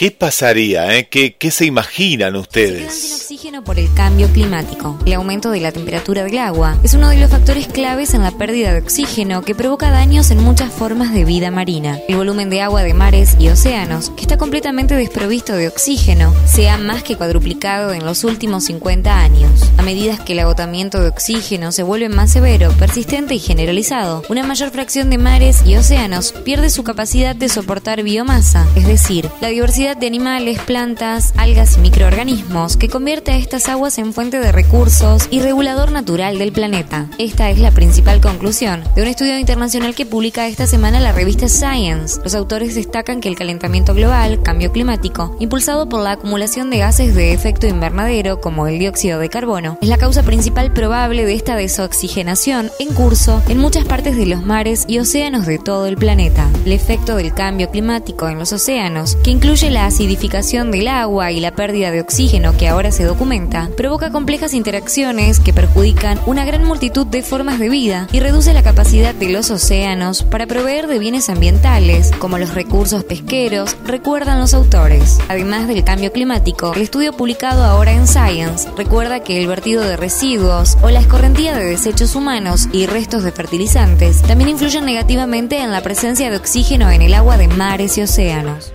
¿Qué 0.00 0.10
pasaría? 0.10 0.96
Eh? 0.96 1.08
¿Qué, 1.10 1.36
¿Qué, 1.36 1.50
se 1.50 1.66
imaginan 1.66 2.34
ustedes? 2.34 2.94
Se 2.94 3.00
sin 3.00 3.16
oxígeno 3.16 3.62
por 3.62 3.78
el 3.78 3.92
cambio 3.92 4.28
climático. 4.28 4.98
El 5.04 5.12
aumento 5.12 5.50
de 5.50 5.60
la 5.60 5.72
temperatura 5.72 6.24
del 6.24 6.38
agua 6.38 6.78
es 6.82 6.94
uno 6.94 7.10
de 7.10 7.18
los 7.18 7.28
factores 7.30 7.66
claves 7.66 8.14
en 8.14 8.22
la 8.22 8.30
pérdida 8.30 8.72
de 8.72 8.80
oxígeno 8.80 9.42
que 9.42 9.54
provoca 9.54 9.90
daños 9.90 10.30
en 10.30 10.42
muchas 10.42 10.72
formas 10.72 11.12
de 11.12 11.26
vida 11.26 11.50
marina. 11.50 11.98
El 12.08 12.16
volumen 12.16 12.48
de 12.48 12.62
agua 12.62 12.82
de 12.82 12.94
mares 12.94 13.36
y 13.38 13.50
océanos, 13.50 14.08
que 14.16 14.22
está 14.22 14.38
completamente 14.38 14.94
desprovisto 14.94 15.52
de 15.52 15.68
oxígeno, 15.68 16.34
se 16.46 16.70
ha 16.70 16.78
más 16.78 17.02
que 17.02 17.16
cuadruplicado 17.16 17.92
en 17.92 18.06
los 18.06 18.24
últimos 18.24 18.64
50 18.64 19.20
años. 19.20 19.70
A 19.76 19.82
medida 19.82 20.24
que 20.24 20.32
el 20.32 20.38
agotamiento 20.38 21.02
de 21.02 21.10
oxígeno 21.10 21.72
se 21.72 21.82
vuelve 21.82 22.08
más 22.08 22.32
severo, 22.32 22.72
persistente 22.78 23.34
y 23.34 23.38
generalizado, 23.38 24.22
una 24.30 24.44
mayor 24.44 24.70
fracción 24.70 25.10
de 25.10 25.18
mares 25.18 25.60
y 25.66 25.76
océanos 25.76 26.32
pierde 26.32 26.70
su 26.70 26.84
capacidad 26.84 27.36
de 27.36 27.50
soportar 27.50 28.02
biomasa, 28.02 28.66
es 28.76 28.86
decir, 28.86 29.28
la 29.42 29.48
diversidad 29.48 29.89
de 29.98 30.06
animales, 30.06 30.60
plantas, 30.60 31.32
algas 31.36 31.76
y 31.76 31.80
microorganismos 31.80 32.76
que 32.76 32.88
convierte 32.88 33.32
a 33.32 33.36
estas 33.36 33.68
aguas 33.68 33.98
en 33.98 34.12
fuente 34.12 34.38
de 34.38 34.52
recursos 34.52 35.26
y 35.30 35.40
regulador 35.40 35.90
natural 35.90 36.38
del 36.38 36.52
planeta. 36.52 37.08
Esta 37.18 37.50
es 37.50 37.58
la 37.58 37.72
principal 37.72 38.20
conclusión 38.20 38.84
de 38.94 39.02
un 39.02 39.08
estudio 39.08 39.38
internacional 39.38 39.94
que 39.94 40.06
publica 40.06 40.46
esta 40.46 40.66
semana 40.66 41.00
la 41.00 41.12
revista 41.12 41.48
Science. 41.48 42.20
Los 42.22 42.34
autores 42.34 42.74
destacan 42.74 43.20
que 43.20 43.28
el 43.28 43.36
calentamiento 43.36 43.94
global, 43.94 44.42
cambio 44.42 44.70
climático, 44.70 45.36
impulsado 45.40 45.88
por 45.88 46.02
la 46.02 46.12
acumulación 46.12 46.70
de 46.70 46.78
gases 46.78 47.14
de 47.14 47.32
efecto 47.32 47.66
invernadero 47.66 48.40
como 48.40 48.68
el 48.68 48.78
dióxido 48.78 49.18
de 49.18 49.28
carbono, 49.28 49.76
es 49.82 49.88
la 49.88 49.98
causa 49.98 50.22
principal 50.22 50.72
probable 50.72 51.24
de 51.24 51.34
esta 51.34 51.56
desoxigenación 51.56 52.70
en 52.78 52.94
curso 52.94 53.42
en 53.48 53.58
muchas 53.58 53.84
partes 53.86 54.16
de 54.16 54.26
los 54.26 54.44
mares 54.44 54.84
y 54.86 54.98
océanos 54.98 55.46
de 55.46 55.58
todo 55.58 55.86
el 55.86 55.96
planeta. 55.96 56.48
El 56.64 56.72
efecto 56.72 57.16
del 57.16 57.34
cambio 57.34 57.70
climático 57.70 58.28
en 58.28 58.38
los 58.38 58.52
océanos, 58.52 59.16
que 59.24 59.30
incluye 59.30 59.70
la 59.70 59.79
la 59.80 59.86
acidificación 59.86 60.70
del 60.70 60.88
agua 60.88 61.32
y 61.32 61.40
la 61.40 61.52
pérdida 61.52 61.90
de 61.90 62.02
oxígeno 62.02 62.54
que 62.54 62.68
ahora 62.68 62.92
se 62.92 63.04
documenta, 63.04 63.70
provoca 63.78 64.10
complejas 64.10 64.52
interacciones 64.52 65.40
que 65.40 65.54
perjudican 65.54 66.20
una 66.26 66.44
gran 66.44 66.66
multitud 66.66 67.06
de 67.06 67.22
formas 67.22 67.58
de 67.58 67.70
vida 67.70 68.06
y 68.12 68.20
reduce 68.20 68.52
la 68.52 68.62
capacidad 68.62 69.14
de 69.14 69.30
los 69.30 69.50
océanos 69.50 70.22
para 70.22 70.46
proveer 70.46 70.86
de 70.86 70.98
bienes 70.98 71.30
ambientales, 71.30 72.10
como 72.18 72.36
los 72.36 72.52
recursos 72.52 73.04
pesqueros, 73.04 73.74
recuerdan 73.86 74.38
los 74.38 74.52
autores. 74.52 75.18
Además 75.30 75.66
del 75.66 75.82
cambio 75.82 76.12
climático, 76.12 76.74
el 76.74 76.82
estudio 76.82 77.14
publicado 77.14 77.64
ahora 77.64 77.92
en 77.92 78.06
Science 78.06 78.68
recuerda 78.76 79.20
que 79.20 79.40
el 79.40 79.48
vertido 79.48 79.82
de 79.82 79.96
residuos 79.96 80.76
o 80.82 80.90
la 80.90 81.00
escorrentía 81.00 81.56
de 81.56 81.64
desechos 81.64 82.14
humanos 82.14 82.68
y 82.70 82.84
restos 82.84 83.22
de 83.22 83.32
fertilizantes 83.32 84.20
también 84.20 84.50
influyen 84.50 84.84
negativamente 84.84 85.58
en 85.58 85.72
la 85.72 85.80
presencia 85.80 86.28
de 86.28 86.36
oxígeno 86.36 86.90
en 86.90 87.00
el 87.00 87.14
agua 87.14 87.38
de 87.38 87.48
mares 87.48 87.96
y 87.96 88.02
océanos. 88.02 88.74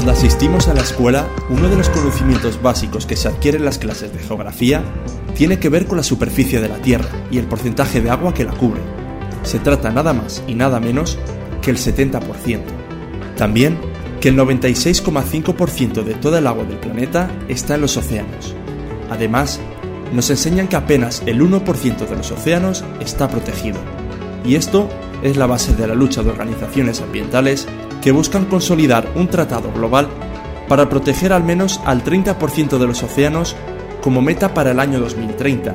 Cuando 0.00 0.18
asistimos 0.18 0.66
a 0.66 0.72
la 0.72 0.80
escuela, 0.80 1.28
uno 1.50 1.68
de 1.68 1.76
los 1.76 1.90
conocimientos 1.90 2.62
básicos 2.62 3.04
que 3.04 3.16
se 3.16 3.28
adquiere 3.28 3.58
en 3.58 3.66
las 3.66 3.78
clases 3.78 4.10
de 4.10 4.18
geografía 4.18 4.82
tiene 5.34 5.58
que 5.58 5.68
ver 5.68 5.86
con 5.86 5.98
la 5.98 6.02
superficie 6.02 6.58
de 6.58 6.70
la 6.70 6.78
Tierra 6.78 7.10
y 7.30 7.36
el 7.36 7.44
porcentaje 7.44 8.00
de 8.00 8.08
agua 8.08 8.32
que 8.32 8.46
la 8.46 8.52
cubre. 8.52 8.80
Se 9.42 9.58
trata 9.58 9.90
nada 9.90 10.14
más 10.14 10.42
y 10.46 10.54
nada 10.54 10.80
menos 10.80 11.18
que 11.60 11.70
el 11.70 11.76
70%. 11.76 12.62
También 13.36 13.78
que 14.22 14.30
el 14.30 14.38
96,5% 14.38 16.02
de 16.02 16.14
toda 16.14 16.38
el 16.38 16.46
agua 16.46 16.64
del 16.64 16.78
planeta 16.78 17.30
está 17.48 17.74
en 17.74 17.82
los 17.82 17.98
océanos. 17.98 18.54
Además, 19.10 19.60
nos 20.14 20.30
enseñan 20.30 20.68
que 20.68 20.76
apenas 20.76 21.22
el 21.26 21.42
1% 21.42 22.08
de 22.08 22.16
los 22.16 22.30
océanos 22.30 22.86
está 23.00 23.28
protegido. 23.28 23.78
Y 24.46 24.54
esto 24.54 24.88
es 25.22 25.36
la 25.36 25.44
base 25.44 25.74
de 25.74 25.86
la 25.86 25.94
lucha 25.94 26.22
de 26.22 26.30
organizaciones 26.30 27.02
ambientales 27.02 27.68
que 28.00 28.12
buscan 28.12 28.46
consolidar 28.46 29.10
un 29.14 29.28
tratado 29.28 29.72
global 29.72 30.08
para 30.68 30.88
proteger 30.88 31.32
al 31.32 31.44
menos 31.44 31.80
al 31.84 32.04
30% 32.04 32.78
de 32.78 32.86
los 32.86 33.02
océanos 33.02 33.56
como 34.00 34.22
meta 34.22 34.54
para 34.54 34.70
el 34.70 34.80
año 34.80 35.00
2030. 35.00 35.74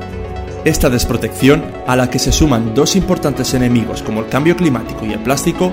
Esta 0.64 0.90
desprotección, 0.90 1.64
a 1.86 1.94
la 1.94 2.10
que 2.10 2.18
se 2.18 2.32
suman 2.32 2.74
dos 2.74 2.96
importantes 2.96 3.54
enemigos 3.54 4.02
como 4.02 4.20
el 4.20 4.28
cambio 4.28 4.56
climático 4.56 5.06
y 5.06 5.12
el 5.12 5.20
plástico, 5.20 5.72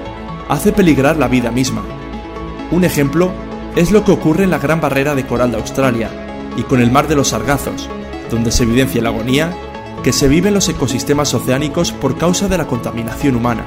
hace 0.50 0.72
peligrar 0.72 1.18
la 1.18 1.28
vida 1.28 1.52
misma. 1.52 1.84
Un 2.72 2.84
ejemplo 2.84 3.32
es 3.76 3.92
lo 3.92 4.04
que 4.06 4.12
ocurre 4.12 4.44
en 4.44 4.52
la 4.52 4.60
Gran 4.60 4.82
Barrera 4.82 5.16
de 5.16 5.26
Coral 5.26 5.52
de 5.52 5.58
Australia 5.58 6.10
y 6.58 6.64
con 6.64 6.80
el 6.80 6.92
Mar 6.92 7.08
de 7.08 7.16
los 7.16 7.30
Sargazos, 7.30 7.90
donde 8.30 8.52
se 8.52 8.64
evidencia 8.64 9.02
la 9.02 9.10
agonía 9.10 9.52
que 10.04 10.14
se 10.14 10.28
vive 10.28 10.50
en 10.50 10.56
los 10.56 10.68
ecosistemas 10.70 11.34
oceánicos 11.34 11.92
por 11.92 12.18
causa 12.18 12.48
de 12.48 12.58
la 12.58 12.68
contaminación 12.68 13.36
humana. 13.36 13.66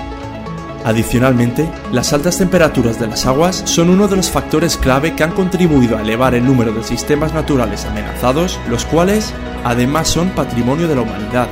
Adicionalmente, 0.87 1.69
las 1.91 2.13
altas 2.13 2.39
temperaturas 2.39 3.01
de 3.01 3.09
las 3.09 3.27
aguas 3.27 3.61
son 3.65 3.91
uno 3.91 4.07
de 4.07 4.15
los 4.15 4.31
factores 4.31 4.77
clave 4.77 5.17
que 5.17 5.25
han 5.25 5.33
contribuido 5.33 5.99
a 5.99 6.03
elevar 6.03 6.37
el 6.37 6.47
número 6.47 6.71
de 6.71 6.85
sistemas 6.85 7.35
naturales 7.35 7.85
amenazados, 7.85 8.61
los 8.71 8.85
cuales 8.85 9.35
además 9.65 10.07
son 10.07 10.29
patrimonio 10.29 10.87
de 10.87 10.95
la 10.95 11.01
humanidad. 11.01 11.49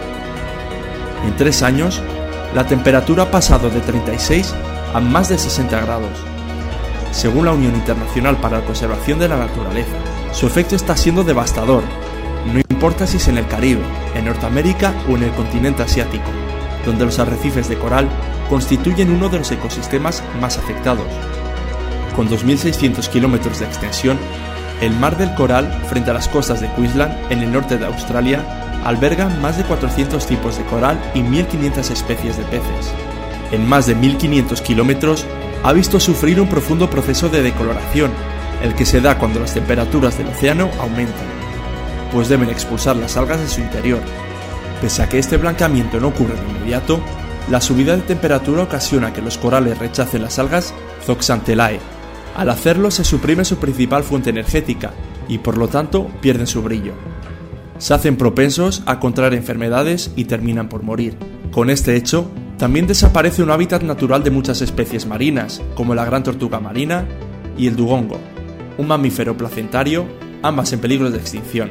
En 1.27 1.35
tres 1.35 1.65
años, 1.65 2.01
la 2.55 2.69
temperatura 2.69 3.25
ha 3.25 3.31
pasado 3.33 3.71
de 3.71 3.81
36 3.81 4.55
a 4.95 5.01
más 5.01 5.31
de 5.31 5.37
60 5.37 5.81
grados. 5.81 6.17
Según 7.11 7.47
la 7.47 7.55
Unión 7.55 7.75
Internacional 7.75 8.37
para 8.37 8.61
la 8.61 8.65
Conservación 8.65 9.19
de 9.19 9.31
la 9.31 9.37
Naturaleza, 9.37 9.97
su 10.31 10.47
efecto 10.47 10.77
está 10.77 10.97
siendo 10.97 11.25
devastador, 11.25 11.83
no 12.53 12.61
importa 12.61 13.09
si 13.09 13.17
es 13.17 13.27
en 13.27 13.39
el 13.39 13.49
Caribe, 13.49 13.83
en 14.15 14.27
Norteamérica 14.27 14.95
o 15.11 15.17
en 15.17 15.25
el 15.25 15.33
continente 15.33 15.83
asiático, 15.83 16.31
donde 16.87 17.05
los 17.05 17.19
arrecifes 17.19 17.69
de 17.69 17.79
coral 17.79 18.09
constituyen 18.49 19.11
uno 19.11 19.29
de 19.29 19.39
los 19.39 19.51
ecosistemas 19.51 20.23
más 20.41 20.59
afectados. 20.59 21.07
Con 22.17 22.29
2.600 22.29 23.09
kilómetros 23.09 23.61
de 23.61 23.67
extensión, 23.67 24.19
el 24.81 24.93
Mar 24.93 25.17
del 25.17 25.35
Coral, 25.35 25.83
frente 25.89 26.11
a 26.11 26.15
las 26.15 26.29
costas 26.29 26.61
de 26.61 26.71
Queensland, 26.75 27.15
en 27.31 27.41
el 27.41 27.53
norte 27.53 27.79
de 27.79 27.87
Australia, 27.87 28.45
alberga 28.85 29.29
más 29.29 29.57
de 29.57 29.65
400 29.65 30.27
tipos 30.27 30.59
de 30.59 30.65
coral 30.65 31.01
y 31.15 31.21
1.500 31.21 31.91
especies 31.91 32.37
de 32.37 32.45
peces. 32.45 32.93
En 33.51 33.67
más 33.69 33.87
de 33.87 33.97
1.500 33.97 34.61
kilómetros, 34.61 35.27
ha 35.63 35.73
visto 35.73 35.99
sufrir 35.99 36.41
un 36.41 36.49
profundo 36.49 36.91
proceso 36.91 37.29
de 37.29 37.43
decoloración, 37.43 38.11
el 38.63 38.75
que 38.75 38.85
se 38.85 39.01
da 39.01 39.19
cuando 39.19 39.41
las 39.41 39.55
temperaturas 39.55 40.19
del 40.19 40.29
océano 40.29 40.71
aumentan, 40.79 41.27
pues 42.13 42.29
deben 42.29 42.51
expulsar 42.51 42.97
las 42.97 43.17
algas 43.17 43.41
de 43.41 43.49
su 43.49 43.61
interior. 43.61 44.01
Pese 44.81 45.03
a 45.03 45.09
que 45.09 45.19
este 45.19 45.37
blancamiento 45.39 46.01
no 46.01 46.09
ocurre 46.09 46.35
de 46.35 46.49
inmediato, 46.51 47.01
la 47.51 47.61
subida 47.61 47.95
de 47.97 48.03
temperatura 48.03 48.63
ocasiona 48.63 49.13
que 49.13 49.21
los 49.21 49.37
corales 49.37 49.79
rechacen 49.79 50.23
las 50.23 50.39
algas 50.39 50.73
Zooxanthellae. 51.05 51.79
Al 52.37 52.51
hacerlo 52.51 52.91
se 52.91 53.05
suprime 53.05 53.45
su 53.45 53.57
principal 53.57 54.03
fuente 54.03 54.31
energética 54.31 54.93
y 55.29 55.39
por 55.39 55.59
lo 55.59 55.69
tanto 55.69 56.09
pierden 56.21 56.47
su 56.47 56.63
brillo. 56.63 56.95
Se 57.79 57.93
hacen 57.93 58.17
propensos 58.17 58.83
a 58.87 58.99
contraer 58.99 59.35
enfermedades 59.35 60.11
y 60.17 60.25
terminan 60.25 60.69
por 60.69 60.83
morir. 60.83 61.17
Con 61.51 61.71
este 61.71 61.97
hecho, 61.97 62.31
también 62.59 62.87
desaparece 62.87 63.43
un 63.43 63.51
hábitat 63.51 63.83
natural 63.83 64.25
de 64.25 64.31
muchas 64.31 64.63
especies 64.63 65.07
marinas, 65.07 65.61
como 65.75 65.95
la 65.95 66.05
gran 66.05 66.23
tortuga 66.23 66.61
marina 66.61 67.05
y 67.59 67.67
el 67.67 67.77
dugongo, 67.77 68.19
un 68.79 68.89
mamífero 68.89 69.37
placentario, 69.37 70.07
ambas 70.43 70.73
en 70.73 70.81
peligro 70.81 71.11
de 71.11 71.19
extinción. 71.19 71.71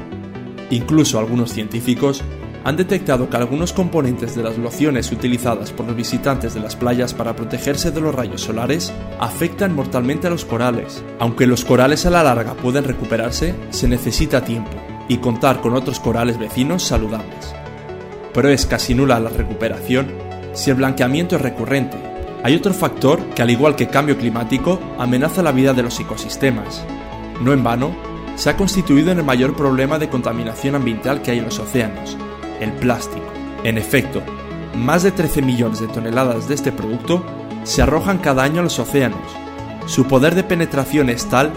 Incluso 0.69 1.19
algunos 1.19 1.51
científicos 1.51 2.21
han 2.63 2.77
detectado 2.77 3.29
que 3.29 3.37
algunos 3.37 3.73
componentes 3.73 4.35
de 4.35 4.43
las 4.43 4.57
lociones 4.57 5.11
utilizadas 5.11 5.71
por 5.71 5.85
los 5.85 5.95
visitantes 5.95 6.53
de 6.53 6.61
las 6.61 6.75
playas 6.75 7.13
para 7.13 7.35
protegerse 7.35 7.91
de 7.91 8.01
los 8.01 8.15
rayos 8.15 8.41
solares 8.41 8.93
afectan 9.19 9.75
mortalmente 9.75 10.27
a 10.27 10.29
los 10.29 10.45
corales. 10.45 11.03
Aunque 11.19 11.47
los 11.47 11.65
corales 11.65 12.05
a 12.05 12.09
la 12.09 12.23
larga 12.23 12.53
pueden 12.53 12.85
recuperarse, 12.85 13.53
se 13.71 13.87
necesita 13.87 14.45
tiempo 14.45 14.71
y 15.09 15.17
contar 15.17 15.59
con 15.59 15.73
otros 15.73 15.99
corales 15.99 16.39
vecinos 16.39 16.83
saludables. 16.83 17.53
Pero 18.33 18.49
es 18.49 18.65
casi 18.65 18.95
nula 18.95 19.19
la 19.19 19.29
recuperación 19.29 20.07
si 20.53 20.69
el 20.69 20.77
blanqueamiento 20.77 21.35
es 21.35 21.41
recurrente. 21.41 21.97
Hay 22.43 22.55
otro 22.55 22.73
factor 22.73 23.19
que, 23.35 23.41
al 23.41 23.49
igual 23.49 23.75
que 23.75 23.87
cambio 23.87 24.17
climático, 24.17 24.79
amenaza 24.97 25.43
la 25.43 25.51
vida 25.51 25.73
de 25.73 25.83
los 25.83 25.99
ecosistemas. 25.99 26.83
No 27.41 27.53
en 27.53 27.63
vano, 27.63 27.95
se 28.35 28.49
ha 28.49 28.57
constituido 28.57 29.11
en 29.11 29.19
el 29.19 29.23
mayor 29.23 29.55
problema 29.55 29.99
de 29.99 30.09
contaminación 30.09 30.75
ambiental 30.75 31.21
que 31.21 31.31
hay 31.31 31.39
en 31.39 31.45
los 31.45 31.59
océanos, 31.59 32.17
el 32.63 32.71
plástico. 32.71 33.25
En 33.63 33.77
efecto, 33.77 34.23
más 34.75 35.03
de 35.03 35.11
13 35.11 35.41
millones 35.41 35.79
de 35.79 35.87
toneladas 35.87 36.47
de 36.47 36.55
este 36.55 36.71
producto 36.71 37.23
se 37.63 37.81
arrojan 37.81 38.17
cada 38.17 38.43
año 38.43 38.61
a 38.61 38.63
los 38.63 38.79
océanos. 38.79 39.21
Su 39.85 40.07
poder 40.07 40.35
de 40.35 40.43
penetración 40.43 41.09
es 41.09 41.27
tal 41.29 41.51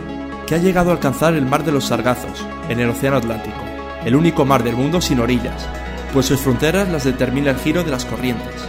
que 0.46 0.54
ha 0.54 0.58
llegado 0.58 0.90
a 0.90 0.94
alcanzar 0.94 1.34
el 1.34 1.46
mar 1.46 1.64
de 1.64 1.72
los 1.72 1.86
Sargazos, 1.86 2.46
en 2.68 2.80
el 2.80 2.90
Océano 2.90 3.16
Atlántico, 3.16 3.56
el 4.04 4.16
único 4.16 4.44
mar 4.44 4.62
del 4.62 4.76
mundo 4.76 5.00
sin 5.00 5.20
orillas, 5.20 5.66
pues 6.12 6.26
sus 6.26 6.40
fronteras 6.40 6.88
las 6.88 7.04
determina 7.04 7.50
el 7.50 7.58
giro 7.58 7.82
de 7.84 7.90
las 7.90 8.04
corrientes. 8.04 8.66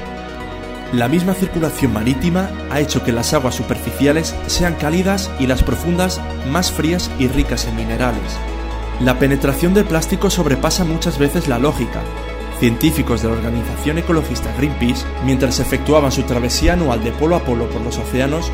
La 0.93 1.07
misma 1.07 1.33
circulación 1.33 1.91
marítima 1.93 2.49
ha 2.71 2.79
hecho 2.79 3.03
que 3.03 3.11
las 3.11 3.33
aguas 3.33 3.55
superficiales 3.55 4.33
sean 4.47 4.75
cálidas 4.75 5.29
y 5.37 5.45
las 5.45 5.61
profundas 5.61 6.21
más 6.49 6.71
frías 6.71 7.11
y 7.19 7.27
ricas 7.27 7.67
en 7.67 7.75
minerales. 7.75 8.37
La 9.01 9.19
penetración 9.19 9.73
del 9.73 9.85
plástico 9.85 10.29
sobrepasa 10.29 10.85
muchas 10.85 11.19
veces 11.19 11.47
la 11.47 11.59
lógica. 11.59 12.01
Científicos 12.59 13.21
de 13.21 13.27
la 13.27 13.35
organización 13.35 13.99
ecologista 13.99 14.51
Greenpeace, 14.57 15.05
mientras 15.23 15.59
efectuaban 15.59 16.11
su 16.11 16.23
travesía 16.23 16.73
anual 16.73 17.03
de 17.03 17.11
polo 17.11 17.35
a 17.35 17.45
polo 17.45 17.69
por 17.69 17.81
los 17.81 17.99
océanos, 17.99 18.51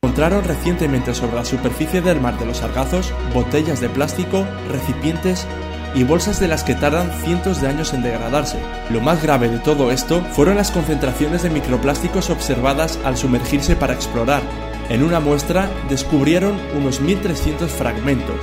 encontraron 0.00 0.44
recientemente 0.44 1.14
sobre 1.14 1.34
la 1.34 1.44
superficie 1.44 2.00
del 2.00 2.20
mar 2.20 2.38
de 2.38 2.46
los 2.46 2.58
Sargazos 2.58 3.12
botellas 3.32 3.80
de 3.80 3.88
plástico, 3.88 4.46
recipientes 4.70 5.48
y 5.96 6.04
bolsas 6.04 6.38
de 6.38 6.46
las 6.46 6.62
que 6.62 6.76
tardan 6.76 7.10
cientos 7.24 7.60
de 7.60 7.66
años 7.66 7.92
en 7.92 8.02
degradarse. 8.02 8.58
Lo 8.90 9.00
más 9.00 9.20
grave 9.20 9.48
de 9.48 9.58
todo 9.58 9.90
esto 9.90 10.22
fueron 10.32 10.56
las 10.56 10.70
concentraciones 10.70 11.42
de 11.42 11.50
microplásticos 11.50 12.30
observadas 12.30 13.00
al 13.04 13.16
sumergirse 13.16 13.74
para 13.74 13.94
explorar. 13.94 14.42
En 14.90 15.02
una 15.02 15.18
muestra 15.18 15.68
descubrieron 15.88 16.56
unos 16.76 17.02
1.300 17.02 17.66
fragmentos. 17.66 18.38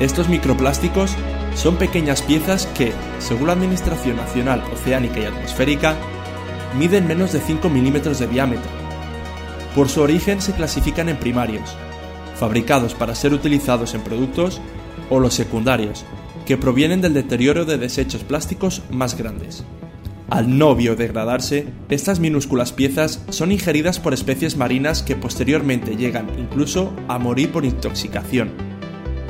Estos 0.00 0.28
microplásticos 0.28 1.16
son 1.54 1.76
pequeñas 1.76 2.22
piezas 2.22 2.66
que, 2.66 2.92
según 3.18 3.48
la 3.48 3.54
Administración 3.54 4.16
Nacional 4.16 4.62
Oceánica 4.72 5.20
y 5.20 5.24
Atmosférica, 5.24 5.96
miden 6.78 7.06
menos 7.06 7.32
de 7.32 7.40
5 7.40 7.68
milímetros 7.68 8.18
de 8.18 8.26
diámetro. 8.26 8.70
Por 9.74 9.88
su 9.88 10.00
origen 10.00 10.40
se 10.40 10.52
clasifican 10.52 11.08
en 11.08 11.16
primarios, 11.16 11.76
fabricados 12.36 12.94
para 12.94 13.14
ser 13.14 13.32
utilizados 13.32 13.94
en 13.94 14.02
productos, 14.02 14.60
o 15.10 15.20
los 15.20 15.34
secundarios, 15.34 16.04
que 16.46 16.56
provienen 16.56 17.00
del 17.00 17.14
deterioro 17.14 17.64
de 17.64 17.78
desechos 17.78 18.22
plásticos 18.24 18.82
más 18.90 19.16
grandes. 19.16 19.64
Al 20.30 20.58
no 20.58 20.74
biodegradarse, 20.74 21.66
estas 21.88 22.20
minúsculas 22.20 22.72
piezas 22.72 23.24
son 23.30 23.50
ingeridas 23.50 23.98
por 23.98 24.12
especies 24.12 24.56
marinas 24.56 25.02
que 25.02 25.16
posteriormente 25.16 25.96
llegan 25.96 26.28
incluso 26.38 26.92
a 27.08 27.18
morir 27.18 27.50
por 27.50 27.64
intoxicación. 27.64 28.67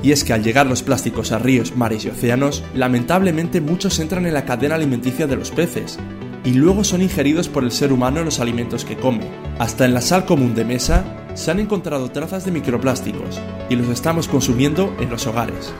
Y 0.02 0.12
es 0.12 0.24
que 0.24 0.32
al 0.32 0.44
llegar 0.44 0.66
los 0.66 0.82
plásticos 0.82 1.32
a 1.32 1.38
ríos, 1.38 1.76
mares 1.76 2.04
y 2.04 2.08
océanos, 2.08 2.62
lamentablemente 2.74 3.60
muchos 3.60 3.98
entran 3.98 4.26
en 4.26 4.34
la 4.34 4.44
cadena 4.44 4.76
alimenticia 4.76 5.26
de 5.26 5.36
los 5.36 5.50
peces, 5.50 5.98
y 6.44 6.52
luego 6.52 6.84
son 6.84 7.02
ingeridos 7.02 7.48
por 7.48 7.64
el 7.64 7.72
ser 7.72 7.92
humano 7.92 8.20
en 8.20 8.26
los 8.26 8.40
alimentos 8.40 8.84
que 8.84 8.96
come. 8.96 9.28
Hasta 9.58 9.84
en 9.84 9.94
la 9.94 10.00
sal 10.00 10.24
común 10.24 10.54
de 10.54 10.64
mesa 10.64 11.04
se 11.34 11.50
han 11.50 11.60
encontrado 11.60 12.10
trazas 12.10 12.44
de 12.44 12.52
microplásticos, 12.52 13.40
y 13.68 13.76
los 13.76 13.88
estamos 13.88 14.28
consumiendo 14.28 14.96
en 15.00 15.10
los 15.10 15.26
hogares. 15.26 15.72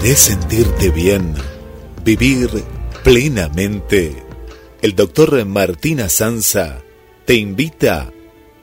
¿Querés 0.00 0.20
sentirte 0.20 0.90
bien? 0.90 1.34
¿Vivir 2.02 2.48
plenamente? 3.04 4.16
El 4.80 4.96
doctor 4.96 5.44
Martina 5.44 6.08
Sanza 6.08 6.80
te 7.26 7.34
invita 7.34 8.10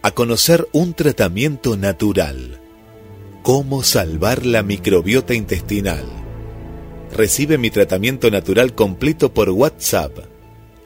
a 0.02 0.12
conocer 0.12 0.68
un 0.72 0.96
tratamiento 0.96 1.78
natural. 1.78 2.60
¿Cómo 3.44 3.84
salvar 3.84 4.48
la 4.48 4.64
microbiota 4.64 5.36
intestinal? 5.36 6.08
Recibe 7.16 7.60
mi 7.60 7.70
tratamiento 7.70 8.32
natural 8.32 8.74
completo 8.74 9.32
por 9.32 9.52
WhatsApp. 9.52 10.18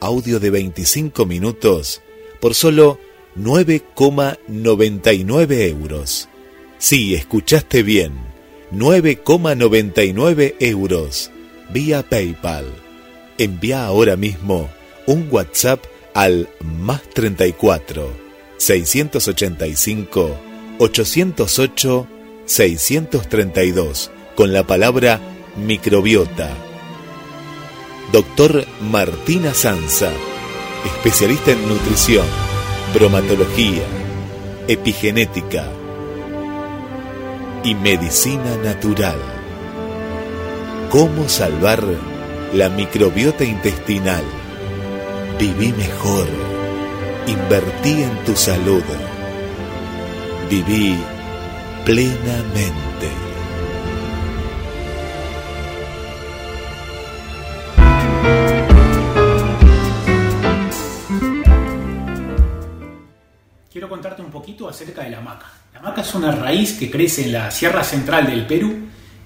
Audio 0.00 0.38
de 0.38 0.50
25 0.50 1.24
minutos 1.24 2.02
por 2.42 2.54
solo 2.54 2.98
9,99 3.38 5.70
euros. 5.70 6.28
Sí, 6.76 7.14
escuchaste 7.14 7.82
bien 7.82 8.31
9,99 8.72 10.54
euros 10.60 11.30
vía 11.70 12.02
PayPal. 12.02 12.64
Envía 13.36 13.84
ahora 13.84 14.16
mismo 14.16 14.70
un 15.06 15.28
WhatsApp 15.30 15.84
al 16.14 16.48
más 16.60 17.02
34 17.10 18.10
685 18.56 20.36
808 20.78 22.06
632 22.46 24.10
con 24.34 24.52
la 24.54 24.66
palabra 24.66 25.20
microbiota. 25.56 26.48
Doctor 28.10 28.66
Martina 28.80 29.52
Sanza, 29.52 30.12
especialista 30.86 31.52
en 31.52 31.68
nutrición, 31.68 32.26
bromatología, 32.94 33.82
epigenética 34.66 35.81
y 37.64 37.74
medicina 37.74 38.56
natural. 38.56 39.18
¿Cómo 40.90 41.28
salvar 41.28 41.82
la 42.52 42.68
microbiota 42.68 43.44
intestinal? 43.44 44.24
Viví 45.38 45.72
mejor. 45.72 46.26
Invertí 47.26 48.02
en 48.02 48.24
tu 48.24 48.34
salud. 48.34 48.82
Viví 50.50 50.98
plenamente. 51.84 53.08
Quiero 63.70 63.88
contarte 63.88 64.20
un 64.20 64.30
poquito 64.30 64.68
acerca 64.68 65.04
de 65.04 65.10
la 65.10 65.20
maca. 65.20 65.61
La 65.82 65.88
maca 65.88 66.02
es 66.02 66.14
una 66.14 66.30
raíz 66.30 66.74
que 66.74 66.88
crece 66.88 67.24
en 67.24 67.32
la 67.32 67.50
Sierra 67.50 67.82
Central 67.82 68.26
del 68.26 68.46
Perú 68.46 68.72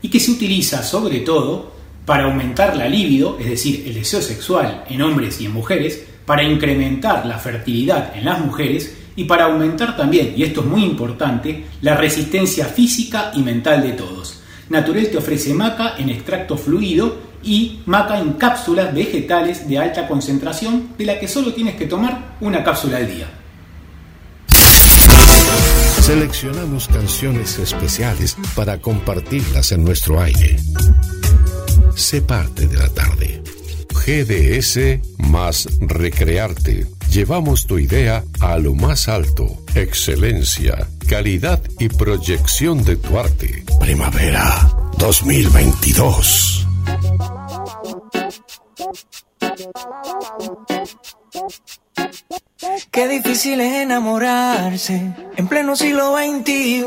y 0.00 0.08
que 0.08 0.18
se 0.18 0.30
utiliza 0.30 0.82
sobre 0.82 1.20
todo 1.20 1.70
para 2.06 2.24
aumentar 2.24 2.74
la 2.74 2.88
libido, 2.88 3.36
es 3.38 3.50
decir, 3.50 3.84
el 3.86 3.92
deseo 3.92 4.22
sexual 4.22 4.82
en 4.88 5.02
hombres 5.02 5.38
y 5.38 5.44
en 5.44 5.52
mujeres, 5.52 6.02
para 6.24 6.44
incrementar 6.44 7.26
la 7.26 7.38
fertilidad 7.38 8.16
en 8.16 8.24
las 8.24 8.40
mujeres 8.40 8.96
y 9.16 9.24
para 9.24 9.44
aumentar 9.44 9.98
también, 9.98 10.32
y 10.34 10.44
esto 10.44 10.60
es 10.60 10.66
muy 10.66 10.82
importante, 10.82 11.66
la 11.82 11.94
resistencia 11.94 12.64
física 12.64 13.32
y 13.34 13.42
mental 13.42 13.82
de 13.82 13.92
todos. 13.92 14.40
Naturel 14.70 15.10
te 15.10 15.18
ofrece 15.18 15.52
maca 15.52 15.96
en 15.98 16.08
extracto 16.08 16.56
fluido 16.56 17.18
y 17.42 17.80
maca 17.84 18.18
en 18.18 18.32
cápsulas 18.32 18.94
vegetales 18.94 19.68
de 19.68 19.76
alta 19.76 20.08
concentración 20.08 20.94
de 20.96 21.04
la 21.04 21.20
que 21.20 21.28
solo 21.28 21.52
tienes 21.52 21.74
que 21.74 21.84
tomar 21.84 22.36
una 22.40 22.64
cápsula 22.64 22.96
al 22.96 23.14
día. 23.14 23.28
Seleccionamos 26.06 26.86
canciones 26.86 27.58
especiales 27.58 28.36
para 28.54 28.80
compartirlas 28.80 29.72
en 29.72 29.82
nuestro 29.82 30.20
aire. 30.20 30.56
Sé 31.96 32.22
parte 32.22 32.68
de 32.68 32.76
la 32.76 32.88
tarde. 32.90 33.42
GDS 33.90 35.00
más 35.18 35.66
Recrearte. 35.80 36.86
Llevamos 37.10 37.66
tu 37.66 37.80
idea 37.80 38.22
a 38.38 38.56
lo 38.58 38.76
más 38.76 39.08
alto. 39.08 39.48
Excelencia, 39.74 40.86
calidad 41.08 41.60
y 41.80 41.88
proyección 41.88 42.84
de 42.84 42.94
tu 42.94 43.18
arte. 43.18 43.64
Primavera 43.80 44.70
2022. 44.98 46.68
Qué 52.90 53.08
difícil 53.08 53.60
es 53.60 53.74
enamorarse 53.74 55.14
en 55.36 55.48
pleno 55.48 55.76
siglo 55.76 56.16
XXI, 56.16 56.84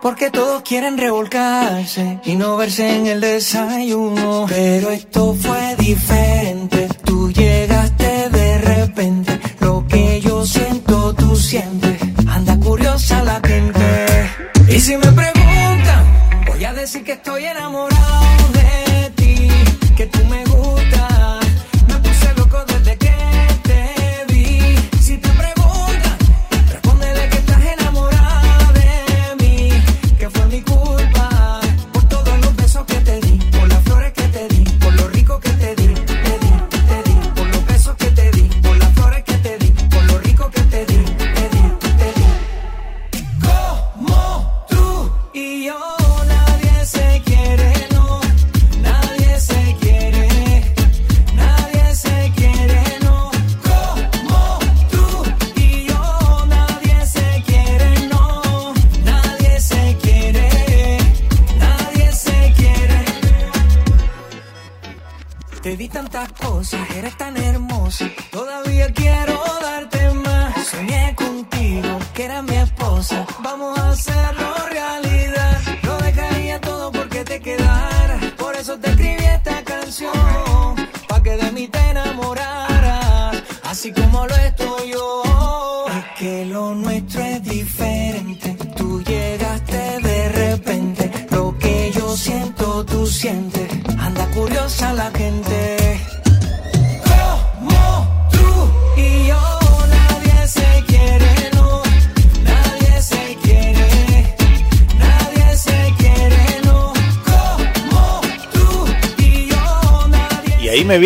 porque 0.00 0.30
todos 0.30 0.62
quieren 0.62 0.96
revolcarse 0.98 2.20
y 2.24 2.36
no 2.36 2.56
verse 2.56 2.96
en 2.96 3.06
el 3.06 3.20
desayuno. 3.20 4.46
Pero 4.48 4.90
esto 4.90 5.34
fue 5.34 5.76
diferente, 5.76 6.88
tú 7.04 7.30
llegaste 7.30 8.30
de 8.30 8.58
repente, 8.58 9.40
lo 9.60 9.86
que 9.86 10.20
yo 10.20 10.44
siento 10.46 11.14
tú 11.14 11.34
sientes, 11.36 12.00
anda 12.28 12.58
curiosa 12.58 13.22
la 13.22 13.40
gente. 13.44 14.30
Y 14.68 14.80
si 14.80 14.96
me 14.96 15.10
preguntan, 15.12 16.04
voy 16.46 16.64
a 16.64 16.72
decir 16.72 17.04
que 17.04 17.12
estoy 17.12 17.44
enamorado 17.44 18.23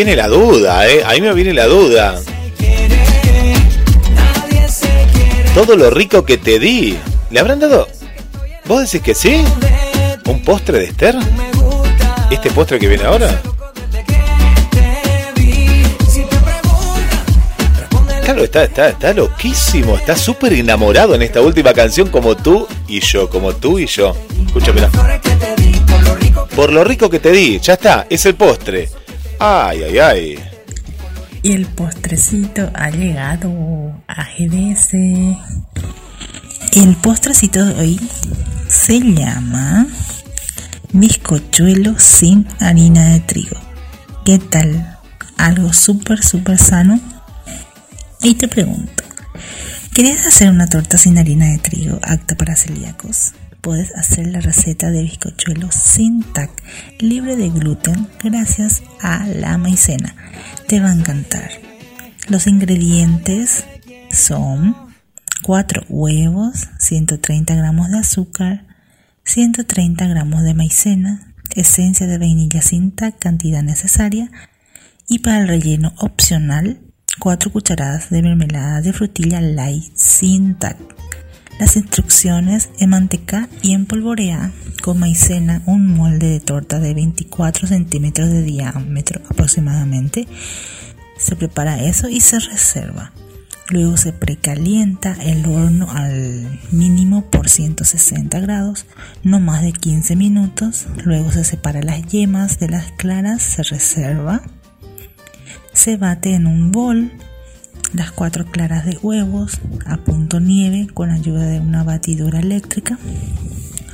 viene 0.04 0.14
la 0.14 0.28
duda, 0.28 0.88
¿eh? 0.88 1.02
Ahí 1.04 1.20
me 1.20 1.34
viene 1.34 1.52
la 1.52 1.66
duda. 1.66 2.20
Todo 5.54 5.74
lo 5.74 5.90
rico 5.90 6.24
que 6.24 6.38
te 6.38 6.60
di. 6.60 6.96
¿Le 7.30 7.40
habrán 7.40 7.58
dado? 7.58 7.88
¿Vos 8.66 8.82
decís 8.82 9.02
que 9.02 9.12
sí? 9.16 9.42
¿Un 10.24 10.44
postre 10.44 10.78
de 10.78 10.84
Esther? 10.84 11.16
¿Este 12.30 12.48
postre 12.52 12.78
que 12.78 12.86
viene 12.86 13.02
ahora? 13.06 13.42
Claro, 18.22 18.44
está, 18.44 18.62
está, 18.62 18.90
está 18.90 19.12
loquísimo, 19.12 19.96
está 19.96 20.14
súper 20.14 20.52
enamorado 20.52 21.16
en 21.16 21.22
esta 21.22 21.40
última 21.40 21.72
canción 21.72 22.08
como 22.08 22.36
tú 22.36 22.68
y 22.86 23.00
yo, 23.00 23.28
como 23.28 23.52
tú 23.52 23.80
y 23.80 23.86
yo. 23.86 24.14
Escúchame. 24.46 24.82
Por 26.54 26.72
lo 26.72 26.84
rico 26.84 27.10
que 27.10 27.18
te 27.18 27.32
di, 27.32 27.58
ya 27.58 27.72
está, 27.72 28.06
es 28.08 28.24
el 28.26 28.36
postre. 28.36 28.88
Ay, 29.40 29.84
ay, 29.84 29.98
ay. 29.98 30.38
Y 31.42 31.52
el 31.52 31.66
postrecito 31.66 32.70
ha 32.74 32.90
llegado 32.90 33.48
a 34.08 34.24
GDS. 34.24 34.94
El 36.72 36.96
postrecito 37.00 37.64
de 37.64 37.80
hoy 37.80 38.00
se 38.68 38.98
llama 38.98 39.86
bizcochuelo 40.92 41.98
sin 42.00 42.48
harina 42.58 43.10
de 43.10 43.20
trigo. 43.20 43.56
¿Qué 44.24 44.38
tal? 44.40 44.98
Algo 45.36 45.72
súper, 45.72 46.24
súper 46.24 46.58
sano. 46.58 46.98
Y 48.20 48.34
te 48.34 48.48
pregunto, 48.48 49.04
¿querías 49.94 50.26
hacer 50.26 50.50
una 50.50 50.66
torta 50.66 50.98
sin 50.98 51.16
harina 51.16 51.46
de 51.46 51.58
trigo 51.58 52.00
apta 52.02 52.34
para 52.34 52.56
celíacos? 52.56 53.34
Puedes 53.60 53.94
hacer 53.94 54.26
la 54.28 54.40
receta 54.40 54.90
de 54.90 55.02
bizcochuelos 55.02 55.74
sin 55.74 56.22
tac, 56.22 56.50
libre 57.00 57.36
de 57.36 57.50
gluten, 57.50 58.08
gracias 58.22 58.82
a 59.00 59.26
la 59.26 59.58
maicena. 59.58 60.14
Te 60.66 60.80
va 60.80 60.90
a 60.90 60.94
encantar. 60.94 61.50
Los 62.28 62.46
ingredientes 62.46 63.64
son 64.10 64.76
4 65.42 65.84
huevos, 65.88 66.68
130 66.78 67.54
gramos 67.54 67.90
de 67.90 67.98
azúcar, 67.98 68.66
130 69.24 70.06
gramos 70.06 70.42
de 70.42 70.54
maicena, 70.54 71.34
esencia 71.54 72.06
de 72.06 72.18
vainilla 72.18 72.62
sin 72.62 72.92
tac, 72.92 73.18
cantidad 73.18 73.62
necesaria, 73.62 74.30
y 75.08 75.20
para 75.20 75.40
el 75.40 75.48
relleno 75.48 75.94
opcional, 75.98 76.80
4 77.18 77.50
cucharadas 77.50 78.10
de 78.10 78.22
mermelada 78.22 78.80
de 78.80 78.92
frutilla 78.92 79.40
light 79.40 79.94
sin 79.96 80.54
tac. 80.56 80.76
Las 81.58 81.76
instrucciones 81.76 82.70
en 82.78 82.90
manteca 82.90 83.48
y 83.62 83.72
en 83.72 83.84
polvorea 83.84 84.52
con 84.82 85.00
maicena 85.00 85.60
un 85.66 85.88
molde 85.88 86.28
de 86.28 86.40
torta 86.40 86.78
de 86.78 86.94
24 86.94 87.66
centímetros 87.66 88.30
de 88.30 88.42
diámetro 88.42 89.20
aproximadamente. 89.28 90.28
Se 91.18 91.34
prepara 91.34 91.82
eso 91.82 92.08
y 92.08 92.20
se 92.20 92.38
reserva. 92.38 93.12
Luego 93.70 93.96
se 93.96 94.12
precalienta 94.12 95.14
el 95.20 95.44
horno 95.46 95.90
al 95.90 96.60
mínimo 96.70 97.26
por 97.28 97.50
160 97.50 98.38
grados, 98.38 98.86
no 99.24 99.40
más 99.40 99.62
de 99.62 99.72
15 99.72 100.16
minutos. 100.16 100.86
Luego 101.04 101.32
se 101.32 101.44
separa 101.44 101.82
las 101.82 102.06
yemas 102.06 102.60
de 102.60 102.68
las 102.68 102.92
claras, 102.92 103.42
se 103.42 103.64
reserva. 103.64 104.42
Se 105.74 105.96
bate 105.96 106.34
en 106.34 106.46
un 106.46 106.72
bol 106.72 107.12
las 107.92 108.12
cuatro 108.12 108.46
claras 108.46 108.84
de 108.84 108.98
huevos 109.02 109.60
a 109.86 109.96
punto 109.96 110.40
nieve 110.40 110.88
con 110.92 111.10
ayuda 111.10 111.46
de 111.46 111.60
una 111.60 111.84
batidora 111.84 112.40
eléctrica. 112.40 112.98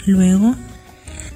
Luego 0.06 0.56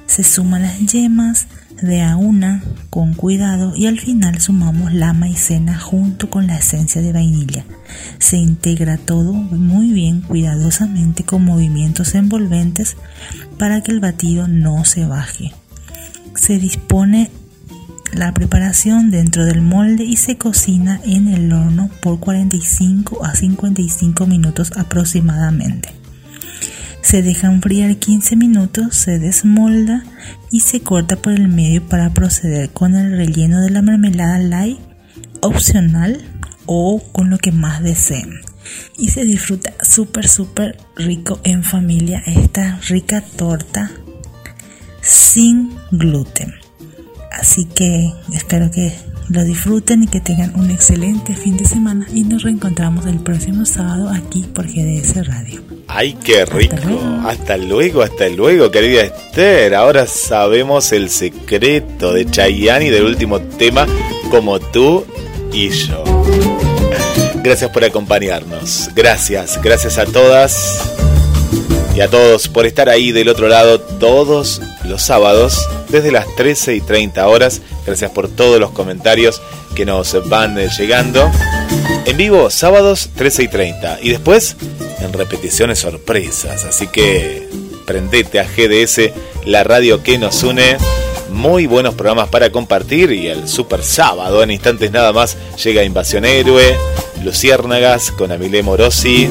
se 0.07 0.25
suman 0.25 0.63
las 0.63 0.79
yemas 0.81 1.47
de 1.83 2.03
a 2.03 2.17
una 2.17 2.63
con 2.91 3.15
cuidado 3.15 3.75
y 3.77 3.87
al 3.87 4.01
final 4.01 4.41
sumamos 4.41 4.93
la 4.93 5.13
maicena 5.13 5.79
junto 5.79 6.29
con 6.29 6.47
la 6.47 6.59
esencia 6.59 7.01
de 7.01 7.13
vainilla. 7.13 7.65
Se 8.19 8.37
integra 8.37 8.97
todo 8.97 9.33
muy 9.33 9.93
bien 9.93 10.23
cuidadosamente 10.23 11.25
con 11.25 11.45
movimientos 11.45 12.15
envolventes 12.15 12.97
para 13.59 13.83
que 13.83 13.93
el 13.93 14.01
batido 14.01 14.49
no 14.49 14.85
se 14.85 15.07
baje. 15.07 15.53
Se 16.35 16.59
dispone 16.59 17.31
la 18.13 18.33
preparación 18.33 19.11
dentro 19.11 19.45
del 19.45 19.61
molde 19.61 20.05
y 20.05 20.17
se 20.17 20.37
cocina 20.37 21.01
en 21.05 21.29
el 21.29 21.53
horno 21.53 21.91
por 22.01 22.19
45 22.21 23.25
a 23.25 23.35
55 23.35 24.27
minutos 24.27 24.73
aproximadamente. 24.77 25.91
Se 27.03 27.23
deja 27.23 27.47
enfriar 27.47 27.97
15 27.97 28.37
minutos, 28.37 28.95
se 28.95 29.19
desmolda 29.19 30.05
y 30.51 30.61
se 30.61 30.81
corta 30.81 31.17
por 31.17 31.33
el 31.33 31.49
medio 31.49 31.87
para 31.87 32.13
proceder 32.13 32.71
con 32.71 32.95
el 32.95 33.17
relleno 33.17 33.61
de 33.61 33.71
la 33.71 33.83
mermelada 33.83 34.39
light 34.39 34.79
opcional 35.41 36.21
o 36.67 37.03
con 37.13 37.31
lo 37.31 37.39
que 37.39 37.53
más 37.53 37.83
deseen. 37.83 38.41
Y 38.99 39.09
se 39.09 39.25
disfruta 39.25 39.73
súper 39.81 40.29
súper 40.29 40.77
rico 40.97 41.41
en 41.45 41.65
familia 41.65 42.23
esta 42.27 42.79
rica 42.89 43.23
torta 43.23 43.91
sin 45.01 45.71
gluten. 45.91 46.68
Así 47.31 47.67
que 47.67 48.13
espero 48.33 48.71
que 48.71 48.93
lo 49.29 49.45
disfruten 49.45 50.05
y 50.05 50.07
que 50.07 50.21
tengan 50.21 50.55
un 50.59 50.71
excelente 50.71 51.35
fin 51.35 51.57
de 51.57 51.67
semana 51.67 52.07
y 52.15 52.23
nos 52.25 52.43
reencontramos 52.43 53.07
el 53.07 53.19
próximo 53.21 53.67
sábado 53.67 54.11
aquí 54.11 54.45
por 54.55 54.67
GDS 54.67 55.27
Radio. 55.27 55.63
¡Ay, 55.87 56.15
qué 56.25 56.45
rico! 56.47 56.77
Hasta 57.27 57.57
luego, 57.57 58.03
hasta 58.03 58.29
luego, 58.29 58.71
querida 58.71 59.03
Esther. 59.03 59.75
Ahora 59.75 60.07
sabemos 60.07 60.93
el 60.93 61.11
secreto 61.11 62.13
de 62.13 62.27
Chayanne 62.27 62.87
y 62.87 62.91
del 62.91 63.05
último 63.05 63.41
tema, 63.41 63.87
como 64.31 64.59
tú 64.61 65.05
y 65.53 65.69
yo. 65.71 66.05
Gracias 67.43 67.71
por 67.71 67.85
acompañarnos. 67.85 68.91
Gracias, 68.95 69.61
gracias 69.63 69.99
a 69.99 70.07
todas 70.07 70.83
y 71.95 72.01
a 72.01 72.09
todos 72.09 72.49
por 72.49 72.67
estar 72.67 72.89
ahí 72.89 73.13
del 73.13 73.29
otro 73.29 73.49
lado 73.49 73.81
todos 73.81 74.61
los 74.89 75.03
sábados 75.03 75.69
desde 75.89 76.11
las 76.11 76.27
13 76.37 76.75
y 76.75 76.81
30 76.81 77.29
horas. 77.29 77.61
Gracias 77.87 78.11
por 78.11 78.29
todos 78.29 78.59
los 78.59 78.71
comentarios 78.71 79.41
que 79.75 79.85
nos 79.85 80.29
van 80.29 80.59
eh, 80.59 80.69
llegando. 80.77 81.31
En 82.07 82.17
vivo, 82.17 82.51
sábados 82.51 83.11
13 83.15 83.45
y 83.45 83.49
30. 83.49 83.99
Y 84.03 84.11
después, 84.11 84.57
en 85.01 85.13
repeticiones 85.13 85.79
sorpresas. 85.79 86.65
Así 86.65 86.87
que 86.89 87.49
prendete 87.87 88.41
a 88.41 88.45
GDS, 88.45 89.13
la 89.45 89.65
radio 89.65 90.03
que 90.03 90.19
nos 90.19 90.43
une. 90.43 90.77
muy 91.31 91.67
buenos 91.67 91.95
programas 91.95 92.29
para 92.31 92.51
compartir 92.51 93.13
y 93.13 93.29
el 93.29 93.49
super 93.49 93.83
sábado 93.83 94.43
en 94.43 94.51
instantes 94.51 94.91
nada 94.91 95.13
más 95.13 95.37
llega 95.63 95.85
Invasión 95.85 96.25
Héroe, 96.25 96.75
Luciérnagas 97.23 98.11
con 98.11 98.33
Amilé 98.33 98.63
Morosi. 98.63 99.29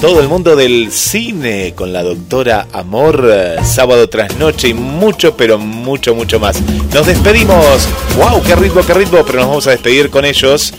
Todo 0.00 0.20
el 0.20 0.28
mundo 0.28 0.56
del 0.56 0.90
cine 0.90 1.74
con 1.76 1.92
la 1.92 2.02
doctora 2.02 2.66
Amor, 2.72 3.28
eh, 3.30 3.56
sábado 3.62 4.08
tras 4.08 4.34
noche 4.38 4.68
y 4.68 4.74
mucho, 4.74 5.36
pero 5.36 5.58
mucho, 5.58 6.14
mucho 6.14 6.40
más. 6.40 6.58
Nos 6.94 7.06
despedimos. 7.06 7.86
¡Wow! 8.16 8.42
¡Qué 8.42 8.56
ritmo, 8.56 8.80
qué 8.80 8.94
ritmo! 8.94 9.22
Pero 9.26 9.40
nos 9.40 9.48
vamos 9.48 9.66
a 9.66 9.72
despedir 9.72 10.08
con 10.08 10.24
ellos, 10.24 10.72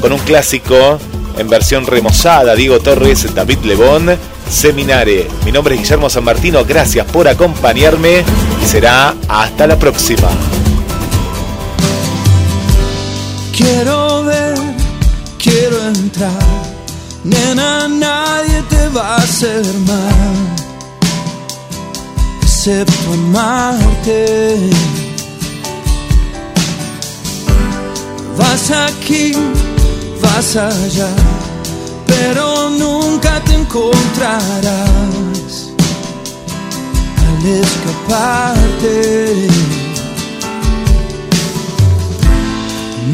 con 0.00 0.12
un 0.12 0.18
clásico 0.18 0.98
en 1.38 1.48
versión 1.48 1.86
remozada. 1.86 2.56
Diego 2.56 2.80
Torres, 2.80 3.32
David 3.32 3.58
Lebón, 3.62 4.18
Seminare. 4.50 5.28
Mi 5.44 5.52
nombre 5.52 5.76
es 5.76 5.82
Guillermo 5.82 6.10
San 6.10 6.24
Martino. 6.24 6.64
Gracias 6.64 7.06
por 7.06 7.28
acompañarme 7.28 8.24
y 8.60 8.66
será 8.66 9.14
hasta 9.28 9.68
la 9.68 9.78
próxima. 9.78 10.28
Quiero 13.56 14.24
ver, 14.24 14.56
quiero 15.38 15.86
entrar 15.86 16.63
Nena, 17.24 17.88
nadie 17.88 18.62
te 18.68 18.88
va 18.88 19.14
a 19.14 19.16
hacer 19.16 19.64
mal, 19.86 20.36
excepto 22.42 23.12
amarte. 23.14 24.70
Vas 28.36 28.70
aquí, 28.70 29.32
vas 30.20 30.54
allá, 30.54 31.08
pero 32.06 32.68
nunca 32.68 33.40
te 33.44 33.54
encontrarás 33.54 34.42
al 37.24 37.46
escaparte. 37.62 39.48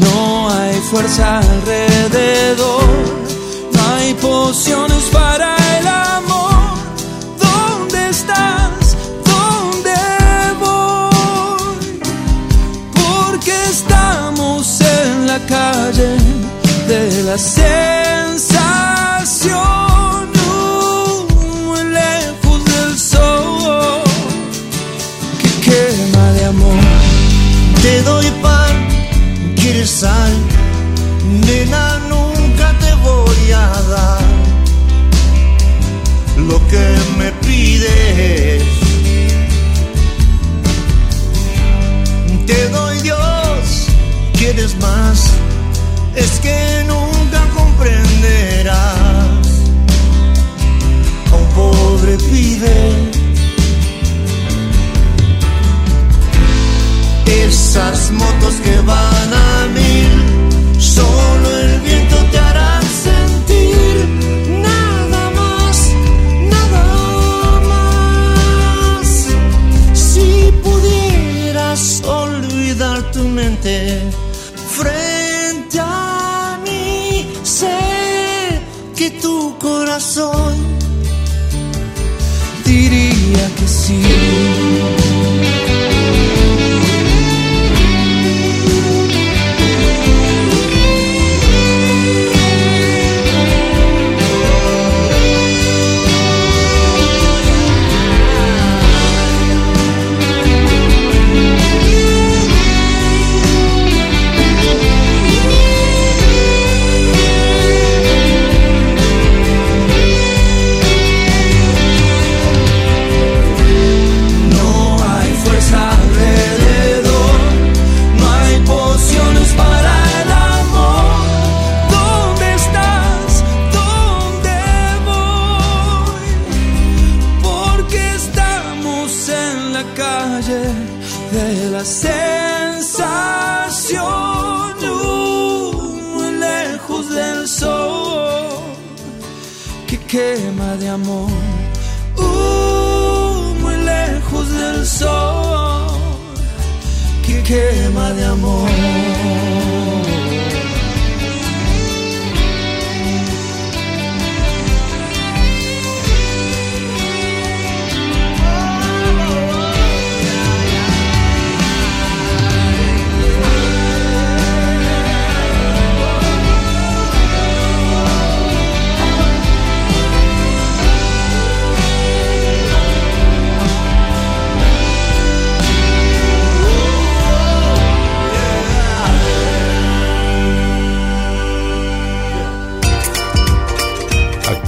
No 0.01 0.49
hay 0.49 0.75
fuerza 0.91 1.39
alrededor 1.39 3.20
hay 3.89 4.13
pociones 4.15 5.03
para 5.11 5.55
el 5.77 5.87
amor. 5.87 6.77
¿Dónde 7.39 8.09
estás? 8.09 8.95
¿Dónde 9.25 9.97
voy? 10.59 11.99
Porque 12.93 13.53
estamos 13.69 14.81
en 14.81 15.27
la 15.27 15.39
calle 15.45 16.17
de 16.87 17.23
la 17.23 17.37
sensación. 17.37 18.31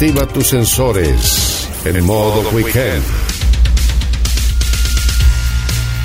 Activa 0.04 0.28
tus 0.28 0.48
sensores 0.48 1.70
en 1.86 2.04
modo 2.04 2.42
weekend. 2.52 3.02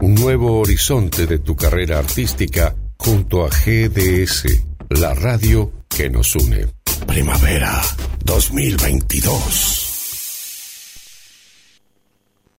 Un 0.00 0.14
nuevo 0.14 0.60
horizonte 0.60 1.26
de 1.26 1.38
tu 1.38 1.54
carrera 1.54 1.98
artística 1.98 2.74
junto 2.98 3.44
a 3.44 3.50
GDS, 3.50 4.46
la 4.88 5.12
radio 5.14 5.70
que 5.88 6.08
nos 6.10 6.34
une. 6.34 6.66
Primavera 7.06 7.80
2022. 8.24 9.85